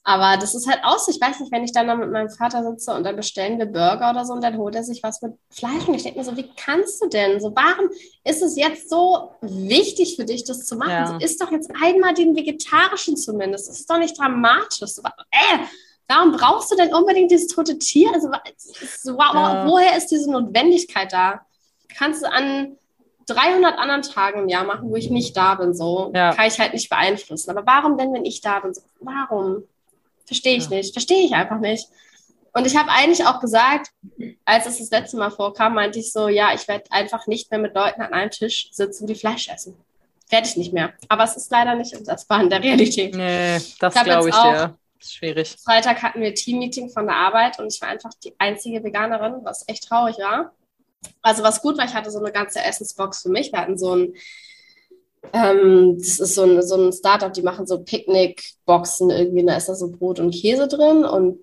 Aber 0.06 0.36
das 0.36 0.54
ist 0.54 0.68
halt 0.68 0.84
aus. 0.84 1.08
Ich 1.08 1.18
weiß 1.18 1.40
nicht, 1.40 1.50
wenn 1.50 1.64
ich 1.64 1.72
dann, 1.72 1.98
mit 1.98 2.10
meinem 2.10 2.28
Vater 2.28 2.62
sitze 2.62 2.92
und 2.92 3.04
dann 3.04 3.16
bestellen 3.16 3.58
wir 3.58 3.64
Burger 3.64 4.10
oder 4.10 4.26
so 4.26 4.34
und 4.34 4.44
dann 4.44 4.58
holt 4.58 4.74
er 4.74 4.84
sich 4.84 5.02
was 5.02 5.22
mit 5.22 5.32
Fleisch. 5.48 5.88
Und 5.88 5.94
ich 5.94 6.02
denke 6.02 6.18
mir 6.18 6.24
so, 6.26 6.36
wie 6.36 6.50
kannst 6.56 7.02
du 7.02 7.08
denn? 7.08 7.40
So, 7.40 7.56
warum 7.56 7.88
ist 8.22 8.42
es 8.42 8.54
jetzt 8.54 8.90
so 8.90 9.30
wichtig 9.40 10.16
für 10.16 10.26
dich, 10.26 10.44
das 10.44 10.66
zu 10.66 10.76
machen? 10.76 10.90
Ja. 10.90 11.06
So, 11.06 11.16
isst 11.24 11.40
doch 11.40 11.50
jetzt 11.50 11.70
einmal 11.82 12.12
den 12.12 12.36
vegetarischen 12.36 13.16
zumindest. 13.16 13.70
Das 13.70 13.80
ist 13.80 13.88
doch 13.88 13.96
nicht 13.96 14.18
dramatisch. 14.18 14.90
So, 14.90 15.00
äh, 15.02 15.58
Warum 16.08 16.32
brauchst 16.32 16.70
du 16.70 16.76
denn 16.76 16.92
unbedingt 16.92 17.30
dieses 17.30 17.48
tote 17.48 17.78
Tier? 17.78 18.10
Also, 18.12 18.28
so, 19.02 19.18
ja. 19.18 19.66
woher 19.66 19.96
ist 19.96 20.08
diese 20.08 20.30
Notwendigkeit 20.30 21.12
da? 21.12 21.46
Kannst 21.96 22.22
du 22.22 22.30
an 22.30 22.76
300 23.26 23.78
anderen 23.78 24.02
Tagen 24.02 24.40
im 24.40 24.48
Jahr 24.48 24.64
machen, 24.64 24.90
wo 24.90 24.96
ich 24.96 25.10
nicht 25.10 25.36
da 25.36 25.54
bin, 25.54 25.74
so 25.74 26.12
ja. 26.14 26.34
kann 26.34 26.46
ich 26.46 26.58
halt 26.58 26.74
nicht 26.74 26.90
beeinflussen. 26.90 27.50
Aber 27.50 27.64
warum 27.66 27.96
denn, 27.96 28.12
wenn 28.12 28.24
ich 28.24 28.40
da 28.40 28.60
bin? 28.60 28.74
So, 28.74 28.82
warum? 29.00 29.64
Verstehe 30.26 30.56
ich 30.56 30.68
ja. 30.68 30.76
nicht. 30.76 30.92
Verstehe 30.92 31.24
ich 31.24 31.32
einfach 31.32 31.58
nicht. 31.58 31.88
Und 32.52 32.66
ich 32.66 32.76
habe 32.76 32.90
eigentlich 32.90 33.26
auch 33.26 33.40
gesagt, 33.40 33.90
als 34.44 34.66
es 34.66 34.78
das 34.78 34.90
letzte 34.90 35.16
Mal 35.16 35.30
vorkam, 35.30 35.74
meinte 35.74 35.98
ich 35.98 36.12
so, 36.12 36.28
ja, 36.28 36.54
ich 36.54 36.68
werde 36.68 36.84
einfach 36.90 37.26
nicht 37.26 37.50
mehr 37.50 37.58
mit 37.58 37.74
Leuten 37.74 38.00
an 38.00 38.12
einem 38.12 38.30
Tisch 38.30 38.68
sitzen, 38.70 39.06
die 39.06 39.16
Fleisch 39.16 39.48
essen. 39.48 39.76
Werde 40.30 40.46
ich 40.46 40.56
nicht 40.56 40.72
mehr. 40.72 40.92
Aber 41.08 41.24
es 41.24 41.36
ist 41.36 41.50
leider 41.50 41.74
nicht 41.74 41.96
umsetzbar 41.96 42.42
in 42.42 42.50
der 42.50 42.62
Realität. 42.62 43.14
Nee, 43.14 43.58
das 43.80 43.94
glaube 43.94 44.28
ich 44.28 44.34
dir 44.34 44.74
schwierig. 45.12 45.56
Freitag 45.62 46.02
hatten 46.02 46.20
wir 46.20 46.34
Team-Meeting 46.34 46.90
von 46.90 47.06
der 47.06 47.16
Arbeit 47.16 47.58
und 47.58 47.72
ich 47.72 47.80
war 47.80 47.88
einfach 47.88 48.12
die 48.22 48.34
einzige 48.38 48.82
Veganerin, 48.82 49.44
was 49.44 49.64
echt 49.68 49.88
traurig 49.88 50.18
war. 50.18 50.52
Also 51.22 51.42
was 51.42 51.60
gut 51.60 51.76
war, 51.78 51.84
ich 51.84 51.94
hatte 51.94 52.10
so 52.10 52.18
eine 52.18 52.32
ganze 52.32 52.60
Essensbox 52.62 53.22
für 53.22 53.28
mich. 53.28 53.52
Wir 53.52 53.60
hatten 53.60 53.76
so 53.76 53.94
ein, 53.94 54.14
ähm, 55.32 55.96
das 55.98 56.20
ist 56.20 56.34
so 56.34 56.44
ein, 56.44 56.62
so 56.62 56.76
ein 56.76 56.92
Startup, 56.92 57.32
die 57.32 57.42
machen 57.42 57.66
so 57.66 57.82
Picknick-Boxen 57.82 59.10
irgendwie, 59.10 59.44
da 59.44 59.56
ist 59.56 59.68
da 59.68 59.74
so 59.74 59.90
Brot 59.90 60.20
und 60.20 60.32
Käse 60.32 60.68
drin 60.68 61.04
und 61.04 61.38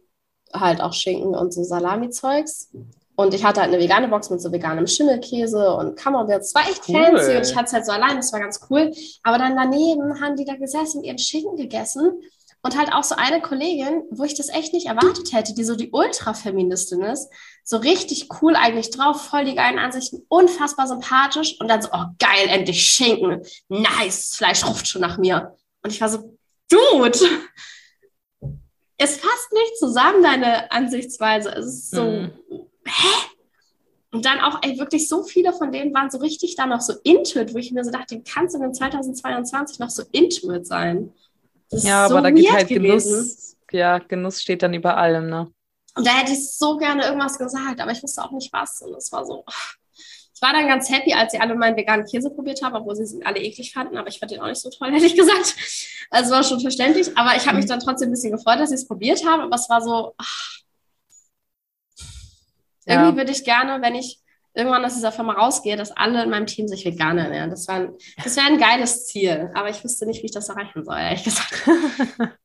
halt 0.54 0.82
auch 0.82 0.93
Schinken 0.93 1.36
und 1.36 1.54
so 1.54 1.63
Salami-Zeugs. 1.63 2.71
Und 3.15 3.34
ich 3.34 3.43
hatte 3.43 3.62
halt 3.62 3.71
eine 3.71 3.82
vegane 3.82 4.08
Box 4.08 4.30
mit 4.30 4.41
so 4.41 4.52
veganem 4.52 4.88
Schimmelkäse 4.88 5.76
und 5.76 5.95
Camembert. 5.95 6.41
Es 6.41 6.56
war 6.56 6.63
echt 6.63 6.82
cool. 6.88 6.95
fancy 6.95 7.36
und 7.36 7.45
ich 7.45 7.56
hatte 7.56 7.65
es 7.65 7.74
halt 7.74 7.86
so 7.86 7.91
allein, 7.91 8.15
das 8.15 8.34
war 8.34 8.39
ganz 8.39 8.60
cool. 8.69 8.91
Aber 9.24 9.38
dann 9.38 9.56
daneben 9.56 10.19
haben 10.19 10.36
die 10.36 10.45
da 10.45 10.56
gesessen 10.56 11.00
und 11.00 11.04
ihren 11.04 11.19
Schinken 11.19 11.56
gegessen. 11.56 12.21
Und 12.63 12.78
halt 12.78 12.93
auch 12.93 13.04
so 13.04 13.15
eine 13.15 13.41
Kollegin, 13.41 14.04
wo 14.12 14.24
ich 14.24 14.36
das 14.36 14.50
echt 14.50 14.71
nicht 14.74 14.86
erwartet 14.86 15.34
hätte, 15.34 15.56
die 15.56 15.63
so 15.63 15.76
die 15.76 15.89
Ultrafeministin 15.91 17.02
ist, 17.02 17.28
so 17.63 17.78
richtig 17.78 18.30
cool 18.41 18.56
eigentlich 18.56 18.91
drauf, 18.91 19.30
voll 19.30 19.45
die 19.45 19.56
geilen 19.56 19.80
Ansichten, 19.80 20.24
unfassbar 20.28 20.88
sympathisch 20.88 21.60
und 21.60 21.67
dann 21.67 21.82
so, 21.82 21.89
oh 21.91 22.06
geil, 22.19 22.47
endlich 22.47 22.86
Schinken, 22.86 23.41
nice, 23.67 24.36
Fleisch 24.36 24.65
ruft 24.65 24.88
schon 24.88 25.02
nach 25.02 25.17
mir. 25.17 25.56
Und 25.84 25.91
ich 25.91 26.00
war 26.02 26.10
so, 26.10 26.38
Dude, 26.69 27.19
es 28.97 29.17
passt 29.17 29.52
nicht 29.52 29.78
zusammen, 29.78 30.24
deine 30.24 30.71
Ansichtsweise. 30.71 31.50
Es 31.50 31.65
ist 31.65 31.91
so, 31.91 32.04
mm. 32.04 32.32
hä? 32.86 33.08
Und 34.12 34.26
dann 34.26 34.39
auch, 34.39 34.60
ey, 34.62 34.78
wirklich 34.78 35.08
so 35.08 35.24
viele 35.24 35.54
von 35.54 35.71
denen 35.71 35.93
waren 35.93 36.12
so 36.12 36.17
richtig 36.17 36.56
da 36.56 36.65
noch 36.65 36.82
so 36.82 36.93
intuit, 37.04 37.54
wo 37.54 37.58
ich 37.58 37.71
mir 37.71 37.84
so 37.84 37.91
dachte, 37.91 38.21
kannst 38.21 38.56
du 38.56 38.62
in 38.62 38.74
2022 38.74 39.80
noch 39.80 39.89
so 39.89 40.04
intuit 40.12 40.67
sein? 40.67 41.13
Ja, 41.71 42.05
aber 42.05 42.15
so 42.15 42.21
da 42.21 42.31
geht 42.31 42.51
halt 42.51 42.67
gewesen. 42.67 43.12
Genuss. 43.12 43.57
Ja, 43.71 43.99
Genuss 43.99 44.41
steht 44.41 44.63
dann 44.63 44.73
über 44.73 44.97
allem, 44.97 45.29
ne? 45.29 45.51
Und 45.95 46.07
da 46.07 46.12
hätte 46.12 46.31
ich 46.31 46.57
so 46.57 46.77
gerne 46.77 47.05
irgendwas 47.05 47.38
gesagt, 47.38 47.79
aber 47.79 47.91
ich 47.91 48.01
wusste 48.01 48.23
auch 48.23 48.31
nicht 48.31 48.51
was. 48.53 48.81
Und 48.81 48.95
es 48.95 49.12
war 49.12 49.25
so, 49.25 49.43
ich 50.34 50.41
war 50.41 50.53
dann 50.53 50.67
ganz 50.67 50.89
happy, 50.89 51.13
als 51.13 51.34
sie 51.34 51.39
alle 51.39 51.55
meinen 51.55 51.75
veganen 51.75 52.05
Käse 52.05 52.29
probiert 52.29 52.63
haben, 52.63 52.75
obwohl 52.75 52.95
sie 52.95 53.03
es 53.03 53.15
alle 53.23 53.39
eklig 53.39 53.73
fanden, 53.73 53.97
aber 53.97 54.07
ich 54.07 54.19
fand 54.19 54.31
den 54.31 54.39
auch 54.39 54.47
nicht 54.47 54.62
so 54.62 54.69
toll, 54.69 54.91
hätte 54.93 55.05
ich 55.05 55.15
gesagt. 55.15 55.55
Also 56.10 56.31
war 56.31 56.43
schon 56.43 56.60
verständlich, 56.60 57.15
aber 57.17 57.36
ich 57.36 57.45
habe 57.45 57.57
mich 57.57 57.67
dann 57.67 57.79
trotzdem 57.79 58.10
ein 58.10 58.13
bisschen 58.13 58.31
gefreut, 58.31 58.60
dass 58.60 58.69
sie 58.69 58.75
es 58.75 58.88
probiert 58.88 59.25
haben, 59.25 59.41
aber 59.41 59.55
es 59.55 59.69
war 59.69 59.81
so, 59.81 60.13
ach, 60.17 60.51
ja. 62.86 62.95
irgendwie 62.95 63.17
würde 63.17 63.31
ich 63.31 63.43
gerne, 63.43 63.81
wenn 63.81 63.95
ich 63.95 64.19
irgendwann 64.53 64.83
aus 64.85 64.95
dieser 64.95 65.11
Firma 65.11 65.33
rausgehe, 65.33 65.77
dass 65.77 65.91
alle 65.91 66.23
in 66.23 66.29
meinem 66.29 66.45
Team 66.45 66.67
sich 66.67 66.85
vegan 66.85 67.17
ernähren. 67.17 67.49
Das, 67.49 67.65
das 67.65 68.35
wäre 68.35 68.47
ein 68.47 68.59
geiles 68.59 69.05
Ziel, 69.05 69.49
aber 69.53 69.69
ich 69.69 69.83
wusste 69.83 70.05
nicht, 70.05 70.21
wie 70.21 70.27
ich 70.27 70.31
das 70.31 70.49
erreichen 70.49 70.83
soll, 70.83 70.97
ehrlich 70.97 71.23
gesagt. 71.23 71.63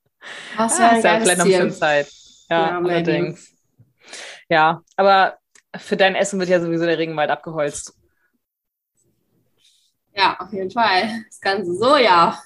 Das 0.57 0.77
wäre 0.81 0.91
ein 0.91 1.03
ja, 1.03 1.19
geiles 1.19 1.39
Ziel. 1.39 1.73
Zeit. 1.73 2.09
Ja, 2.51 2.69
ja 2.69 2.79
allerdings. 2.79 3.55
Ja, 4.49 4.83
aber 4.97 5.39
für 5.77 5.97
dein 5.97 6.17
Essen 6.17 6.41
wird 6.41 6.49
ja 6.49 6.61
sowieso 6.61 6.85
der 6.85 6.99
Regenwald 6.99 7.31
abgeholzt. 7.31 7.95
Ja, 10.15 10.37
auf 10.41 10.53
jeden 10.53 10.71
Fall. 10.71 11.25
Das 11.29 11.41
ganze 11.41 11.75
Soja. 11.75 12.43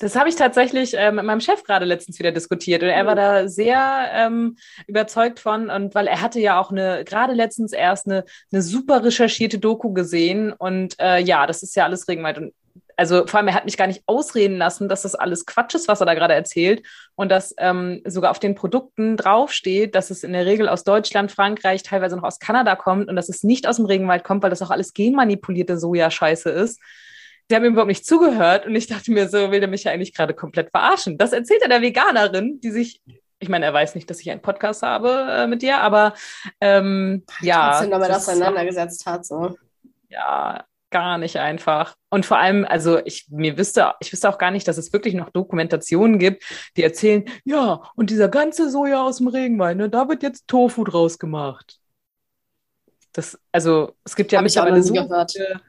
Das 0.00 0.16
habe 0.16 0.28
ich 0.28 0.36
tatsächlich 0.36 0.96
äh, 0.96 1.12
mit 1.12 1.24
meinem 1.24 1.40
Chef 1.40 1.62
gerade 1.64 1.84
letztens 1.84 2.18
wieder 2.18 2.32
diskutiert. 2.32 2.82
Und 2.82 2.88
er 2.88 3.06
war 3.06 3.14
da 3.14 3.48
sehr 3.48 4.10
ähm, 4.12 4.56
überzeugt 4.86 5.40
von 5.40 5.70
und 5.70 5.94
weil 5.94 6.06
er 6.06 6.20
hatte 6.20 6.40
ja 6.40 6.60
auch 6.60 6.70
eine 6.70 7.04
gerade 7.04 7.34
letztens 7.34 7.72
erst 7.72 8.06
eine, 8.06 8.24
eine 8.52 8.62
super 8.62 9.04
recherchierte 9.04 9.58
Doku 9.58 9.92
gesehen. 9.92 10.52
Und 10.52 10.98
äh, 11.00 11.20
ja, 11.20 11.46
das 11.46 11.62
ist 11.62 11.76
ja 11.76 11.84
alles 11.84 12.08
Regenwald. 12.08 12.38
Und 12.38 12.52
also 12.96 13.26
vor 13.26 13.38
allem, 13.38 13.48
er 13.48 13.54
hat 13.54 13.64
mich 13.64 13.76
gar 13.76 13.86
nicht 13.86 14.02
ausreden 14.06 14.56
lassen, 14.56 14.88
dass 14.88 15.02
das 15.02 15.14
alles 15.14 15.46
Quatsch 15.46 15.74
ist, 15.74 15.88
was 15.88 16.00
er 16.00 16.06
da 16.06 16.14
gerade 16.14 16.34
erzählt. 16.34 16.86
Und 17.14 17.30
dass 17.30 17.54
ähm, 17.58 18.02
sogar 18.04 18.30
auf 18.30 18.38
den 18.38 18.54
Produkten 18.54 19.16
draufsteht, 19.16 19.94
dass 19.94 20.10
es 20.10 20.24
in 20.24 20.32
der 20.32 20.46
Regel 20.46 20.68
aus 20.68 20.84
Deutschland, 20.84 21.32
Frankreich, 21.32 21.82
teilweise 21.82 22.16
noch 22.16 22.24
aus 22.24 22.38
Kanada 22.38 22.76
kommt 22.76 23.08
und 23.08 23.16
dass 23.16 23.28
es 23.28 23.42
nicht 23.42 23.66
aus 23.66 23.76
dem 23.76 23.86
Regenwald 23.86 24.24
kommt, 24.24 24.42
weil 24.42 24.50
das 24.50 24.62
auch 24.62 24.70
alles 24.70 24.94
genmanipulierte 24.94 25.78
Sojascheiße 25.78 26.50
ist. 26.50 26.80
Die 27.50 27.54
haben 27.54 27.64
ihm 27.64 27.72
überhaupt 27.72 27.88
nicht 27.88 28.06
zugehört 28.06 28.66
und 28.66 28.74
ich 28.74 28.86
dachte 28.86 29.12
mir 29.12 29.28
so, 29.28 29.50
will 29.50 29.60
der 29.60 29.68
mich 29.68 29.84
ja 29.84 29.92
eigentlich 29.92 30.14
gerade 30.14 30.34
komplett 30.34 30.70
verarschen. 30.70 31.18
Das 31.18 31.32
erzählt 31.32 31.62
er 31.62 31.68
der 31.68 31.82
Veganerin, 31.82 32.60
die 32.60 32.70
sich 32.70 33.02
ich 33.42 33.48
meine, 33.48 33.66
er 33.66 33.74
weiß 33.74 33.96
nicht, 33.96 34.08
dass 34.08 34.20
ich 34.20 34.30
einen 34.30 34.40
Podcast 34.40 34.82
habe 34.82 35.26
äh, 35.28 35.46
mit 35.48 35.62
dir, 35.62 35.78
aber 35.78 36.14
ähm, 36.60 37.24
ja. 37.40 37.72
Trotzdem, 37.72 37.92
aber 37.92 38.06
das 38.06 38.28
auseinandergesetzt 38.28 39.04
hat, 39.04 39.26
so. 39.26 39.56
Ja, 40.08 40.64
gar 40.90 41.18
nicht 41.18 41.38
einfach. 41.38 41.96
Und 42.08 42.24
vor 42.24 42.38
allem, 42.38 42.64
also 42.64 43.04
ich 43.04 43.26
mir 43.30 43.58
wüsste, 43.58 43.94
ich 43.98 44.12
wüsste 44.12 44.28
auch 44.28 44.38
gar 44.38 44.52
nicht, 44.52 44.68
dass 44.68 44.78
es 44.78 44.92
wirklich 44.92 45.14
noch 45.14 45.30
Dokumentationen 45.30 46.20
gibt, 46.20 46.44
die 46.76 46.84
erzählen, 46.84 47.24
ja, 47.44 47.82
und 47.96 48.10
dieser 48.10 48.28
ganze 48.28 48.70
Soja 48.70 49.02
aus 49.02 49.16
dem 49.16 49.26
Regenwald, 49.26 49.76
ne, 49.76 49.90
da 49.90 50.08
wird 50.08 50.22
jetzt 50.22 50.46
Tofu 50.46 50.84
draus 50.84 51.18
gemacht. 51.18 51.80
Das, 53.12 53.38
also 53.50 53.96
es 54.04 54.14
gibt 54.14 54.30
ja 54.30 54.38
Hab 54.38 54.44
mittlerweile 54.44 54.82
so 54.82 54.94
viele 54.94 55.60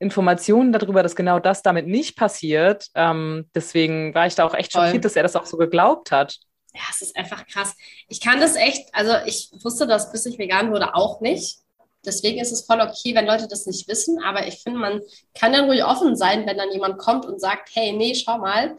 Informationen 0.00 0.72
darüber, 0.72 1.02
dass 1.02 1.14
genau 1.14 1.38
das 1.38 1.62
damit 1.62 1.86
nicht 1.86 2.16
passiert. 2.16 2.88
Ähm, 2.94 3.48
deswegen 3.54 4.14
war 4.14 4.26
ich 4.26 4.34
da 4.34 4.44
auch 4.44 4.54
echt 4.54 4.72
Voll. 4.72 4.86
schockiert, 4.86 5.04
dass 5.04 5.14
er 5.14 5.22
das 5.22 5.36
auch 5.36 5.46
so 5.46 5.56
geglaubt 5.56 6.10
hat. 6.10 6.38
Ja, 6.74 6.80
es 6.90 7.02
ist 7.02 7.16
einfach 7.16 7.46
krass. 7.46 7.76
Ich 8.08 8.20
kann 8.20 8.40
das 8.40 8.56
echt, 8.56 8.88
also 8.92 9.12
ich 9.26 9.50
wusste 9.62 9.86
das, 9.86 10.10
bis 10.10 10.26
ich 10.26 10.38
vegan 10.38 10.72
wurde, 10.72 10.94
auch 10.94 11.20
nicht. 11.20 11.58
Deswegen 12.04 12.40
ist 12.40 12.50
es 12.50 12.62
voll 12.62 12.80
okay, 12.80 13.14
wenn 13.14 13.26
Leute 13.26 13.46
das 13.46 13.66
nicht 13.66 13.86
wissen. 13.88 14.22
Aber 14.24 14.46
ich 14.46 14.62
finde, 14.62 14.78
man 14.78 15.00
kann 15.38 15.52
dann 15.52 15.66
ruhig 15.66 15.84
offen 15.84 16.16
sein, 16.16 16.46
wenn 16.46 16.56
dann 16.56 16.72
jemand 16.72 16.98
kommt 16.98 17.26
und 17.26 17.40
sagt, 17.40 17.68
hey, 17.74 17.92
nee, 17.92 18.14
schau 18.14 18.38
mal, 18.38 18.76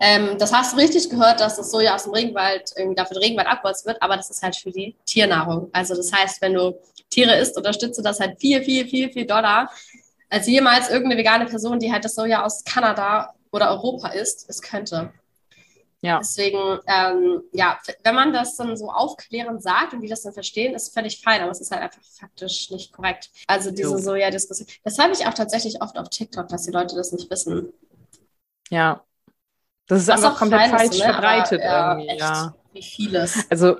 ähm, 0.00 0.38
das 0.38 0.52
hast 0.52 0.72
du 0.72 0.76
richtig 0.76 1.08
gehört, 1.08 1.40
dass 1.40 1.56
das 1.56 1.70
Soja 1.70 1.94
aus 1.94 2.04
dem 2.04 2.12
Regenwald 2.12 2.72
irgendwie 2.76 2.96
dafür 2.96 3.14
der 3.14 3.22
Regenwald 3.22 3.48
abgeholzt 3.48 3.86
wird, 3.86 4.02
aber 4.02 4.16
das 4.16 4.28
ist 4.28 4.42
halt 4.42 4.56
für 4.56 4.70
die 4.70 4.96
Tiernahrung. 5.06 5.70
Also 5.72 5.94
das 5.94 6.12
heißt, 6.12 6.42
wenn 6.42 6.54
du 6.54 6.78
Tiere 7.10 7.36
isst, 7.36 7.56
unterstützt 7.56 7.98
du 7.98 8.02
das 8.02 8.18
halt 8.18 8.40
viel, 8.40 8.62
viel, 8.62 8.86
viel, 8.88 9.12
viel 9.12 9.26
Dollar 9.26 9.70
als 10.34 10.48
jemals 10.48 10.90
irgendeine 10.90 11.16
vegane 11.20 11.46
Person, 11.46 11.78
die 11.78 11.92
halt 11.92 12.04
das 12.04 12.16
Soja 12.16 12.44
aus 12.44 12.64
Kanada 12.64 13.34
oder 13.52 13.70
Europa 13.70 14.08
isst, 14.08 14.50
es 14.50 14.60
könnte. 14.60 15.12
Ja. 16.00 16.18
Deswegen, 16.18 16.80
ähm, 16.88 17.42
ja, 17.52 17.78
wenn 18.02 18.14
man 18.16 18.32
das 18.32 18.56
dann 18.56 18.76
so 18.76 18.90
aufklärend 18.90 19.62
sagt 19.62 19.94
und 19.94 20.02
die 20.02 20.08
das 20.08 20.22
dann 20.22 20.32
verstehen, 20.32 20.74
ist 20.74 20.92
völlig 20.92 21.22
fein, 21.22 21.40
aber 21.40 21.52
es 21.52 21.60
ist 21.60 21.70
halt 21.70 21.82
einfach 21.82 22.02
faktisch 22.02 22.70
nicht 22.72 22.92
korrekt. 22.92 23.30
Also 23.46 23.70
diese 23.70 23.96
Soja-Diskussion. 23.96 24.66
Das 24.82 24.98
habe 24.98 25.12
ich 25.12 25.24
auch 25.24 25.34
tatsächlich 25.34 25.80
oft 25.80 25.96
auf 25.96 26.10
TikTok, 26.10 26.48
dass 26.48 26.64
die 26.64 26.72
Leute 26.72 26.96
das 26.96 27.12
nicht 27.12 27.30
wissen. 27.30 27.72
Ja. 28.70 29.04
Das 29.86 30.02
ist 30.02 30.08
Was 30.08 30.24
einfach 30.24 30.36
komplett 30.36 30.70
falsch 30.70 30.98
ne? 30.98 31.04
verbreitet 31.04 31.62
aber, 31.62 32.00
irgendwie, 32.00 32.18
ja. 32.18 32.54
Wie 32.72 32.82
vieles. 32.82 33.46
Also 33.50 33.76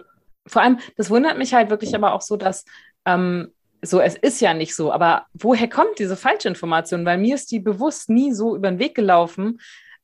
vor 0.46 0.62
allem, 0.62 0.78
das 0.96 1.10
wundert 1.10 1.36
mich 1.36 1.52
halt 1.52 1.68
wirklich 1.68 1.96
aber 1.96 2.14
auch 2.14 2.22
so, 2.22 2.36
dass 2.36 2.64
ähm, 3.06 3.52
so, 3.84 4.00
es 4.00 4.16
ist 4.16 4.40
ja 4.40 4.54
nicht 4.54 4.74
so, 4.74 4.92
aber 4.92 5.26
woher 5.32 5.68
kommt 5.68 5.98
diese 5.98 6.16
Falschinformation? 6.16 7.04
Weil 7.04 7.18
mir 7.18 7.34
ist 7.34 7.50
die 7.50 7.60
bewusst 7.60 8.08
nie 8.08 8.32
so 8.32 8.56
über 8.56 8.70
den 8.70 8.78
Weg 8.78 8.94
gelaufen, 8.94 9.60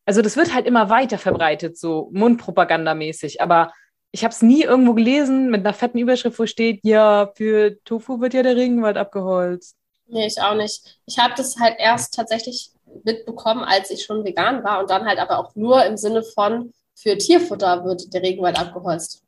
also 0.06 0.22
das 0.22 0.36
wird 0.36 0.54
halt 0.54 0.66
immer 0.66 0.90
weiter 0.90 1.18
verbreitet, 1.18 1.78
so 1.78 2.08
mundpropagandamäßig. 2.12 3.40
Aber 3.40 3.72
ich 4.10 4.24
habe 4.24 4.32
es 4.32 4.42
nie 4.42 4.62
irgendwo 4.62 4.94
gelesen 4.94 5.50
mit 5.50 5.60
einer 5.60 5.74
fetten 5.74 5.98
Überschrift, 5.98 6.38
wo 6.38 6.46
steht, 6.46 6.80
ja, 6.82 7.30
für 7.36 7.78
Tofu 7.84 8.20
wird 8.20 8.34
ja 8.34 8.42
der 8.42 8.56
Regenwald 8.56 8.96
abgeholzt. 8.96 9.76
Nee, 10.08 10.26
ich 10.26 10.42
auch 10.42 10.56
nicht. 10.56 10.98
Ich 11.06 11.18
habe 11.18 11.34
das 11.36 11.56
halt 11.60 11.76
erst 11.78 12.14
tatsächlich 12.14 12.72
mitbekommen, 13.04 13.62
als 13.62 13.90
ich 13.90 14.04
schon 14.04 14.24
vegan 14.24 14.64
war 14.64 14.80
und 14.80 14.90
dann 14.90 15.06
halt 15.06 15.20
aber 15.20 15.38
auch 15.38 15.54
nur 15.54 15.84
im 15.84 15.96
Sinne 15.96 16.24
von, 16.24 16.72
für 16.96 17.16
Tierfutter 17.16 17.84
wird 17.84 18.12
der 18.12 18.22
Regenwald 18.22 18.58
abgeholzt 18.58 19.22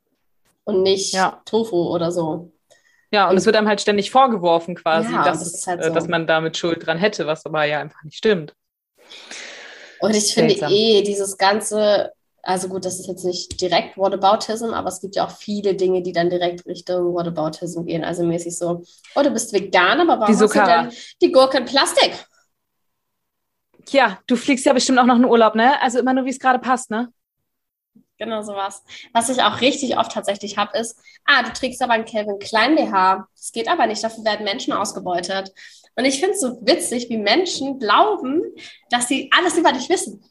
und 0.65 0.83
nicht 0.83 1.13
ja. 1.13 1.41
Tofu 1.45 1.93
oder 1.93 2.11
so. 2.11 2.51
Ja, 3.13 3.29
und, 3.29 3.37
es 3.37 3.45
wird 3.45 3.55
einem 3.55 3.67
halt 3.67 3.79
ständig 3.79 4.09
vorgeworfen 4.09 4.73
quasi, 4.73 5.13
ja, 5.13 5.23
dass, 5.23 5.39
das 5.39 5.67
halt 5.67 5.81
äh, 5.81 5.89
so. 5.89 5.93
dass 5.93 6.07
man 6.07 6.25
damit 6.25 6.57
Schuld 6.57 6.83
dran 6.85 6.97
hätte, 6.97 7.27
was 7.27 7.45
aber 7.45 7.63
ja 7.63 7.79
einfach 7.79 8.03
nicht 8.03 8.17
stimmt. 8.17 8.55
Und 9.99 10.15
ich 10.15 10.33
finde 10.33 10.55
eh 10.55 11.03
dieses 11.03 11.37
ganze, 11.37 12.11
also 12.41 12.69
gut, 12.69 12.85
das 12.85 12.99
ist 12.99 13.05
jetzt 13.05 13.23
nicht 13.23 13.61
direkt 13.61 13.97
Whataboutism, 13.97 14.73
aber 14.73 14.87
es 14.87 14.99
gibt 14.99 15.15
ja 15.15 15.27
auch 15.27 15.29
viele 15.29 15.75
Dinge, 15.75 16.01
die 16.01 16.11
dann 16.11 16.31
direkt 16.31 16.65
Richtung 16.65 17.13
Whataboutism 17.13 17.85
gehen. 17.85 18.03
Also 18.03 18.23
mäßig 18.23 18.57
so, 18.57 18.81
oh, 19.13 19.21
du 19.21 19.29
bist 19.29 19.53
vegan, 19.53 20.01
aber 20.01 20.19
warum 20.19 20.33
Wieso, 20.33 20.45
hast 20.45 20.55
du 20.55 20.65
denn 20.65 20.91
die 21.21 21.31
Gurke 21.31 21.59
in 21.59 21.65
Plastik? 21.65 22.13
Ja, 23.89 24.17
du 24.25 24.35
fliegst 24.35 24.65
ja 24.65 24.73
bestimmt 24.73 24.97
auch 24.97 25.05
noch 25.05 25.17
in 25.17 25.25
Urlaub, 25.25 25.53
ne? 25.53 25.79
Also 25.83 25.99
immer 25.99 26.15
nur, 26.15 26.25
wie 26.25 26.31
es 26.31 26.39
gerade 26.39 26.57
passt, 26.57 26.89
ne? 26.89 27.09
Genau 28.17 28.41
sowas. 28.41 28.83
Was 29.11 29.29
ich 29.29 29.41
auch 29.41 29.61
richtig 29.61 29.97
oft 29.97 30.11
tatsächlich 30.11 30.57
habe, 30.57 30.77
ist, 30.77 30.99
ah, 31.25 31.43
du 31.43 31.51
trägst 31.51 31.81
aber 31.81 31.93
einen 31.93 32.05
Calvin 32.05 32.39
Klein 32.39 32.75
BH. 32.75 33.27
Das 33.35 33.51
geht 33.51 33.67
aber 33.67 33.87
nicht, 33.87 34.03
dafür 34.03 34.23
werden 34.23 34.43
Menschen 34.43 34.73
ausgebeutet. 34.73 35.51
Und 35.95 36.05
ich 36.05 36.19
finde 36.19 36.33
es 36.33 36.41
so 36.41 36.59
witzig, 36.61 37.09
wie 37.09 37.17
Menschen 37.17 37.79
glauben, 37.79 38.41
dass 38.89 39.07
sie 39.07 39.29
alles 39.35 39.57
über 39.57 39.71
dich 39.71 39.89
wissen. 39.89 40.23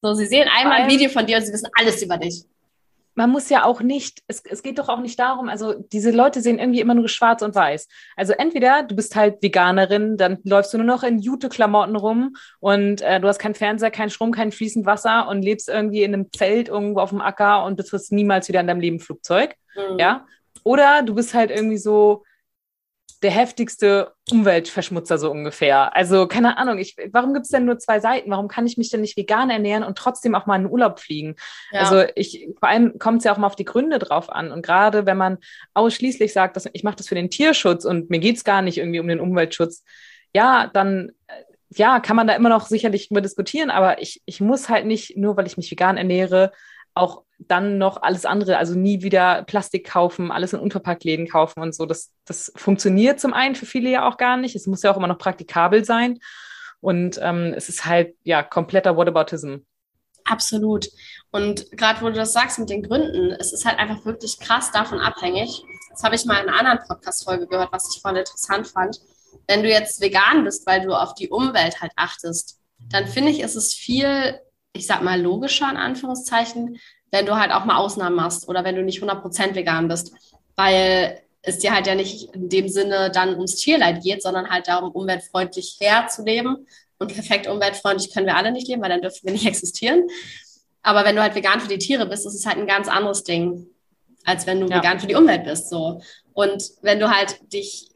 So, 0.00 0.14
sie 0.14 0.26
sehen 0.26 0.48
einmal 0.48 0.82
ein 0.82 0.90
Video 0.90 1.08
von 1.08 1.26
dir 1.26 1.36
und 1.36 1.44
sie 1.44 1.52
wissen 1.52 1.70
alles 1.74 2.02
über 2.02 2.18
dich. 2.18 2.44
Man 3.14 3.30
muss 3.30 3.48
ja 3.48 3.64
auch 3.64 3.80
nicht, 3.80 4.20
es, 4.26 4.42
es 4.44 4.62
geht 4.62 4.78
doch 4.78 4.88
auch 4.88 5.00
nicht 5.00 5.18
darum, 5.18 5.48
also 5.48 5.74
diese 5.74 6.10
Leute 6.10 6.40
sehen 6.40 6.58
irgendwie 6.58 6.80
immer 6.80 6.94
nur 6.94 7.08
schwarz 7.08 7.42
und 7.42 7.54
weiß. 7.54 7.88
Also 8.16 8.32
entweder 8.32 8.82
du 8.82 8.96
bist 8.96 9.16
halt 9.16 9.42
Veganerin, 9.42 10.16
dann 10.16 10.38
läufst 10.44 10.72
du 10.72 10.78
nur 10.78 10.86
noch 10.86 11.02
in 11.02 11.18
Jute-Klamotten 11.18 11.96
rum 11.96 12.36
und 12.60 13.02
äh, 13.02 13.20
du 13.20 13.28
hast 13.28 13.38
keinen 13.38 13.54
Fernseher, 13.54 13.90
keinen 13.90 14.10
Strom, 14.10 14.32
kein 14.32 14.52
fließend 14.52 14.86
Wasser 14.86 15.28
und 15.28 15.42
lebst 15.42 15.68
irgendwie 15.68 16.02
in 16.02 16.14
einem 16.14 16.32
Zelt 16.32 16.68
irgendwo 16.68 17.00
auf 17.00 17.10
dem 17.10 17.20
Acker 17.20 17.64
und 17.64 17.76
betrittst 17.76 18.12
niemals 18.12 18.48
wieder 18.48 18.60
in 18.60 18.66
deinem 18.66 18.80
Leben 18.80 19.00
Flugzeug. 19.00 19.54
Mhm. 19.74 19.98
Ja. 19.98 20.26
Oder 20.64 21.02
du 21.02 21.14
bist 21.14 21.34
halt 21.34 21.50
irgendwie 21.50 21.78
so, 21.78 22.24
der 23.22 23.30
heftigste 23.30 24.12
Umweltverschmutzer 24.30 25.16
so 25.16 25.30
ungefähr. 25.30 25.94
Also 25.94 26.26
keine 26.26 26.58
Ahnung, 26.58 26.78
ich, 26.78 26.96
warum 27.12 27.34
gibt 27.34 27.44
es 27.44 27.50
denn 27.50 27.64
nur 27.64 27.78
zwei 27.78 28.00
Seiten? 28.00 28.30
Warum 28.30 28.48
kann 28.48 28.66
ich 28.66 28.76
mich 28.76 28.90
denn 28.90 29.00
nicht 29.00 29.16
vegan 29.16 29.48
ernähren 29.48 29.84
und 29.84 29.96
trotzdem 29.96 30.34
auch 30.34 30.46
mal 30.46 30.56
in 30.56 30.62
den 30.62 30.72
Urlaub 30.72 30.98
fliegen? 30.98 31.36
Ja. 31.70 31.80
Also 31.80 32.04
ich, 32.16 32.48
vor 32.58 32.68
allem 32.68 32.98
kommt 32.98 33.18
es 33.18 33.24
ja 33.24 33.32
auch 33.32 33.38
mal 33.38 33.46
auf 33.46 33.56
die 33.56 33.64
Gründe 33.64 34.00
drauf 34.00 34.30
an. 34.30 34.50
Und 34.50 34.64
gerade 34.64 35.06
wenn 35.06 35.16
man 35.16 35.38
ausschließlich 35.74 36.32
sagt, 36.32 36.56
dass 36.56 36.68
ich 36.72 36.82
mache 36.82 36.96
das 36.96 37.08
für 37.08 37.14
den 37.14 37.30
Tierschutz 37.30 37.84
und 37.84 38.10
mir 38.10 38.18
geht's 38.18 38.42
gar 38.42 38.60
nicht 38.60 38.78
irgendwie 38.78 39.00
um 39.00 39.08
den 39.08 39.20
Umweltschutz, 39.20 39.84
ja, 40.34 40.68
dann 40.72 41.12
ja, 41.70 42.00
kann 42.00 42.16
man 42.16 42.26
da 42.26 42.34
immer 42.34 42.48
noch 42.48 42.66
sicherlich 42.66 43.10
über 43.10 43.20
diskutieren, 43.20 43.70
aber 43.70 44.02
ich, 44.02 44.20
ich 44.26 44.40
muss 44.40 44.68
halt 44.68 44.84
nicht, 44.86 45.16
nur 45.16 45.36
weil 45.36 45.46
ich 45.46 45.56
mich 45.56 45.70
vegan 45.70 45.96
ernähre, 45.96 46.52
auch 46.94 47.22
dann 47.48 47.78
noch 47.78 48.02
alles 48.02 48.24
andere, 48.24 48.58
also 48.58 48.74
nie 48.74 49.02
wieder 49.02 49.42
Plastik 49.44 49.88
kaufen, 49.88 50.30
alles 50.30 50.52
in 50.52 50.60
Unverpacktläden 50.60 51.28
kaufen 51.28 51.60
und 51.60 51.74
so. 51.74 51.86
Das, 51.86 52.10
das 52.24 52.52
funktioniert 52.56 53.20
zum 53.20 53.32
einen 53.32 53.54
für 53.54 53.66
viele 53.66 53.90
ja 53.90 54.08
auch 54.08 54.16
gar 54.16 54.36
nicht. 54.36 54.54
Es 54.54 54.66
muss 54.66 54.82
ja 54.82 54.92
auch 54.92 54.96
immer 54.96 55.06
noch 55.06 55.18
praktikabel 55.18 55.84
sein. 55.84 56.18
Und 56.80 57.18
ähm, 57.22 57.54
es 57.56 57.68
ist 57.68 57.84
halt 57.84 58.14
ja 58.24 58.42
kompletter 58.42 58.96
Whataboutism. 58.96 59.58
Absolut. 60.24 60.88
Und 61.30 61.70
gerade 61.72 62.00
wo 62.00 62.06
du 62.06 62.14
das 62.14 62.32
sagst 62.32 62.58
mit 62.58 62.70
den 62.70 62.82
Gründen, 62.82 63.32
es 63.32 63.52
ist 63.52 63.64
halt 63.64 63.78
einfach 63.78 64.04
wirklich 64.04 64.38
krass 64.38 64.70
davon 64.70 64.98
abhängig. 64.98 65.62
Das 65.90 66.02
habe 66.04 66.14
ich 66.14 66.24
mal 66.24 66.42
in 66.42 66.48
einer 66.48 66.58
anderen 66.58 66.86
Podcast-Folge 66.86 67.46
gehört, 67.46 67.72
was 67.72 67.94
ich 67.94 68.02
voll 68.02 68.16
interessant 68.16 68.68
fand. 68.68 69.00
Wenn 69.48 69.62
du 69.62 69.68
jetzt 69.68 70.00
vegan 70.00 70.44
bist, 70.44 70.66
weil 70.66 70.82
du 70.82 70.92
auf 70.92 71.14
die 71.14 71.28
Umwelt 71.28 71.80
halt 71.80 71.92
achtest, 71.96 72.60
dann 72.90 73.06
finde 73.06 73.30
ich, 73.30 73.40
ist 73.40 73.56
es 73.56 73.74
viel 73.74 74.40
ich 74.72 74.86
sag 74.86 75.02
mal, 75.02 75.20
logischer 75.20 75.70
in 75.70 75.76
Anführungszeichen, 75.76 76.78
wenn 77.12 77.26
du 77.26 77.36
halt 77.36 77.52
auch 77.52 77.64
mal 77.64 77.76
Ausnahmen 77.76 78.16
machst 78.16 78.48
oder 78.48 78.64
wenn 78.64 78.74
du 78.74 78.82
nicht 78.82 79.02
100% 79.02 79.54
vegan 79.54 79.86
bist, 79.86 80.12
weil 80.56 81.20
es 81.42 81.58
dir 81.58 81.72
halt 81.74 81.86
ja 81.86 81.94
nicht 81.94 82.34
in 82.34 82.48
dem 82.48 82.68
Sinne 82.68 83.10
dann 83.12 83.34
ums 83.34 83.56
Tierleid 83.56 84.02
geht, 84.02 84.22
sondern 84.22 84.48
halt 84.48 84.66
darum, 84.66 84.90
umweltfreundlich 84.90 85.76
herzuleben. 85.80 86.66
Und 86.98 87.12
perfekt 87.12 87.46
umweltfreundlich 87.48 88.12
können 88.12 88.26
wir 88.26 88.36
alle 88.36 88.50
nicht 88.50 88.68
leben, 88.68 88.80
weil 88.80 88.88
dann 88.88 89.02
dürfen 89.02 89.24
wir 89.24 89.32
nicht 89.32 89.46
existieren. 89.46 90.08
Aber 90.82 91.04
wenn 91.04 91.14
du 91.14 91.22
halt 91.22 91.34
vegan 91.34 91.60
für 91.60 91.68
die 91.68 91.78
Tiere 91.78 92.06
bist, 92.06 92.26
ist 92.26 92.34
es 92.34 92.46
halt 92.46 92.58
ein 92.58 92.66
ganz 92.66 92.88
anderes 92.88 93.24
Ding, 93.24 93.66
als 94.24 94.46
wenn 94.46 94.60
du 94.60 94.66
ja. 94.68 94.78
vegan 94.78 94.98
für 94.98 95.06
die 95.06 95.14
Umwelt 95.14 95.44
bist. 95.44 95.68
So. 95.68 96.00
Und 96.32 96.64
wenn 96.80 96.98
du 96.98 97.10
halt 97.10 97.40
dich, 97.52 97.90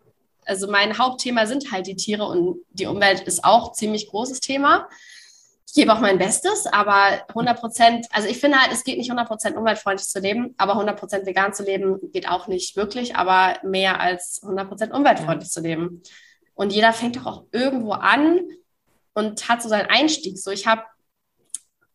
also 0.45 0.71
mein 0.71 0.99
Hauptthema 0.99 1.47
sind 1.47 1.73
halt 1.73 1.87
die 1.87 1.97
Tiere 1.97 2.27
und 2.27 2.59
die 2.73 2.87
Umwelt 2.87 3.21
ist 3.23 3.45
auch 3.45 3.73
ziemlich 3.73 4.09
großes 4.09 4.41
Thema 4.41 4.89
ich 5.67 5.75
gebe 5.75 5.93
auch 5.93 6.01
mein 6.01 6.19
Bestes, 6.19 6.67
aber 6.67 7.25
100 7.29 7.59
Prozent, 7.59 8.07
also 8.13 8.29
ich 8.29 8.39
finde 8.39 8.59
halt, 8.59 8.73
es 8.73 8.85
geht 8.85 8.99
nicht 8.99 9.11
100 9.11 9.27
Prozent 9.27 9.57
umweltfreundlich 9.57 10.09
zu 10.09 10.21
leben, 10.21 10.55
aber 10.59 10.73
100 10.73 10.99
Prozent 10.99 11.27
vegan 11.27 11.53
zu 11.53 11.65
leben 11.65 11.99
geht 12.13 12.29
auch 12.29 12.47
nicht 12.47 12.77
wirklich, 12.77 13.17
aber 13.17 13.59
mehr 13.65 14.01
als 14.01 14.41
100 14.43 14.69
Prozent 14.69 14.93
umweltfreundlich 14.93 15.49
ja. 15.49 15.53
zu 15.53 15.61
leben. 15.61 16.03
Und 16.55 16.73
jeder 16.73 16.93
fängt 16.93 17.17
doch 17.17 17.27
auch 17.27 17.45
irgendwo 17.51 17.93
an 17.93 18.41
und 19.13 19.49
hat 19.49 19.61
so 19.61 19.69
seinen 19.69 19.91
Einstieg. 19.91 20.39
So, 20.39 20.51
ich 20.51 20.67
habe, 20.67 20.83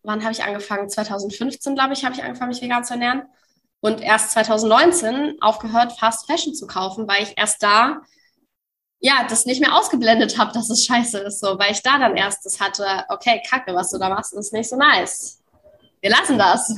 wann 0.03 0.21
habe 0.21 0.33
ich 0.33 0.43
angefangen? 0.43 0.89
2015, 0.89 1.73
glaube 1.73 1.93
ich, 1.93 2.03
habe 2.03 2.13
ich 2.13 2.23
angefangen, 2.23 2.49
mich 2.49 2.61
vegan 2.61 2.83
zu 2.83 2.93
ernähren. 2.93 3.23
Und 3.79 4.01
erst 4.01 4.31
2019 4.31 5.37
aufgehört, 5.41 5.93
Fast 5.97 6.27
Fashion 6.27 6.53
zu 6.53 6.67
kaufen, 6.67 7.07
weil 7.07 7.23
ich 7.23 7.33
erst 7.37 7.63
da 7.63 8.01
ja, 9.01 9.25
das 9.27 9.45
nicht 9.45 9.59
mehr 9.59 9.75
ausgeblendet 9.75 10.37
habe, 10.37 10.53
dass 10.53 10.69
es 10.69 10.85
scheiße 10.85 11.19
ist, 11.19 11.39
so, 11.39 11.57
weil 11.57 11.71
ich 11.71 11.81
da 11.81 11.97
dann 11.97 12.15
erst 12.15 12.45
das 12.45 12.59
hatte, 12.59 12.85
okay, 13.09 13.41
Kacke, 13.49 13.73
was 13.73 13.89
du 13.89 13.97
da 13.97 14.09
machst, 14.09 14.33
ist 14.33 14.53
nicht 14.53 14.69
so 14.69 14.77
nice. 14.77 15.41
Wir 16.01 16.11
lassen 16.11 16.37
das. 16.37 16.75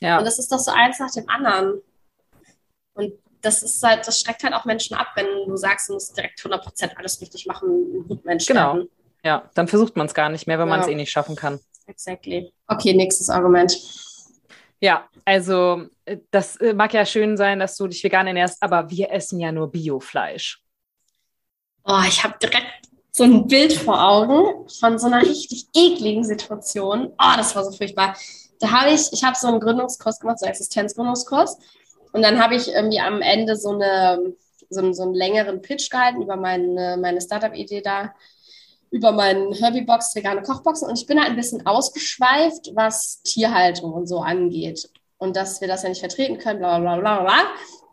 Ja. 0.00 0.18
Und 0.18 0.24
das 0.24 0.38
ist 0.38 0.50
doch 0.50 0.58
so 0.58 0.72
eins 0.72 0.98
nach 0.98 1.10
dem 1.12 1.28
anderen. 1.28 1.80
Und 2.94 3.12
das 3.42 3.62
ist 3.62 3.80
halt, 3.82 4.06
das 4.06 4.20
schreckt 4.20 4.42
halt 4.42 4.54
auch 4.54 4.64
Menschen 4.64 4.96
ab, 4.96 5.08
wenn 5.14 5.26
du 5.46 5.56
sagst, 5.56 5.88
du 5.88 5.94
musst 5.94 6.16
direkt 6.16 6.40
100% 6.40 6.96
alles 6.96 7.20
richtig 7.20 7.46
machen, 7.46 8.06
gut 8.08 8.24
Mensch 8.24 8.46
Genau. 8.46 8.74
Werden. 8.74 8.90
Ja, 9.24 9.48
dann 9.54 9.68
versucht 9.68 9.96
man 9.96 10.06
es 10.06 10.14
gar 10.14 10.30
nicht 10.30 10.46
mehr, 10.46 10.58
wenn 10.58 10.68
ja. 10.68 10.76
man 10.76 10.80
es 10.80 10.88
eh 10.88 10.94
nicht 10.94 11.10
schaffen 11.10 11.36
kann. 11.36 11.60
Exactly. 11.86 12.52
Okay, 12.66 12.92
nächstes 12.92 13.30
Argument. 13.30 13.76
Ja, 14.80 15.08
also 15.24 15.86
äh, 16.06 16.18
das 16.30 16.56
äh, 16.56 16.72
mag 16.72 16.92
ja 16.92 17.04
schön 17.04 17.36
sein, 17.36 17.60
dass 17.60 17.76
du 17.76 17.86
dich 17.86 18.02
vegan 18.02 18.26
ernährst, 18.26 18.62
aber 18.62 18.90
wir 18.90 19.10
essen 19.12 19.38
ja 19.38 19.52
nur 19.52 19.70
Biofleisch. 19.70 20.62
Oh, 21.92 22.02
ich 22.06 22.22
habe 22.22 22.38
direkt 22.40 22.86
so 23.10 23.24
ein 23.24 23.48
Bild 23.48 23.72
vor 23.72 24.00
Augen 24.00 24.68
von 24.68 24.96
so 24.96 25.08
einer 25.08 25.22
richtig 25.22 25.66
ekligen 25.74 26.22
Situation. 26.22 27.12
Oh, 27.18 27.36
das 27.36 27.56
war 27.56 27.64
so 27.64 27.76
furchtbar. 27.76 28.16
Da 28.60 28.70
habe 28.70 28.92
ich, 28.92 29.12
ich 29.12 29.24
habe 29.24 29.36
so 29.36 29.48
einen 29.48 29.58
Gründungskurs 29.58 30.20
gemacht, 30.20 30.38
so 30.38 30.46
einen 30.46 30.52
Existenzgründungskurs. 30.52 31.58
Und 32.12 32.22
dann 32.22 32.40
habe 32.40 32.54
ich 32.54 32.68
irgendwie 32.68 33.00
am 33.00 33.20
Ende 33.22 33.56
so, 33.56 33.70
eine, 33.70 34.34
so, 34.68 34.92
so 34.92 35.02
einen 35.02 35.14
längeren 35.14 35.62
Pitch 35.62 35.90
gehalten 35.90 36.22
über 36.22 36.36
meine, 36.36 36.96
meine 37.00 37.20
Startup-Idee 37.20 37.80
da, 37.80 38.14
über 38.92 39.10
meinen 39.10 39.52
Herbie-Box, 39.52 40.14
vegane 40.14 40.42
Kochboxen. 40.42 40.88
Und 40.88 40.96
ich 40.96 41.06
bin 41.06 41.18
halt 41.18 41.30
ein 41.30 41.36
bisschen 41.36 41.66
ausgeschweift, 41.66 42.70
was 42.76 43.20
Tierhaltung 43.24 43.92
und 43.92 44.06
so 44.06 44.20
angeht. 44.20 44.88
Und 45.18 45.34
dass 45.34 45.60
wir 45.60 45.66
das 45.66 45.82
ja 45.82 45.88
nicht 45.88 46.00
vertreten 46.00 46.38
können, 46.38 46.60
bla 46.60 46.78
bla 46.78 47.00
bla 47.00 47.22
bla. 47.22 47.42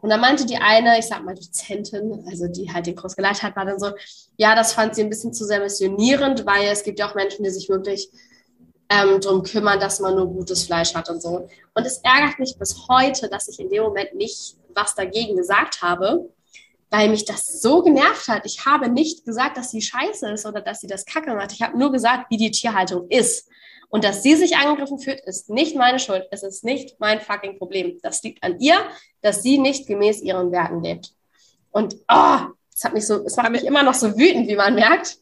Und 0.01 0.09
dann 0.09 0.21
meinte 0.21 0.45
die 0.45 0.57
eine, 0.57 0.99
ich 0.99 1.05
sag 1.05 1.23
mal 1.23 1.35
Dozentin, 1.35 2.25
also 2.29 2.47
die 2.47 2.71
halt 2.71 2.85
den 2.85 2.95
Kurs 2.95 3.15
geleitet 3.15 3.43
hat, 3.43 3.55
war 3.55 3.65
dann 3.65 3.79
so, 3.79 3.91
ja, 4.37 4.55
das 4.55 4.73
fand 4.73 4.95
sie 4.95 5.01
ein 5.01 5.09
bisschen 5.09 5.33
zu 5.33 5.45
sehr 5.45 5.59
missionierend, 5.59 6.45
weil 6.45 6.67
es 6.67 6.83
gibt 6.83 6.99
ja 6.99 7.09
auch 7.09 7.15
Menschen, 7.15 7.43
die 7.43 7.49
sich 7.49 7.67
wirklich 7.69 8.09
ähm, 8.89 9.19
darum 9.19 9.43
kümmern, 9.43 9.79
dass 9.79 9.99
man 9.99 10.15
nur 10.15 10.27
gutes 10.27 10.63
Fleisch 10.63 10.93
hat 10.93 11.09
und 11.09 11.21
so. 11.21 11.47
Und 11.73 11.85
es 11.85 11.97
ärgert 11.99 12.39
mich 12.39 12.57
bis 12.57 12.87
heute, 12.87 13.27
dass 13.27 13.47
ich 13.47 13.59
in 13.59 13.69
dem 13.69 13.83
Moment 13.83 14.13
nicht 14.13 14.55
was 14.73 14.95
dagegen 14.95 15.35
gesagt 15.35 15.81
habe, 15.81 16.29
weil 16.89 17.09
mich 17.09 17.25
das 17.25 17.61
so 17.61 17.81
genervt 17.81 18.27
hat. 18.27 18.45
Ich 18.45 18.65
habe 18.65 18.89
nicht 18.89 19.25
gesagt, 19.25 19.57
dass 19.57 19.71
sie 19.71 19.81
scheiße 19.81 20.29
ist 20.29 20.45
oder 20.45 20.61
dass 20.61 20.79
sie 20.79 20.87
das 20.87 21.05
kacke 21.05 21.33
macht. 21.33 21.51
Ich 21.51 21.61
habe 21.61 21.77
nur 21.77 21.91
gesagt, 21.91 22.29
wie 22.29 22.37
die 22.37 22.51
Tierhaltung 22.51 23.07
ist. 23.09 23.49
Und 23.89 24.03
dass 24.03 24.21
sie 24.21 24.35
sich 24.35 24.57
angegriffen 24.57 24.99
fühlt, 24.99 25.21
ist 25.21 25.49
nicht 25.49 25.75
meine 25.75 25.99
Schuld. 25.99 26.27
Es 26.31 26.43
ist 26.43 26.63
nicht 26.63 26.99
mein 26.99 27.21
fucking 27.21 27.57
Problem. 27.57 27.99
Das 28.01 28.21
liegt 28.21 28.43
an 28.43 28.59
ihr, 28.59 28.77
dass 29.21 29.41
sie 29.43 29.57
nicht 29.57 29.87
gemäß 29.87 30.21
ihren 30.21 30.51
Werten 30.51 30.83
lebt. 30.83 31.13
Und 31.71 31.95
oh, 32.09 32.39
es 32.73 32.83
hat 32.83 32.93
mich 32.93 33.07
so, 33.07 33.23
es 33.25 33.37
macht 33.37 33.51
mich 33.51 33.63
immer 33.63 33.83
noch 33.83 33.93
so 33.93 34.17
wütend, 34.17 34.47
wie 34.47 34.55
man 34.55 34.75
merkt. 34.75 35.17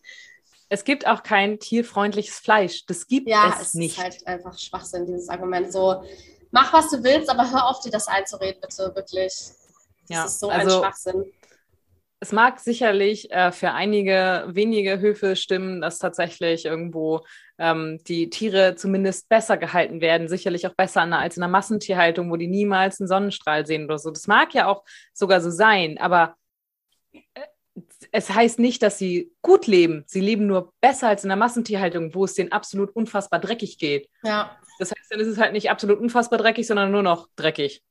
Es 0.67 0.83
gibt 0.83 1.05
auch 1.05 1.21
kein 1.21 1.59
tierfreundliches 1.59 2.39
Fleisch. 2.39 2.85
Das 2.87 3.07
gibt 3.07 3.29
ja, 3.29 3.53
es, 3.55 3.67
es 3.67 3.73
nicht. 3.75 3.97
Ja, 3.97 4.07
es 4.07 4.15
ist 4.15 4.25
halt 4.25 4.39
einfach 4.39 4.57
Schwachsinn, 4.57 5.05
dieses 5.05 5.29
Argument. 5.29 5.71
So, 5.71 6.03
mach 6.49 6.73
was 6.73 6.89
du 6.89 7.03
willst, 7.03 7.29
aber 7.29 7.51
hör 7.51 7.67
auf, 7.67 7.81
dir 7.81 7.91
das 7.91 8.07
einzureden, 8.07 8.59
bitte, 8.61 8.91
wirklich. 8.95 9.33
Das 10.07 10.09
ja, 10.09 10.25
ist 10.25 10.39
so 10.39 10.49
also, 10.49 10.77
ein 10.77 10.83
Schwachsinn 10.83 11.25
es 12.25 12.31
mag 12.31 12.59
sicherlich 12.59 13.29
äh, 13.29 13.51
für 13.51 13.71
einige 13.73 14.45
wenige 14.47 14.99
Höfe 14.99 15.35
stimmen, 15.35 15.79
dass 15.79 15.99
tatsächlich 15.99 16.65
irgendwo 16.65 17.23
ähm, 17.59 17.99
die 18.07 18.31
Tiere 18.31 18.75
zumindest 18.75 19.29
besser 19.29 19.57
gehalten 19.57 20.01
werden, 20.01 20.27
sicherlich 20.27 20.65
auch 20.65 20.73
besser 20.73 21.03
als 21.03 21.37
in 21.37 21.41
der 21.41 21.49
Massentierhaltung, 21.49 22.31
wo 22.31 22.35
die 22.35 22.47
niemals 22.47 22.99
einen 22.99 23.07
Sonnenstrahl 23.07 23.67
sehen 23.67 23.85
oder 23.85 23.99
so. 23.99 24.09
Das 24.09 24.25
mag 24.25 24.55
ja 24.55 24.65
auch 24.65 24.83
sogar 25.13 25.39
so 25.39 25.51
sein, 25.51 25.99
aber 25.99 26.35
äh, 27.13 27.21
es 28.11 28.31
heißt 28.31 28.57
nicht, 28.57 28.81
dass 28.81 28.97
sie 28.97 29.31
gut 29.43 29.67
leben. 29.67 30.03
Sie 30.07 30.21
leben 30.21 30.47
nur 30.47 30.73
besser 30.81 31.09
als 31.09 31.23
in 31.23 31.29
der 31.29 31.37
Massentierhaltung, 31.37 32.15
wo 32.15 32.25
es 32.25 32.33
denen 32.33 32.51
absolut 32.51 32.89
unfassbar 32.95 33.39
dreckig 33.39 33.77
geht. 33.77 34.09
Ja. 34.23 34.57
Das 34.79 34.89
heißt, 34.89 35.11
dann 35.11 35.19
ist 35.19 35.27
es 35.27 35.37
halt 35.37 35.53
nicht 35.53 35.69
absolut 35.69 35.99
unfassbar 35.99 36.39
dreckig, 36.39 36.65
sondern 36.65 36.91
nur 36.91 37.03
noch 37.03 37.27
dreckig. 37.35 37.83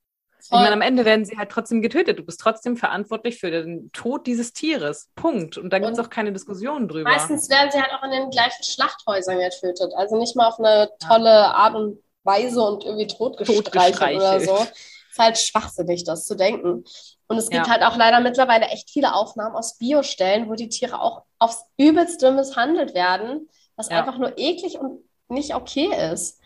Voll. 0.49 0.59
Ich 0.59 0.63
meine, 0.63 0.75
am 0.75 0.83
Ende 0.83 1.07
werden 1.07 1.25
sie 1.25 1.39
halt 1.39 1.51
trotzdem 1.51 1.81
getötet. 1.81 2.19
Du 2.19 2.23
bist 2.23 2.39
trotzdem 2.39 2.77
verantwortlich 2.77 3.39
für 3.39 3.51
den 3.51 3.91
Tod 3.93 4.27
dieses 4.27 4.53
Tieres. 4.53 5.09
Punkt. 5.15 5.57
Und 5.57 5.73
da 5.73 5.79
gibt 5.79 5.93
es 5.93 5.99
auch 5.99 6.11
keine 6.11 6.33
Diskussion 6.33 6.87
drüber. 6.87 7.11
Meistens 7.11 7.49
werden 7.49 7.71
sie 7.71 7.81
halt 7.81 7.93
auch 7.93 8.03
in 8.05 8.11
den 8.11 8.31
gleichen 8.31 8.63
Schlachthäusern 8.63 9.39
getötet. 9.39 9.93
Also 9.97 10.19
nicht 10.19 10.37
mal 10.37 10.49
auf 10.49 10.59
eine 10.59 10.91
tolle 10.99 11.31
Art 11.31 11.75
und 11.75 11.99
Weise 12.25 12.63
und 12.63 12.85
irgendwie 12.85 13.07
totgestreichelt 13.07 14.17
oder 14.17 14.41
so. 14.41 14.57
Ist 14.57 15.19
halt 15.19 15.39
schwachsinnig, 15.39 16.05
das 16.05 16.27
zu 16.27 16.35
denken. 16.35 16.85
Und 17.27 17.39
es 17.39 17.49
gibt 17.49 17.67
ja. 17.67 17.73
halt 17.73 17.83
auch 17.83 17.97
leider 17.97 18.21
mittlerweile 18.21 18.67
echt 18.67 18.91
viele 18.91 19.15
Aufnahmen 19.15 19.57
aus 19.57 19.79
Biostellen, 19.79 20.51
wo 20.51 20.55
die 20.55 20.69
Tiere 20.69 21.01
auch 21.01 21.23
aufs 21.39 21.65
Übelste 21.79 22.33
misshandelt 22.33 22.95
werden, 22.95 23.49
was 23.77 23.89
ja. 23.89 23.99
einfach 23.99 24.19
nur 24.19 24.37
eklig 24.37 24.79
und 24.79 25.05
nicht 25.29 25.55
okay 25.55 25.89
ist. 26.13 26.41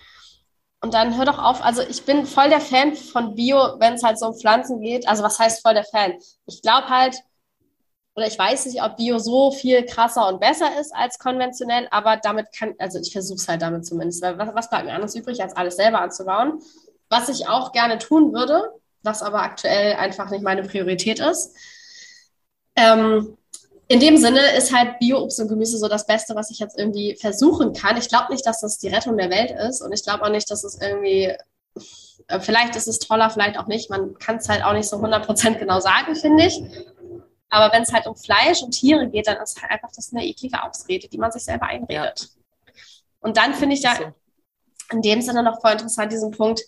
Und 0.81 0.95
dann 0.95 1.16
hör 1.16 1.24
doch 1.24 1.39
auf, 1.39 1.64
also 1.64 1.83
ich 1.83 2.05
bin 2.05 2.24
voll 2.24 2.49
der 2.51 2.61
Fan 2.61 2.95
von 2.95 3.35
Bio, 3.35 3.76
wenn 3.79 3.95
es 3.95 4.05
halt 4.05 4.18
so 4.18 4.26
um 4.26 4.35
Pflanzen 4.35 4.81
geht. 4.81 5.09
Also 5.09 5.22
was 5.24 5.39
heißt 5.39 5.62
voll 5.62 5.74
der 5.74 5.85
Fan? 5.85 6.14
Ich 6.47 6.62
glaube 6.62 6.89
halt, 6.89 7.16
oder 8.14 8.26
ich 8.26 8.39
weiß 8.39 8.66
nicht, 8.66 8.83
ob 8.83 8.97
Bio 8.97 9.18
so 9.18 9.51
viel 9.53 9.85
krasser 9.87 10.29
und 10.29 10.41
besser 10.41 10.79
ist 10.81 10.95
als 10.95 11.18
konventionell, 11.18 11.87
aber 11.91 12.16
damit 12.16 12.47
kann, 12.53 12.74
also 12.79 12.99
ich 12.99 13.12
versuche 13.12 13.37
es 13.37 13.49
halt 13.49 13.62
damit 13.62 13.87
zumindest. 13.87 14.22
Weil 14.22 14.39
was, 14.39 14.55
was 14.55 14.70
bleibt 14.70 14.87
mir 14.87 14.93
anderes 14.93 15.14
übrig, 15.14 15.41
als 15.43 15.57
alles 15.57 15.76
selber 15.76 16.01
anzubauen? 16.01 16.61
Was 17.09 17.29
ich 17.29 17.49
auch 17.49 17.72
gerne 17.72 17.99
tun 17.99 18.33
würde, 18.33 18.72
was 19.03 19.22
aber 19.22 19.43
aktuell 19.43 19.95
einfach 19.95 20.31
nicht 20.31 20.43
meine 20.43 20.62
Priorität 20.62 21.20
ist. 21.20 21.57
Ähm, 22.76 23.37
in 23.89 24.01
dem 24.01 24.18
Sinne 24.18 24.41
ist 24.57 24.74
halt 24.74 24.99
Bio-Obst 24.99 25.41
und 25.41 25.49
Gemüse 25.49 25.78
so 25.78 25.89
das 25.89 26.07
Beste, 26.07 26.34
was 26.34 26.51
ich 26.51 26.59
jetzt 26.59 26.78
irgendwie 26.78 27.16
versuchen 27.16 27.72
kann. 27.72 27.97
Ich 27.97 28.09
glaube 28.09 28.30
nicht, 28.30 28.45
dass 28.47 28.61
das 28.61 28.78
die 28.78 28.89
Rettung 28.89 29.16
der 29.16 29.30
Welt 29.30 29.51
ist 29.51 29.80
und 29.80 29.93
ich 29.93 30.03
glaube 30.03 30.24
auch 30.24 30.30
nicht, 30.30 30.51
dass 30.51 30.62
es 30.62 30.78
irgendwie, 30.80 31.34
äh, 32.28 32.41
vielleicht 32.41 32.76
ist 32.76 32.86
es 32.86 32.99
toller, 32.99 33.30
vielleicht 33.30 33.59
auch 33.59 33.66
nicht. 33.66 33.89
Man 33.89 34.18
kann 34.18 34.36
es 34.36 34.49
halt 34.49 34.62
auch 34.62 34.74
nicht 34.74 34.89
so 34.89 34.97
100% 34.97 35.59
genau 35.59 35.80
sagen, 35.80 36.14
finde 36.14 36.45
ich. 36.45 36.62
Aber 37.49 37.72
wenn 37.74 37.82
es 37.82 37.93
halt 37.93 38.07
um 38.07 38.14
Fleisch 38.14 38.62
und 38.62 38.72
Tiere 38.72 39.09
geht, 39.09 39.26
dann 39.26 39.39
ist 39.43 39.61
halt 39.61 39.72
einfach 39.72 39.91
das 39.97 40.12
eine 40.12 40.26
eklige 40.26 40.62
Ausrede, 40.62 41.09
die 41.09 41.16
man 41.16 41.32
sich 41.32 41.45
selber 41.45 41.66
einredet. 41.66 42.20
Ja. 42.20 42.72
Und 43.20 43.39
dann 43.39 43.55
finde 43.55 43.74
ich 43.74 43.80
da 43.80 43.97
so. 43.97 44.05
in 44.93 45.01
dem 45.01 45.22
Sinne 45.22 45.43
noch 45.43 45.62
voll 45.62 45.72
interessant 45.72 46.12
diesen 46.12 46.30
Punkt. 46.30 46.61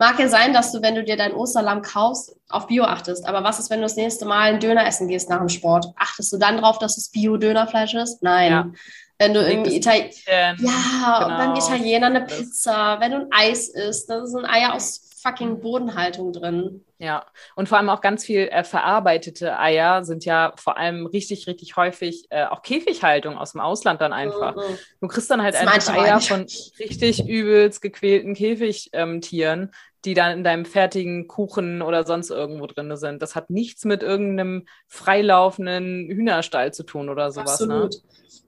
Mag 0.00 0.18
ja 0.18 0.28
sein, 0.28 0.54
dass 0.54 0.72
du, 0.72 0.80
wenn 0.80 0.94
du 0.94 1.04
dir 1.04 1.18
dein 1.18 1.34
Osterlamm 1.34 1.82
kaufst, 1.82 2.34
auf 2.48 2.68
Bio 2.68 2.84
achtest. 2.84 3.28
Aber 3.28 3.44
was 3.44 3.58
ist, 3.58 3.68
wenn 3.68 3.80
du 3.80 3.84
das 3.84 3.96
nächste 3.96 4.24
Mal 4.24 4.48
einen 4.48 4.58
Döner 4.58 4.86
essen 4.86 5.08
gehst 5.08 5.28
nach 5.28 5.40
dem 5.40 5.50
Sport? 5.50 5.92
Achtest 5.94 6.32
du 6.32 6.38
dann 6.38 6.56
drauf, 6.56 6.78
dass 6.78 6.96
es 6.96 7.10
Bio-Dönerfleisch 7.10 7.92
ist? 7.92 8.22
Nein. 8.22 8.50
Ja. 8.50 8.70
Wenn 9.18 9.34
du 9.34 9.46
irgendwie 9.46 9.76
Italien, 9.76 10.08
ja, 10.26 10.54
genau. 10.56 11.36
beim 11.36 11.54
Italiener 11.54 12.06
eine 12.06 12.22
Pizza, 12.22 12.98
wenn 13.00 13.10
du 13.10 13.18
ein 13.18 13.28
Eis 13.30 13.68
isst, 13.68 14.08
da 14.08 14.24
sind 14.24 14.46
Eier 14.46 14.72
aus 14.72 15.10
fucking 15.22 15.60
Bodenhaltung 15.60 16.32
drin. 16.32 16.84
Ja, 16.98 17.24
und 17.54 17.68
vor 17.68 17.78
allem 17.78 17.88
auch 17.88 18.00
ganz 18.00 18.24
viel 18.24 18.48
äh, 18.48 18.64
verarbeitete 18.64 19.58
Eier 19.58 20.04
sind 20.04 20.24
ja 20.24 20.52
vor 20.56 20.76
allem 20.76 21.06
richtig, 21.06 21.46
richtig 21.46 21.76
häufig 21.76 22.26
äh, 22.30 22.44
auch 22.44 22.62
Käfighaltung 22.62 23.38
aus 23.38 23.52
dem 23.52 23.60
Ausland 23.60 24.00
dann 24.00 24.12
einfach. 24.12 24.54
Mhm. 24.56 24.78
Du 25.00 25.08
kriegst 25.08 25.30
dann 25.30 25.42
halt 25.42 25.54
das 25.54 25.66
einfach 25.66 25.94
Eier 25.94 26.20
von 26.20 26.46
richtig 26.78 27.26
übelst 27.26 27.80
gequälten 27.80 28.34
Käfigtieren, 28.34 29.62
ähm, 29.62 29.70
die 30.04 30.14
dann 30.14 30.38
in 30.38 30.44
deinem 30.44 30.64
fertigen 30.64 31.28
Kuchen 31.28 31.82
oder 31.82 32.04
sonst 32.06 32.30
irgendwo 32.30 32.66
drin 32.66 32.96
sind. 32.96 33.20
Das 33.20 33.34
hat 33.34 33.50
nichts 33.50 33.84
mit 33.84 34.02
irgendeinem 34.02 34.66
freilaufenden 34.86 36.08
Hühnerstall 36.08 36.72
zu 36.72 36.84
tun 36.84 37.08
oder 37.08 37.30
sowas. 37.30 37.60
Ne? 37.60 37.74
Absolut. 37.74 37.94
Ne? 37.94 38.00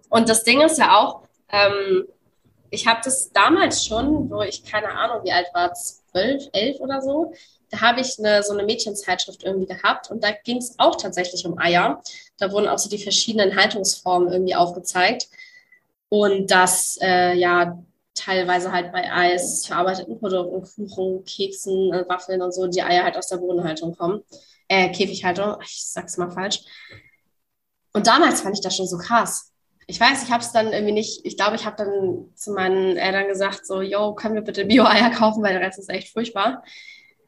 Und 0.09 0.29
das 0.29 0.45
Ding 0.45 0.61
ist 0.61 0.79
ja 0.79 0.99
auch, 0.99 1.23
ähm, 1.51 2.07
ich 2.71 2.87
habe 2.87 3.01
das 3.05 3.33
damals 3.33 3.85
schon, 3.85 4.31
wo 4.31 4.41
ich 4.43 4.65
keine 4.65 4.89
Ahnung, 4.89 5.25
wie 5.25 5.33
alt 5.33 5.47
war, 5.53 5.73
zwölf, 5.75 6.45
elf 6.53 6.81
oder 6.81 7.03
so, 7.03 7.33
da 7.73 7.81
habe 7.81 8.01
ich 8.01 8.19
eine, 8.19 8.43
so 8.43 8.53
eine 8.53 8.65
Mädchenzeitschrift 8.65 9.45
irgendwie 9.45 9.67
gehabt 9.67 10.11
und 10.11 10.23
da 10.23 10.31
ging 10.31 10.59
es 10.59 10.75
auch 10.79 10.97
tatsächlich 10.97 11.47
um 11.47 11.59
Eier. 11.59 12.03
Da 12.39 12.53
wurden 12.53 12.69
auch 12.69 12.79
so 12.79 12.91
die 12.91 13.03
verschiedenen 13.03 13.57
Haltungsformen 13.57 14.31
irgendwie 14.31 14.55
aufgezeigt. 14.55 15.29
Und 16.11 16.51
das, 16.51 16.99
äh, 17.01 17.33
ja, 17.35 17.83
teilweise 18.15 18.73
halt 18.73 18.93
bei 18.93 19.11
Eis, 19.13 19.67
verarbeiteten 19.67 20.19
Produkten, 20.19 20.89
Kuchen, 20.89 21.25
Keksen, 21.25 21.93
äh, 21.93 22.09
Waffeln 22.09 22.43
und 22.43 22.53
so, 22.53 22.67
die 22.67 22.83
Eier 22.83 23.05
halt 23.05 23.17
aus 23.17 23.29
der 23.29 23.39
Bodenhaltung 23.39 23.97
kommen. 23.97 24.23
Äh, 24.69 24.91
Käfighaltung, 24.91 25.57
ich 25.63 25.85
sag's 25.87 26.17
mal 26.17 26.31
falsch. 26.31 26.61
Und 27.93 28.07
damals 28.07 28.41
fand 28.41 28.57
ich 28.57 28.63
das 28.63 28.77
schon 28.77 28.87
so 28.87 28.97
krass 28.97 29.53
ich 29.87 30.01
weiß, 30.01 30.23
ich 30.25 30.31
habe 30.31 30.43
es 30.43 30.53
dann 30.53 30.73
irgendwie 30.73 30.93
nicht, 30.93 31.25
ich 31.25 31.37
glaube, 31.37 31.57
ich 31.57 31.67
habe 31.67 31.77
dann 31.77 32.31
zu 32.35 32.53
meinen 32.53 32.97
Eltern 32.97 33.29
gesagt, 33.29 33.67
so, 33.67 33.83
yo, 33.83 34.15
können 34.15 34.35
wir 34.35 34.43
bitte 34.43 34.65
Bio-Eier 34.65 35.11
kaufen, 35.11 35.43
weil 35.43 35.53
der 35.53 35.63
Rest 35.63 35.79
ist 35.79 35.91
echt 35.91 36.13
furchtbar. 36.13 36.63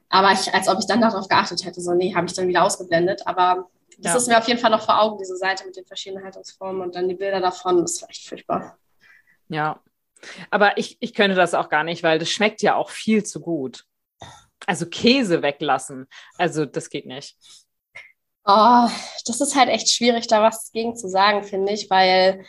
Aber 0.09 0.33
ich, 0.33 0.53
als 0.55 0.69
ob 0.69 0.79
ich 0.79 0.87
dann 0.87 1.01
darauf 1.01 1.29
geachtet 1.29 1.65
hätte, 1.65 1.81
so, 1.81 1.93
nee, 1.93 2.15
habe 2.15 2.27
ich 2.27 2.35
dann 2.35 2.49
wieder 2.49 2.65
ausgeblendet. 2.65 3.27
Aber 3.27 3.69
das 3.99 4.13
ja. 4.13 4.19
ist 4.19 4.29
mir 4.29 4.39
auf 4.39 4.49
jeden 4.49 4.61
Fall 4.61 4.71
noch 4.71 4.85
vor 4.85 5.01
Augen, 5.01 5.19
diese 5.19 5.37
Seite 5.37 5.67
mit 5.67 5.77
den 5.77 5.85
verschiedenen 5.85 6.25
Haltungsformen 6.25 6.83
und 6.83 6.95
dann 6.95 7.09
die 7.09 7.17
Bilder 7.17 7.41
davon, 7.41 7.83
das 7.83 8.01
war 8.01 8.11
echt 8.11 8.27
furchtbar. 8.27 8.79
Ja, 9.49 9.81
aber 10.51 10.79
ich, 10.79 10.97
ich 11.01 11.15
könnte 11.15 11.37
das 11.37 11.55
auch 11.55 11.69
gar 11.69 11.85
nicht, 11.85 12.03
weil 12.03 12.19
das 12.19 12.31
schmeckt 12.31 12.63
ja 12.63 12.75
auch 12.75 12.91
viel 12.91 13.25
zu 13.25 13.41
gut. 13.41 13.85
Also 14.67 14.87
Käse 14.87 15.43
weglassen, 15.43 16.07
also 16.39 16.65
das 16.65 16.89
geht 16.89 17.07
nicht. 17.07 17.37
Oh, 18.47 18.89
das 19.27 19.41
ist 19.41 19.57
halt 19.57 19.69
echt 19.69 19.91
schwierig, 19.91 20.27
da 20.27 20.43
was 20.43 20.71
gegen 20.73 20.97
zu 20.97 21.09
sagen, 21.09 21.45
finde 21.45 21.73
ich, 21.73 21.89
weil 21.89 22.45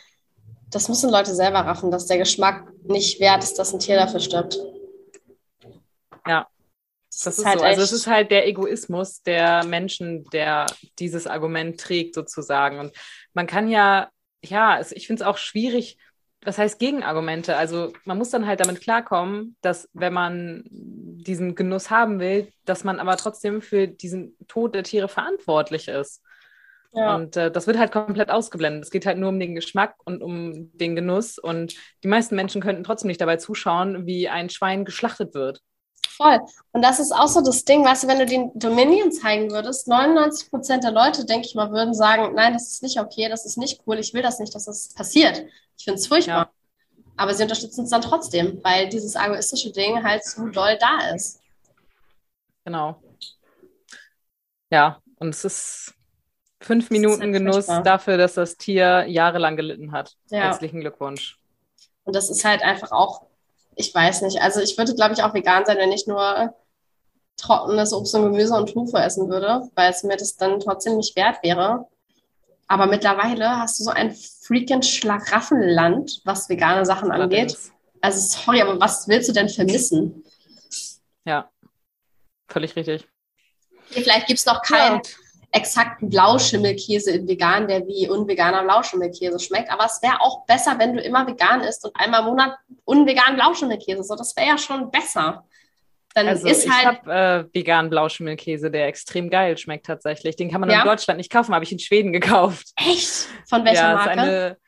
das 0.70 0.88
müssen 0.88 1.10
Leute 1.10 1.34
selber 1.34 1.60
raffen, 1.60 1.90
dass 1.90 2.06
der 2.06 2.18
Geschmack 2.18 2.68
nicht 2.84 3.20
wert 3.20 3.42
ist, 3.42 3.58
dass 3.58 3.72
ein 3.72 3.78
Tier 3.78 3.96
dafür 3.96 4.20
stirbt. 4.20 4.58
Ja. 6.26 6.48
Das, 7.08 7.20
das 7.20 7.34
ist, 7.34 7.38
ist 7.38 7.46
halt 7.46 7.58
so. 7.60 7.64
Also 7.64 7.82
es 7.82 7.92
ist 7.92 8.06
halt 8.06 8.30
der 8.30 8.46
Egoismus 8.46 9.22
der 9.22 9.64
Menschen, 9.64 10.24
der 10.32 10.66
dieses 10.98 11.26
Argument 11.26 11.80
trägt, 11.80 12.14
sozusagen. 12.14 12.78
Und 12.78 12.92
man 13.32 13.46
kann 13.46 13.68
ja, 13.68 14.10
ja, 14.44 14.80
ich 14.90 15.06
finde 15.06 15.22
es 15.22 15.26
auch 15.26 15.38
schwierig, 15.38 15.98
was 16.46 16.58
heißt 16.58 16.78
Gegenargumente? 16.78 17.56
Also 17.56 17.92
man 18.04 18.16
muss 18.16 18.30
dann 18.30 18.46
halt 18.46 18.60
damit 18.60 18.80
klarkommen, 18.80 19.56
dass 19.60 19.88
wenn 19.92 20.12
man 20.12 20.62
diesen 20.70 21.56
Genuss 21.56 21.90
haben 21.90 22.20
will, 22.20 22.52
dass 22.64 22.84
man 22.84 23.00
aber 23.00 23.16
trotzdem 23.16 23.60
für 23.60 23.88
diesen 23.88 24.36
Tod 24.46 24.74
der 24.74 24.84
Tiere 24.84 25.08
verantwortlich 25.08 25.88
ist. 25.88 26.22
Ja. 26.92 27.16
Und 27.16 27.36
äh, 27.36 27.50
das 27.50 27.66
wird 27.66 27.78
halt 27.78 27.90
komplett 27.90 28.30
ausgeblendet. 28.30 28.84
Es 28.84 28.90
geht 28.90 29.06
halt 29.06 29.18
nur 29.18 29.28
um 29.28 29.40
den 29.40 29.54
Geschmack 29.56 29.96
und 30.04 30.22
um 30.22 30.70
den 30.76 30.94
Genuss. 30.94 31.36
Und 31.38 31.74
die 32.04 32.08
meisten 32.08 32.36
Menschen 32.36 32.62
könnten 32.62 32.84
trotzdem 32.84 33.08
nicht 33.08 33.20
dabei 33.20 33.36
zuschauen, 33.36 34.06
wie 34.06 34.28
ein 34.28 34.48
Schwein 34.48 34.84
geschlachtet 34.84 35.34
wird. 35.34 35.60
Voll. 36.16 36.40
Und 36.72 36.82
das 36.82 36.98
ist 36.98 37.12
auch 37.12 37.28
so 37.28 37.42
das 37.42 37.64
Ding, 37.64 37.84
weißt 37.84 38.04
du, 38.04 38.08
wenn 38.08 38.18
du 38.18 38.26
den 38.26 38.50
Dominion 38.58 39.12
zeigen 39.12 39.50
würdest, 39.50 39.86
99 39.86 40.50
Prozent 40.50 40.82
der 40.82 40.92
Leute, 40.92 41.26
denke 41.26 41.46
ich 41.46 41.54
mal, 41.54 41.70
würden 41.72 41.92
sagen, 41.92 42.34
nein, 42.34 42.54
das 42.54 42.72
ist 42.72 42.82
nicht 42.82 42.98
okay, 42.98 43.28
das 43.28 43.44
ist 43.44 43.58
nicht 43.58 43.82
cool, 43.86 43.98
ich 43.98 44.14
will 44.14 44.22
das 44.22 44.38
nicht, 44.38 44.54
dass 44.54 44.64
das 44.64 44.94
passiert. 44.94 45.44
Ich 45.76 45.84
finde 45.84 46.00
es 46.00 46.06
furchtbar. 46.06 46.36
Ja. 46.36 46.50
Aber 47.18 47.34
sie 47.34 47.42
unterstützen 47.42 47.84
es 47.84 47.90
dann 47.90 48.00
trotzdem, 48.00 48.60
weil 48.62 48.88
dieses 48.88 49.14
egoistische 49.14 49.72
Ding 49.72 50.02
halt 50.02 50.24
so 50.24 50.48
doll 50.48 50.78
da 50.80 51.14
ist. 51.14 51.40
Genau. 52.64 53.00
Ja, 54.70 55.00
und 55.16 55.28
es 55.28 55.44
ist 55.44 55.94
fünf 56.60 56.90
Minuten 56.90 57.22
halt 57.22 57.32
Genuss 57.32 57.66
furchtbar. 57.66 57.82
dafür, 57.82 58.16
dass 58.16 58.34
das 58.34 58.56
Tier 58.56 59.04
jahrelang 59.06 59.56
gelitten 59.56 59.92
hat. 59.92 60.16
Ja. 60.30 60.44
Herzlichen 60.44 60.80
Glückwunsch. 60.80 61.38
Und 62.04 62.16
das 62.16 62.30
ist 62.30 62.44
halt 62.44 62.62
einfach 62.62 62.92
auch 62.92 63.25
ich 63.76 63.94
weiß 63.94 64.22
nicht. 64.22 64.40
Also 64.40 64.60
ich 64.60 64.76
würde, 64.76 64.94
glaube 64.94 65.14
ich, 65.14 65.22
auch 65.22 65.34
vegan 65.34 65.64
sein, 65.64 65.76
wenn 65.78 65.92
ich 65.92 66.06
nur 66.06 66.54
trockenes 67.36 67.92
Obst 67.92 68.14
und 68.14 68.22
Gemüse 68.22 68.54
und 68.54 68.72
Tofu 68.72 68.96
essen 68.96 69.28
würde, 69.28 69.68
weil 69.74 69.90
es 69.90 70.02
mir 70.02 70.16
das 70.16 70.36
dann 70.36 70.58
trotzdem 70.58 70.96
nicht 70.96 71.14
wert 71.14 71.42
wäre. 71.42 71.86
Aber 72.66 72.86
mittlerweile 72.86 73.48
hast 73.60 73.78
du 73.78 73.84
so 73.84 73.90
ein 73.90 74.16
freaking 74.42 74.82
Schlaraffenland, 74.82 76.22
was 76.24 76.48
vegane 76.48 76.84
Sachen 76.84 77.12
angeht. 77.12 77.56
Also 78.00 78.20
sorry, 78.20 78.62
aber 78.62 78.80
was 78.80 79.06
willst 79.06 79.28
du 79.28 79.32
denn 79.32 79.48
vermissen? 79.48 80.24
Ja, 81.24 81.50
völlig 82.48 82.74
richtig. 82.74 83.06
Vielleicht 83.88 84.26
gibt 84.26 84.40
es 84.40 84.46
noch 84.46 84.62
keinen, 84.62 84.96
ja 84.96 85.25
exakten 85.56 86.10
Blauschimmelkäse 86.10 87.12
in 87.12 87.26
vegan, 87.26 87.66
der 87.66 87.86
wie 87.86 88.08
unveganer 88.08 88.62
Blauschimmelkäse 88.62 89.38
schmeckt. 89.38 89.70
Aber 89.70 89.86
es 89.86 90.02
wäre 90.02 90.20
auch 90.20 90.44
besser, 90.46 90.78
wenn 90.78 90.94
du 90.94 91.00
immer 91.00 91.26
vegan 91.26 91.62
isst 91.62 91.84
und 91.84 91.96
einmal 91.96 92.20
im 92.20 92.26
Monat 92.26 92.56
unvegan 92.84 93.36
Blauschimmelkäse. 93.36 94.02
So, 94.02 94.14
das 94.14 94.36
wäre 94.36 94.48
ja 94.48 94.58
schon 94.58 94.90
besser. 94.90 95.44
Dann 96.14 96.28
also 96.28 96.46
ist 96.46 96.64
ich 96.64 96.70
halt 96.70 97.02
habe 97.02 97.48
äh, 97.52 97.54
veganen 97.58 97.90
Blauschimmelkäse, 97.90 98.70
der 98.70 98.86
extrem 98.86 99.28
geil 99.30 99.56
schmeckt 99.58 99.86
tatsächlich. 99.86 100.36
Den 100.36 100.50
kann 100.50 100.60
man 100.60 100.70
ja? 100.70 100.80
in 100.80 100.86
Deutschland 100.86 101.18
nicht 101.18 101.30
kaufen, 101.30 101.54
habe 101.54 101.64
ich 101.64 101.72
in 101.72 101.78
Schweden 101.78 102.12
gekauft. 102.12 102.68
Echt? 102.76 103.28
Von 103.48 103.64
welcher 103.64 103.90
ja, 103.90 103.94
Marke? 103.94 104.58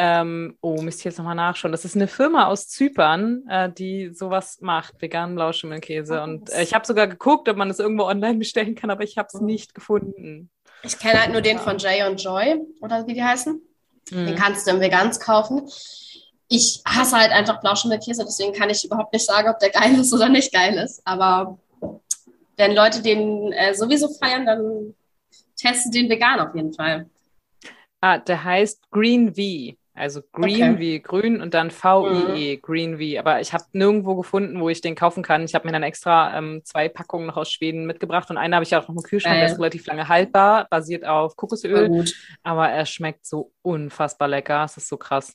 Ähm, 0.00 0.56
oh, 0.60 0.80
müsst 0.80 1.00
ihr 1.00 1.10
jetzt 1.10 1.18
nochmal 1.18 1.34
nachschauen. 1.34 1.72
Das 1.72 1.84
ist 1.84 1.96
eine 1.96 2.06
Firma 2.06 2.46
aus 2.46 2.68
Zypern, 2.68 3.42
äh, 3.48 3.68
die 3.68 4.14
sowas 4.14 4.60
macht, 4.60 5.02
veganen 5.02 5.34
Blauschimmelkäse. 5.34 6.22
Und 6.22 6.50
äh, 6.50 6.62
ich 6.62 6.72
habe 6.72 6.86
sogar 6.86 7.08
geguckt, 7.08 7.48
ob 7.48 7.56
man 7.56 7.68
es 7.68 7.80
irgendwo 7.80 8.04
online 8.04 8.38
bestellen 8.38 8.76
kann, 8.76 8.90
aber 8.90 9.02
ich 9.02 9.18
habe 9.18 9.26
es 9.26 9.40
nicht 9.40 9.74
gefunden. 9.74 10.50
Ich 10.84 11.00
kenne 11.00 11.20
halt 11.20 11.32
nur 11.32 11.40
den 11.40 11.58
von 11.58 11.78
Jay 11.78 12.08
und 12.08 12.22
Joy, 12.22 12.60
oder 12.80 13.08
wie 13.08 13.14
die 13.14 13.24
heißen. 13.24 13.60
Mhm. 14.12 14.26
Den 14.26 14.36
kannst 14.36 14.68
du 14.68 14.70
im 14.70 14.80
Vegans 14.80 15.18
kaufen. 15.18 15.68
Ich 16.46 16.80
hasse 16.86 17.16
halt 17.16 17.32
einfach 17.32 17.60
Blauschimmelkäse, 17.60 18.24
deswegen 18.24 18.52
kann 18.52 18.70
ich 18.70 18.84
überhaupt 18.84 19.12
nicht 19.12 19.26
sagen, 19.26 19.48
ob 19.48 19.58
der 19.58 19.70
geil 19.70 19.98
ist 19.98 20.14
oder 20.14 20.28
nicht 20.28 20.52
geil 20.52 20.78
ist. 20.78 21.02
Aber 21.04 21.58
wenn 22.56 22.72
Leute 22.72 23.02
den 23.02 23.52
äh, 23.52 23.74
sowieso 23.74 24.08
feiern, 24.08 24.46
dann 24.46 24.94
testen 25.56 25.90
den 25.90 26.08
vegan 26.08 26.38
auf 26.38 26.54
jeden 26.54 26.72
Fall. 26.72 27.10
Ah, 28.00 28.18
der 28.18 28.44
heißt 28.44 28.92
Green 28.92 29.34
V. 29.34 29.76
Also 29.98 30.22
Green 30.32 30.72
okay. 30.72 30.78
wie 30.78 31.00
grün 31.00 31.40
und 31.40 31.54
dann 31.54 31.70
V-I-E, 31.70 32.56
mhm. 32.56 32.62
Green 32.62 32.98
V. 32.98 33.18
Aber 33.18 33.40
ich 33.40 33.52
habe 33.52 33.64
nirgendwo 33.72 34.14
gefunden, 34.14 34.60
wo 34.60 34.68
ich 34.68 34.80
den 34.80 34.94
kaufen 34.94 35.22
kann. 35.22 35.44
Ich 35.44 35.54
habe 35.54 35.66
mir 35.66 35.72
dann 35.72 35.82
extra 35.82 36.36
ähm, 36.36 36.62
zwei 36.64 36.88
Packungen 36.88 37.26
noch 37.26 37.36
aus 37.36 37.50
Schweden 37.50 37.86
mitgebracht 37.86 38.30
und 38.30 38.36
eine 38.36 38.56
habe 38.56 38.64
ich 38.64 38.74
auch 38.74 38.88
noch 38.88 38.96
im 38.96 39.02
Kühlschrank, 39.02 39.36
äh. 39.36 39.40
der 39.40 39.52
ist 39.52 39.58
relativ 39.58 39.86
lange 39.86 40.08
haltbar, 40.08 40.66
basiert 40.70 41.04
auf 41.04 41.36
Kokosöl. 41.36 42.04
Aber 42.42 42.68
er 42.68 42.86
schmeckt 42.86 43.26
so 43.26 43.52
unfassbar 43.62 44.28
lecker. 44.28 44.64
Es 44.64 44.76
ist 44.76 44.88
so 44.88 44.96
krass. 44.96 45.34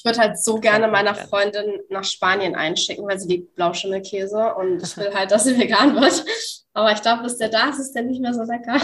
Ich 0.00 0.04
würde 0.06 0.18
halt 0.18 0.42
so 0.42 0.54
gerne 0.54 0.88
meiner 0.88 1.14
Freundin 1.14 1.78
nach 1.90 2.04
Spanien 2.04 2.54
einschicken, 2.54 3.06
weil 3.06 3.20
sie 3.20 3.28
liebt 3.28 3.54
Blauschimmelkäse 3.54 4.54
und 4.54 4.82
ich 4.82 4.96
will 4.96 5.12
halt, 5.12 5.30
dass 5.30 5.44
sie 5.44 5.58
vegan 5.58 5.94
wird. 5.94 6.24
Aber 6.72 6.90
ich 6.90 7.02
glaube, 7.02 7.24
bis 7.24 7.36
der 7.36 7.50
da 7.50 7.68
ist, 7.68 7.80
ist 7.80 7.92
der 7.92 8.04
nicht 8.04 8.18
mehr 8.18 8.32
so 8.32 8.42
lecker. 8.44 8.80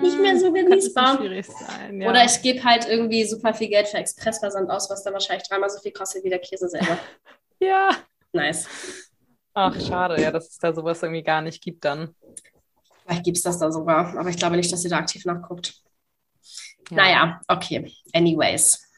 nicht 0.00 0.18
mehr 0.18 0.36
so 0.40 0.52
genießbar. 0.52 1.18
Sein, 1.44 2.00
ja. 2.00 2.10
Oder 2.10 2.24
ich 2.24 2.42
gebe 2.42 2.64
halt 2.64 2.88
irgendwie 2.88 3.24
super 3.24 3.54
viel 3.54 3.68
Geld 3.68 3.86
für 3.86 3.98
Expressversand 3.98 4.68
aus, 4.68 4.90
was 4.90 5.04
dann 5.04 5.12
wahrscheinlich 5.12 5.48
dreimal 5.48 5.70
so 5.70 5.78
viel 5.78 5.92
kostet 5.92 6.24
wie 6.24 6.30
der 6.30 6.40
Käse 6.40 6.68
selber. 6.68 6.98
ja. 7.60 7.90
Nice. 8.32 8.66
Ach, 9.54 9.80
schade, 9.80 10.20
ja, 10.20 10.32
dass 10.32 10.48
es 10.48 10.58
da 10.58 10.74
sowas 10.74 11.00
irgendwie 11.04 11.22
gar 11.22 11.40
nicht 11.40 11.62
gibt 11.62 11.84
dann. 11.84 12.16
Vielleicht 13.04 13.22
gibt 13.22 13.36
es 13.36 13.44
das 13.44 13.60
da 13.60 13.70
sogar, 13.70 14.18
aber 14.18 14.28
ich 14.28 14.38
glaube 14.38 14.56
nicht, 14.56 14.72
dass 14.72 14.82
sie 14.82 14.88
da 14.88 14.96
aktiv 14.96 15.24
nachguckt. 15.24 15.74
Ja. 16.90 16.96
Naja, 16.96 17.40
okay. 17.46 17.92
Anyways. 18.12 18.89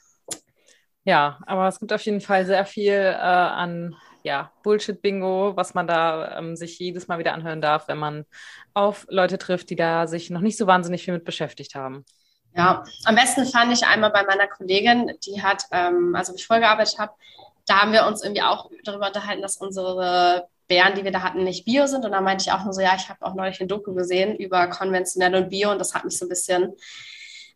Ja, 1.05 1.40
aber 1.46 1.68
es 1.68 1.80
gibt 1.80 1.92
auf 1.92 2.03
jeden 2.03 2.20
Fall 2.20 2.46
sehr 2.46 2.64
viel 2.64 2.92
äh, 2.92 3.16
an 3.16 3.96
ja, 4.22 4.53
Bullshit-Bingo, 4.62 5.57
was 5.57 5.74
man 5.74 5.86
da 5.86 6.38
ähm, 6.38 6.55
sich 6.55 6.78
jedes 6.78 7.09
Mal 7.09 7.18
wieder 7.18 7.34
anhören 7.34 7.61
darf, 7.61 7.88
wenn 7.88 7.98
man 7.98 8.24
auf 8.72 9.07
Leute 9.09 9.36
trifft, 9.36 9.70
die 9.70 9.76
da 9.76 10.07
sich 10.07 10.30
noch 10.30 10.40
nicht 10.40 10.57
so 10.57 10.66
wahnsinnig 10.66 11.05
viel 11.05 11.14
mit 11.14 11.24
beschäftigt 11.24 11.74
haben. 11.74 12.05
Ja, 12.55 12.84
am 13.05 13.14
besten 13.14 13.46
fand 13.46 13.72
ich 13.72 13.84
einmal 13.84 14.11
bei 14.11 14.24
meiner 14.24 14.46
Kollegin, 14.46 15.12
die 15.26 15.42
hat, 15.42 15.64
ähm, 15.72 16.14
also 16.14 16.34
ich 16.34 16.46
vorgearbeitet 16.46 16.98
habe, 16.98 17.12
da 17.66 17.80
haben 17.80 17.92
wir 17.92 18.07
uns 18.07 18.22
irgendwie 18.22 18.42
auch 18.42 18.70
darüber 18.84 19.07
unterhalten, 19.09 19.42
dass 19.42 19.57
unsere 19.57 20.46
Bären, 20.68 20.94
die 20.94 21.05
wir 21.05 21.12
da 21.12 21.22
hatten, 21.22 21.44
nicht 21.44 21.64
Bio 21.64 21.86
sind. 21.86 22.05
Und 22.05 22.12
da 22.12 22.20
meinte 22.20 22.42
ich 22.42 22.53
auch 22.53 22.64
nur 22.64 22.72
so, 22.72 22.80
ja, 22.80 22.94
ich 22.96 23.09
habe 23.09 23.24
auch 23.24 23.34
neulich 23.34 23.61
ein 23.61 23.68
Doku 23.68 23.94
gesehen 23.94 24.36
über 24.36 24.68
konventionell 24.68 25.34
und 25.34 25.48
Bio 25.48 25.70
und 25.70 25.78
das 25.78 25.94
hat 25.94 26.05
mich 26.05 26.18
so 26.18 26.26
ein 26.26 26.28
bisschen 26.28 26.74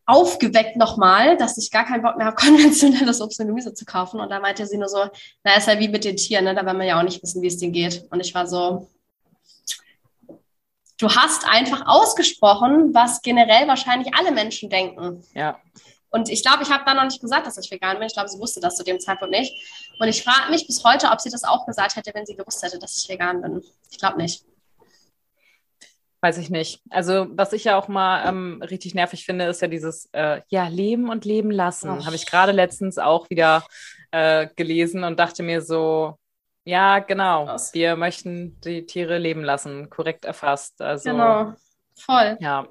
aufgeweckt 0.07 0.77
nochmal, 0.77 1.37
dass 1.37 1.59
ich 1.59 1.71
gar 1.71 1.85
keinen 1.85 2.03
Bock 2.03 2.17
mehr 2.17 2.27
habe, 2.27 2.37
konventionelles 2.41 3.21
Obst 3.21 3.41
und 3.41 3.49
Gemüse 3.49 3.75
zu 3.75 3.85
kaufen. 3.85 4.21
Und 4.21 4.31
da 4.31 4.41
meinte 4.41 4.67
sie 4.67 4.79
nur 4.79 4.89
so, 4.89 5.05
na, 5.45 5.57
ist 5.57 5.69
ja 5.69 5.79
wie 5.79 5.89
mit 5.89 6.05
den 6.05 6.17
Tieren, 6.17 6.45
ne? 6.45 6.55
da 6.55 6.65
werden 6.65 6.79
wir 6.79 6.87
ja 6.87 6.99
auch 6.99 7.05
nicht 7.05 7.23
wissen, 7.23 7.43
wie 7.43 7.49
es 7.49 7.59
denen 7.59 7.73
geht. 7.73 8.07
Und 8.11 8.21
ich 8.21 8.35
war 8.35 8.47
so, 8.47 8.89
du 10.99 11.09
hast 11.11 11.47
einfach 11.47 11.87
ausgesprochen, 11.87 12.95
was 12.95 13.21
generell 13.23 13.67
wahrscheinlich 13.69 14.15
alle 14.15 14.33
Menschen 14.33 14.71
denken. 14.71 15.25
Ja. 15.35 15.59
Und 16.11 16.31
ich 16.31 16.43
glaube, 16.43 16.63
ich 16.63 16.71
habe 16.71 16.85
da 16.87 16.95
noch 16.95 17.05
nicht 17.05 17.21
gesagt, 17.21 17.47
dass 17.47 17.59
ich 17.59 17.71
vegan 17.71 17.99
bin. 17.99 18.07
Ich 18.07 18.15
glaube, 18.15 18.29
sie 18.29 18.39
wusste 18.39 18.61
das 18.61 18.77
zu 18.77 18.85
dem 18.85 19.01
Zeitpunkt 19.01 19.35
nicht. 19.35 19.53
Und 19.99 20.09
ich 20.09 20.23
frage 20.23 20.51
mich 20.51 20.67
bis 20.67 20.83
heute, 20.85 21.09
ob 21.11 21.21
sie 21.21 21.31
das 21.31 21.45
auch 21.45 21.67
gesagt 21.67 21.97
hätte, 21.97 22.13
wenn 22.15 22.25
sie 22.25 22.37
gewusst 22.37 22.63
hätte, 22.63 22.79
dass 22.79 22.97
ich 22.97 23.09
vegan 23.09 23.43
bin. 23.43 23.63
Ich 23.91 23.99
glaube 23.99 24.17
nicht. 24.17 24.45
Weiß 26.21 26.39
ich 26.39 26.51
nicht. 26.51 26.83
Also, 26.91 27.27
was 27.31 27.53
ich 27.53 27.65
ja 27.65 27.79
auch 27.79 27.89
mal 27.89 28.27
ähm, 28.27 28.63
richtig 28.63 28.95
nervig 28.95 29.25
finde, 29.25 29.45
ist 29.47 29.63
ja 29.63 29.69
dieses 29.69 30.09
äh, 30.13 30.41
ja, 30.49 30.67
Leben 30.69 31.11
und 31.11 31.25
Leben 31.25 31.51
lassen. 31.51 32.05
Habe 32.05 32.17
ich 32.17 32.27
gerade 32.27 32.53
letztens 32.53 32.99
auch 32.99 33.29
wieder 33.31 33.65
äh, 34.11 34.49
gelesen 34.57 35.05
und 35.05 35.19
dachte 35.19 35.43
mir 35.43 35.61
so, 35.61 36.19
ja, 36.65 36.99
genau. 36.99 37.45
Krass. 37.45 37.75
Wir 37.75 37.97
möchten 37.97 38.61
die 38.63 38.87
Tiere 38.87 39.19
leben 39.19 39.45
lassen, 39.45 39.89
korrekt 39.89 40.25
erfasst. 40.25 40.81
Also, 40.83 41.11
genau, 41.11 41.53
voll. 41.97 42.37
Ja. 42.41 42.67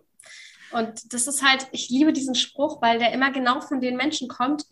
Und 0.71 1.13
das 1.13 1.27
ist 1.27 1.41
halt, 1.41 1.67
ich 1.71 1.89
liebe 1.89 2.11
diesen 2.11 2.35
Spruch, 2.35 2.81
weil 2.81 2.99
der 2.99 3.13
immer 3.13 3.31
genau 3.31 3.61
von 3.61 3.79
den 3.79 3.95
Menschen 3.95 4.27
kommt, 4.27 4.65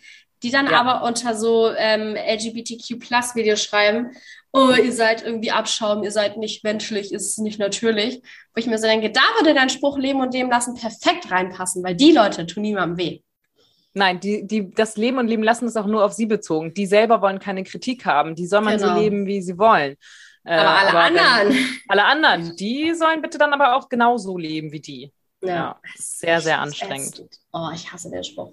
die 0.43 0.51
dann 0.51 0.67
ja. 0.67 0.79
aber 0.79 1.07
unter 1.07 1.35
so 1.35 1.71
ähm, 1.75 2.15
LGBTQ-Plus-Videos 2.15 3.63
schreiben, 3.63 4.11
oh, 4.51 4.71
ihr 4.71 4.91
seid 4.91 5.23
irgendwie 5.23 5.51
Abschaum, 5.51 6.03
ihr 6.03 6.11
seid 6.11 6.37
nicht 6.37 6.63
menschlich, 6.63 7.11
ist 7.11 7.39
nicht 7.39 7.59
natürlich. 7.59 8.21
Wo 8.53 8.59
ich 8.59 8.67
mir 8.67 8.77
so 8.77 8.85
denke, 8.85 9.11
da 9.11 9.21
würde 9.37 9.53
dein 9.53 9.69
Spruch 9.69 9.97
Leben 9.97 10.21
und 10.21 10.33
Leben 10.33 10.49
lassen 10.49 10.75
perfekt 10.75 11.31
reinpassen, 11.31 11.83
weil 11.83 11.95
die 11.95 12.11
Leute 12.11 12.45
tun 12.45 12.63
niemandem 12.63 12.97
weh. 12.97 13.19
Nein, 13.95 14.19
die, 14.19 14.45
die, 14.45 14.71
das 14.71 14.97
Leben 14.97 15.17
und 15.17 15.27
Leben 15.27 15.43
lassen 15.43 15.67
ist 15.67 15.77
auch 15.77 15.85
nur 15.85 16.03
auf 16.03 16.13
sie 16.13 16.25
bezogen. 16.25 16.73
Die 16.73 16.85
selber 16.85 17.21
wollen 17.21 17.39
keine 17.39 17.63
Kritik 17.63 18.05
haben. 18.05 18.35
Die 18.35 18.47
soll 18.47 18.61
man 18.61 18.77
genau. 18.77 18.95
so 18.95 18.99
leben, 18.99 19.25
wie 19.25 19.41
sie 19.41 19.57
wollen. 19.57 19.95
Äh, 20.43 20.55
aber 20.55 20.69
alle 20.69 20.89
aber 20.89 20.99
anderen. 20.99 21.49
Wenn, 21.49 21.65
alle 21.87 22.05
anderen, 22.05 22.55
die 22.55 22.93
sollen 22.95 23.21
bitte 23.21 23.37
dann 23.37 23.53
aber 23.53 23.75
auch 23.75 23.89
genauso 23.89 24.37
leben 24.37 24.71
wie 24.71 24.81
die. 24.81 25.13
Ja, 25.41 25.47
ja 25.47 25.79
sehr, 25.95 26.41
sehr 26.41 26.59
anstrengend. 26.59 27.23
Oh, 27.51 27.69
ich 27.73 27.91
hasse 27.91 28.09
den 28.09 28.23
Spruch. 28.23 28.51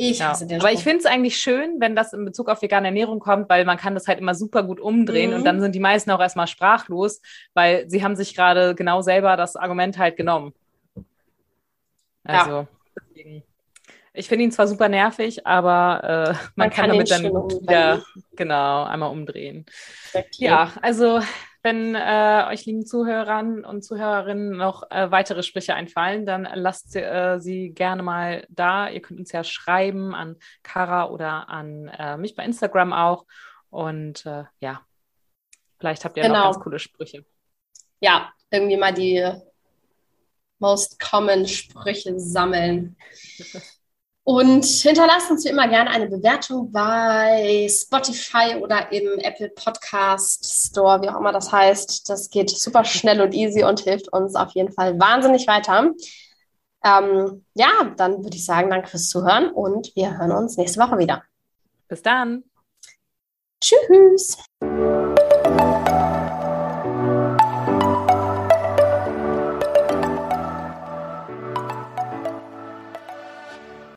Ich 0.00 0.20
ja. 0.20 0.32
Aber 0.32 0.72
ich 0.72 0.84
finde 0.84 0.98
es 0.98 1.06
eigentlich 1.06 1.38
schön, 1.38 1.80
wenn 1.80 1.96
das 1.96 2.12
in 2.12 2.24
Bezug 2.24 2.48
auf 2.48 2.62
vegane 2.62 2.86
Ernährung 2.86 3.18
kommt, 3.18 3.48
weil 3.48 3.64
man 3.64 3.76
kann 3.76 3.94
das 3.94 4.06
halt 4.06 4.20
immer 4.20 4.36
super 4.36 4.62
gut 4.62 4.78
umdrehen 4.78 5.30
mhm. 5.30 5.36
und 5.38 5.44
dann 5.44 5.60
sind 5.60 5.74
die 5.74 5.80
meisten 5.80 6.12
auch 6.12 6.20
erstmal 6.20 6.46
sprachlos, 6.46 7.20
weil 7.52 7.90
sie 7.90 8.04
haben 8.04 8.14
sich 8.14 8.36
gerade 8.36 8.76
genau 8.76 9.02
selber 9.02 9.36
das 9.36 9.56
Argument 9.56 9.98
halt 9.98 10.16
genommen. 10.16 10.54
Also, 12.22 12.50
ja. 12.50 12.68
deswegen. 12.96 13.42
Ich 14.14 14.28
finde 14.28 14.44
ihn 14.44 14.52
zwar 14.52 14.68
super 14.68 14.88
nervig, 14.88 15.46
aber 15.46 16.00
äh, 16.02 16.32
man, 16.32 16.38
man, 16.54 16.70
kann, 16.70 16.90
kann 16.90 16.90
damit 16.90 17.10
dann 17.10 17.24
wieder 17.24 18.02
genau 18.36 18.84
einmal 18.84 19.10
umdrehen. 19.10 19.66
Ja, 20.36 20.72
also 20.80 21.20
wenn 21.62 21.94
äh, 21.94 22.44
euch 22.48 22.66
lieben 22.66 22.86
Zuhörern 22.86 23.64
und 23.64 23.82
Zuhörerinnen 23.82 24.56
noch 24.56 24.88
äh, 24.90 25.10
weitere 25.10 25.42
Sprüche 25.42 25.74
einfallen, 25.74 26.24
dann 26.24 26.48
lasst 26.54 26.94
äh, 26.94 27.38
sie 27.38 27.70
gerne 27.70 28.02
mal 28.02 28.46
da. 28.48 28.88
Ihr 28.88 29.02
könnt 29.02 29.20
uns 29.20 29.32
ja 29.32 29.42
schreiben 29.44 30.14
an 30.14 30.36
Kara 30.62 31.08
oder 31.10 31.48
an 31.48 31.88
äh, 31.88 32.16
mich 32.16 32.36
bei 32.36 32.44
Instagram 32.44 32.92
auch. 32.92 33.26
Und 33.70 34.24
äh, 34.24 34.44
ja, 34.60 34.82
vielleicht 35.78 36.04
habt 36.04 36.16
ihr 36.16 36.22
genau. 36.22 36.38
noch 36.38 36.52
ganz 36.52 36.60
coole 36.60 36.78
Sprüche. 36.78 37.24
Ja, 38.00 38.32
irgendwie 38.50 38.76
mal 38.76 38.94
die 38.94 39.28
most 40.58 41.00
common 41.00 41.46
Sprüche 41.46 42.18
sammeln. 42.18 42.96
Und 44.28 44.66
hinterlasst 44.66 45.30
uns 45.30 45.46
wie 45.46 45.48
immer 45.48 45.68
gerne 45.68 45.88
eine 45.88 46.06
Bewertung 46.06 46.70
bei 46.70 47.66
Spotify 47.70 48.56
oder 48.60 48.92
im 48.92 49.18
Apple 49.20 49.48
Podcast 49.48 50.68
Store, 50.68 51.00
wie 51.00 51.08
auch 51.08 51.18
immer 51.18 51.32
das 51.32 51.50
heißt. 51.50 52.10
Das 52.10 52.28
geht 52.28 52.50
super 52.50 52.84
schnell 52.84 53.22
und 53.22 53.32
easy 53.32 53.64
und 53.64 53.80
hilft 53.80 54.12
uns 54.12 54.34
auf 54.34 54.50
jeden 54.50 54.70
Fall 54.70 55.00
wahnsinnig 55.00 55.46
weiter. 55.46 55.94
Ähm, 56.84 57.46
ja, 57.54 57.70
dann 57.96 58.22
würde 58.22 58.36
ich 58.36 58.44
sagen, 58.44 58.68
danke 58.68 58.88
fürs 58.88 59.08
Zuhören 59.08 59.48
und 59.48 59.96
wir 59.96 60.18
hören 60.18 60.32
uns 60.32 60.58
nächste 60.58 60.80
Woche 60.80 60.98
wieder. 60.98 61.22
Bis 61.88 62.02
dann. 62.02 62.44
Tschüss. 63.62 64.36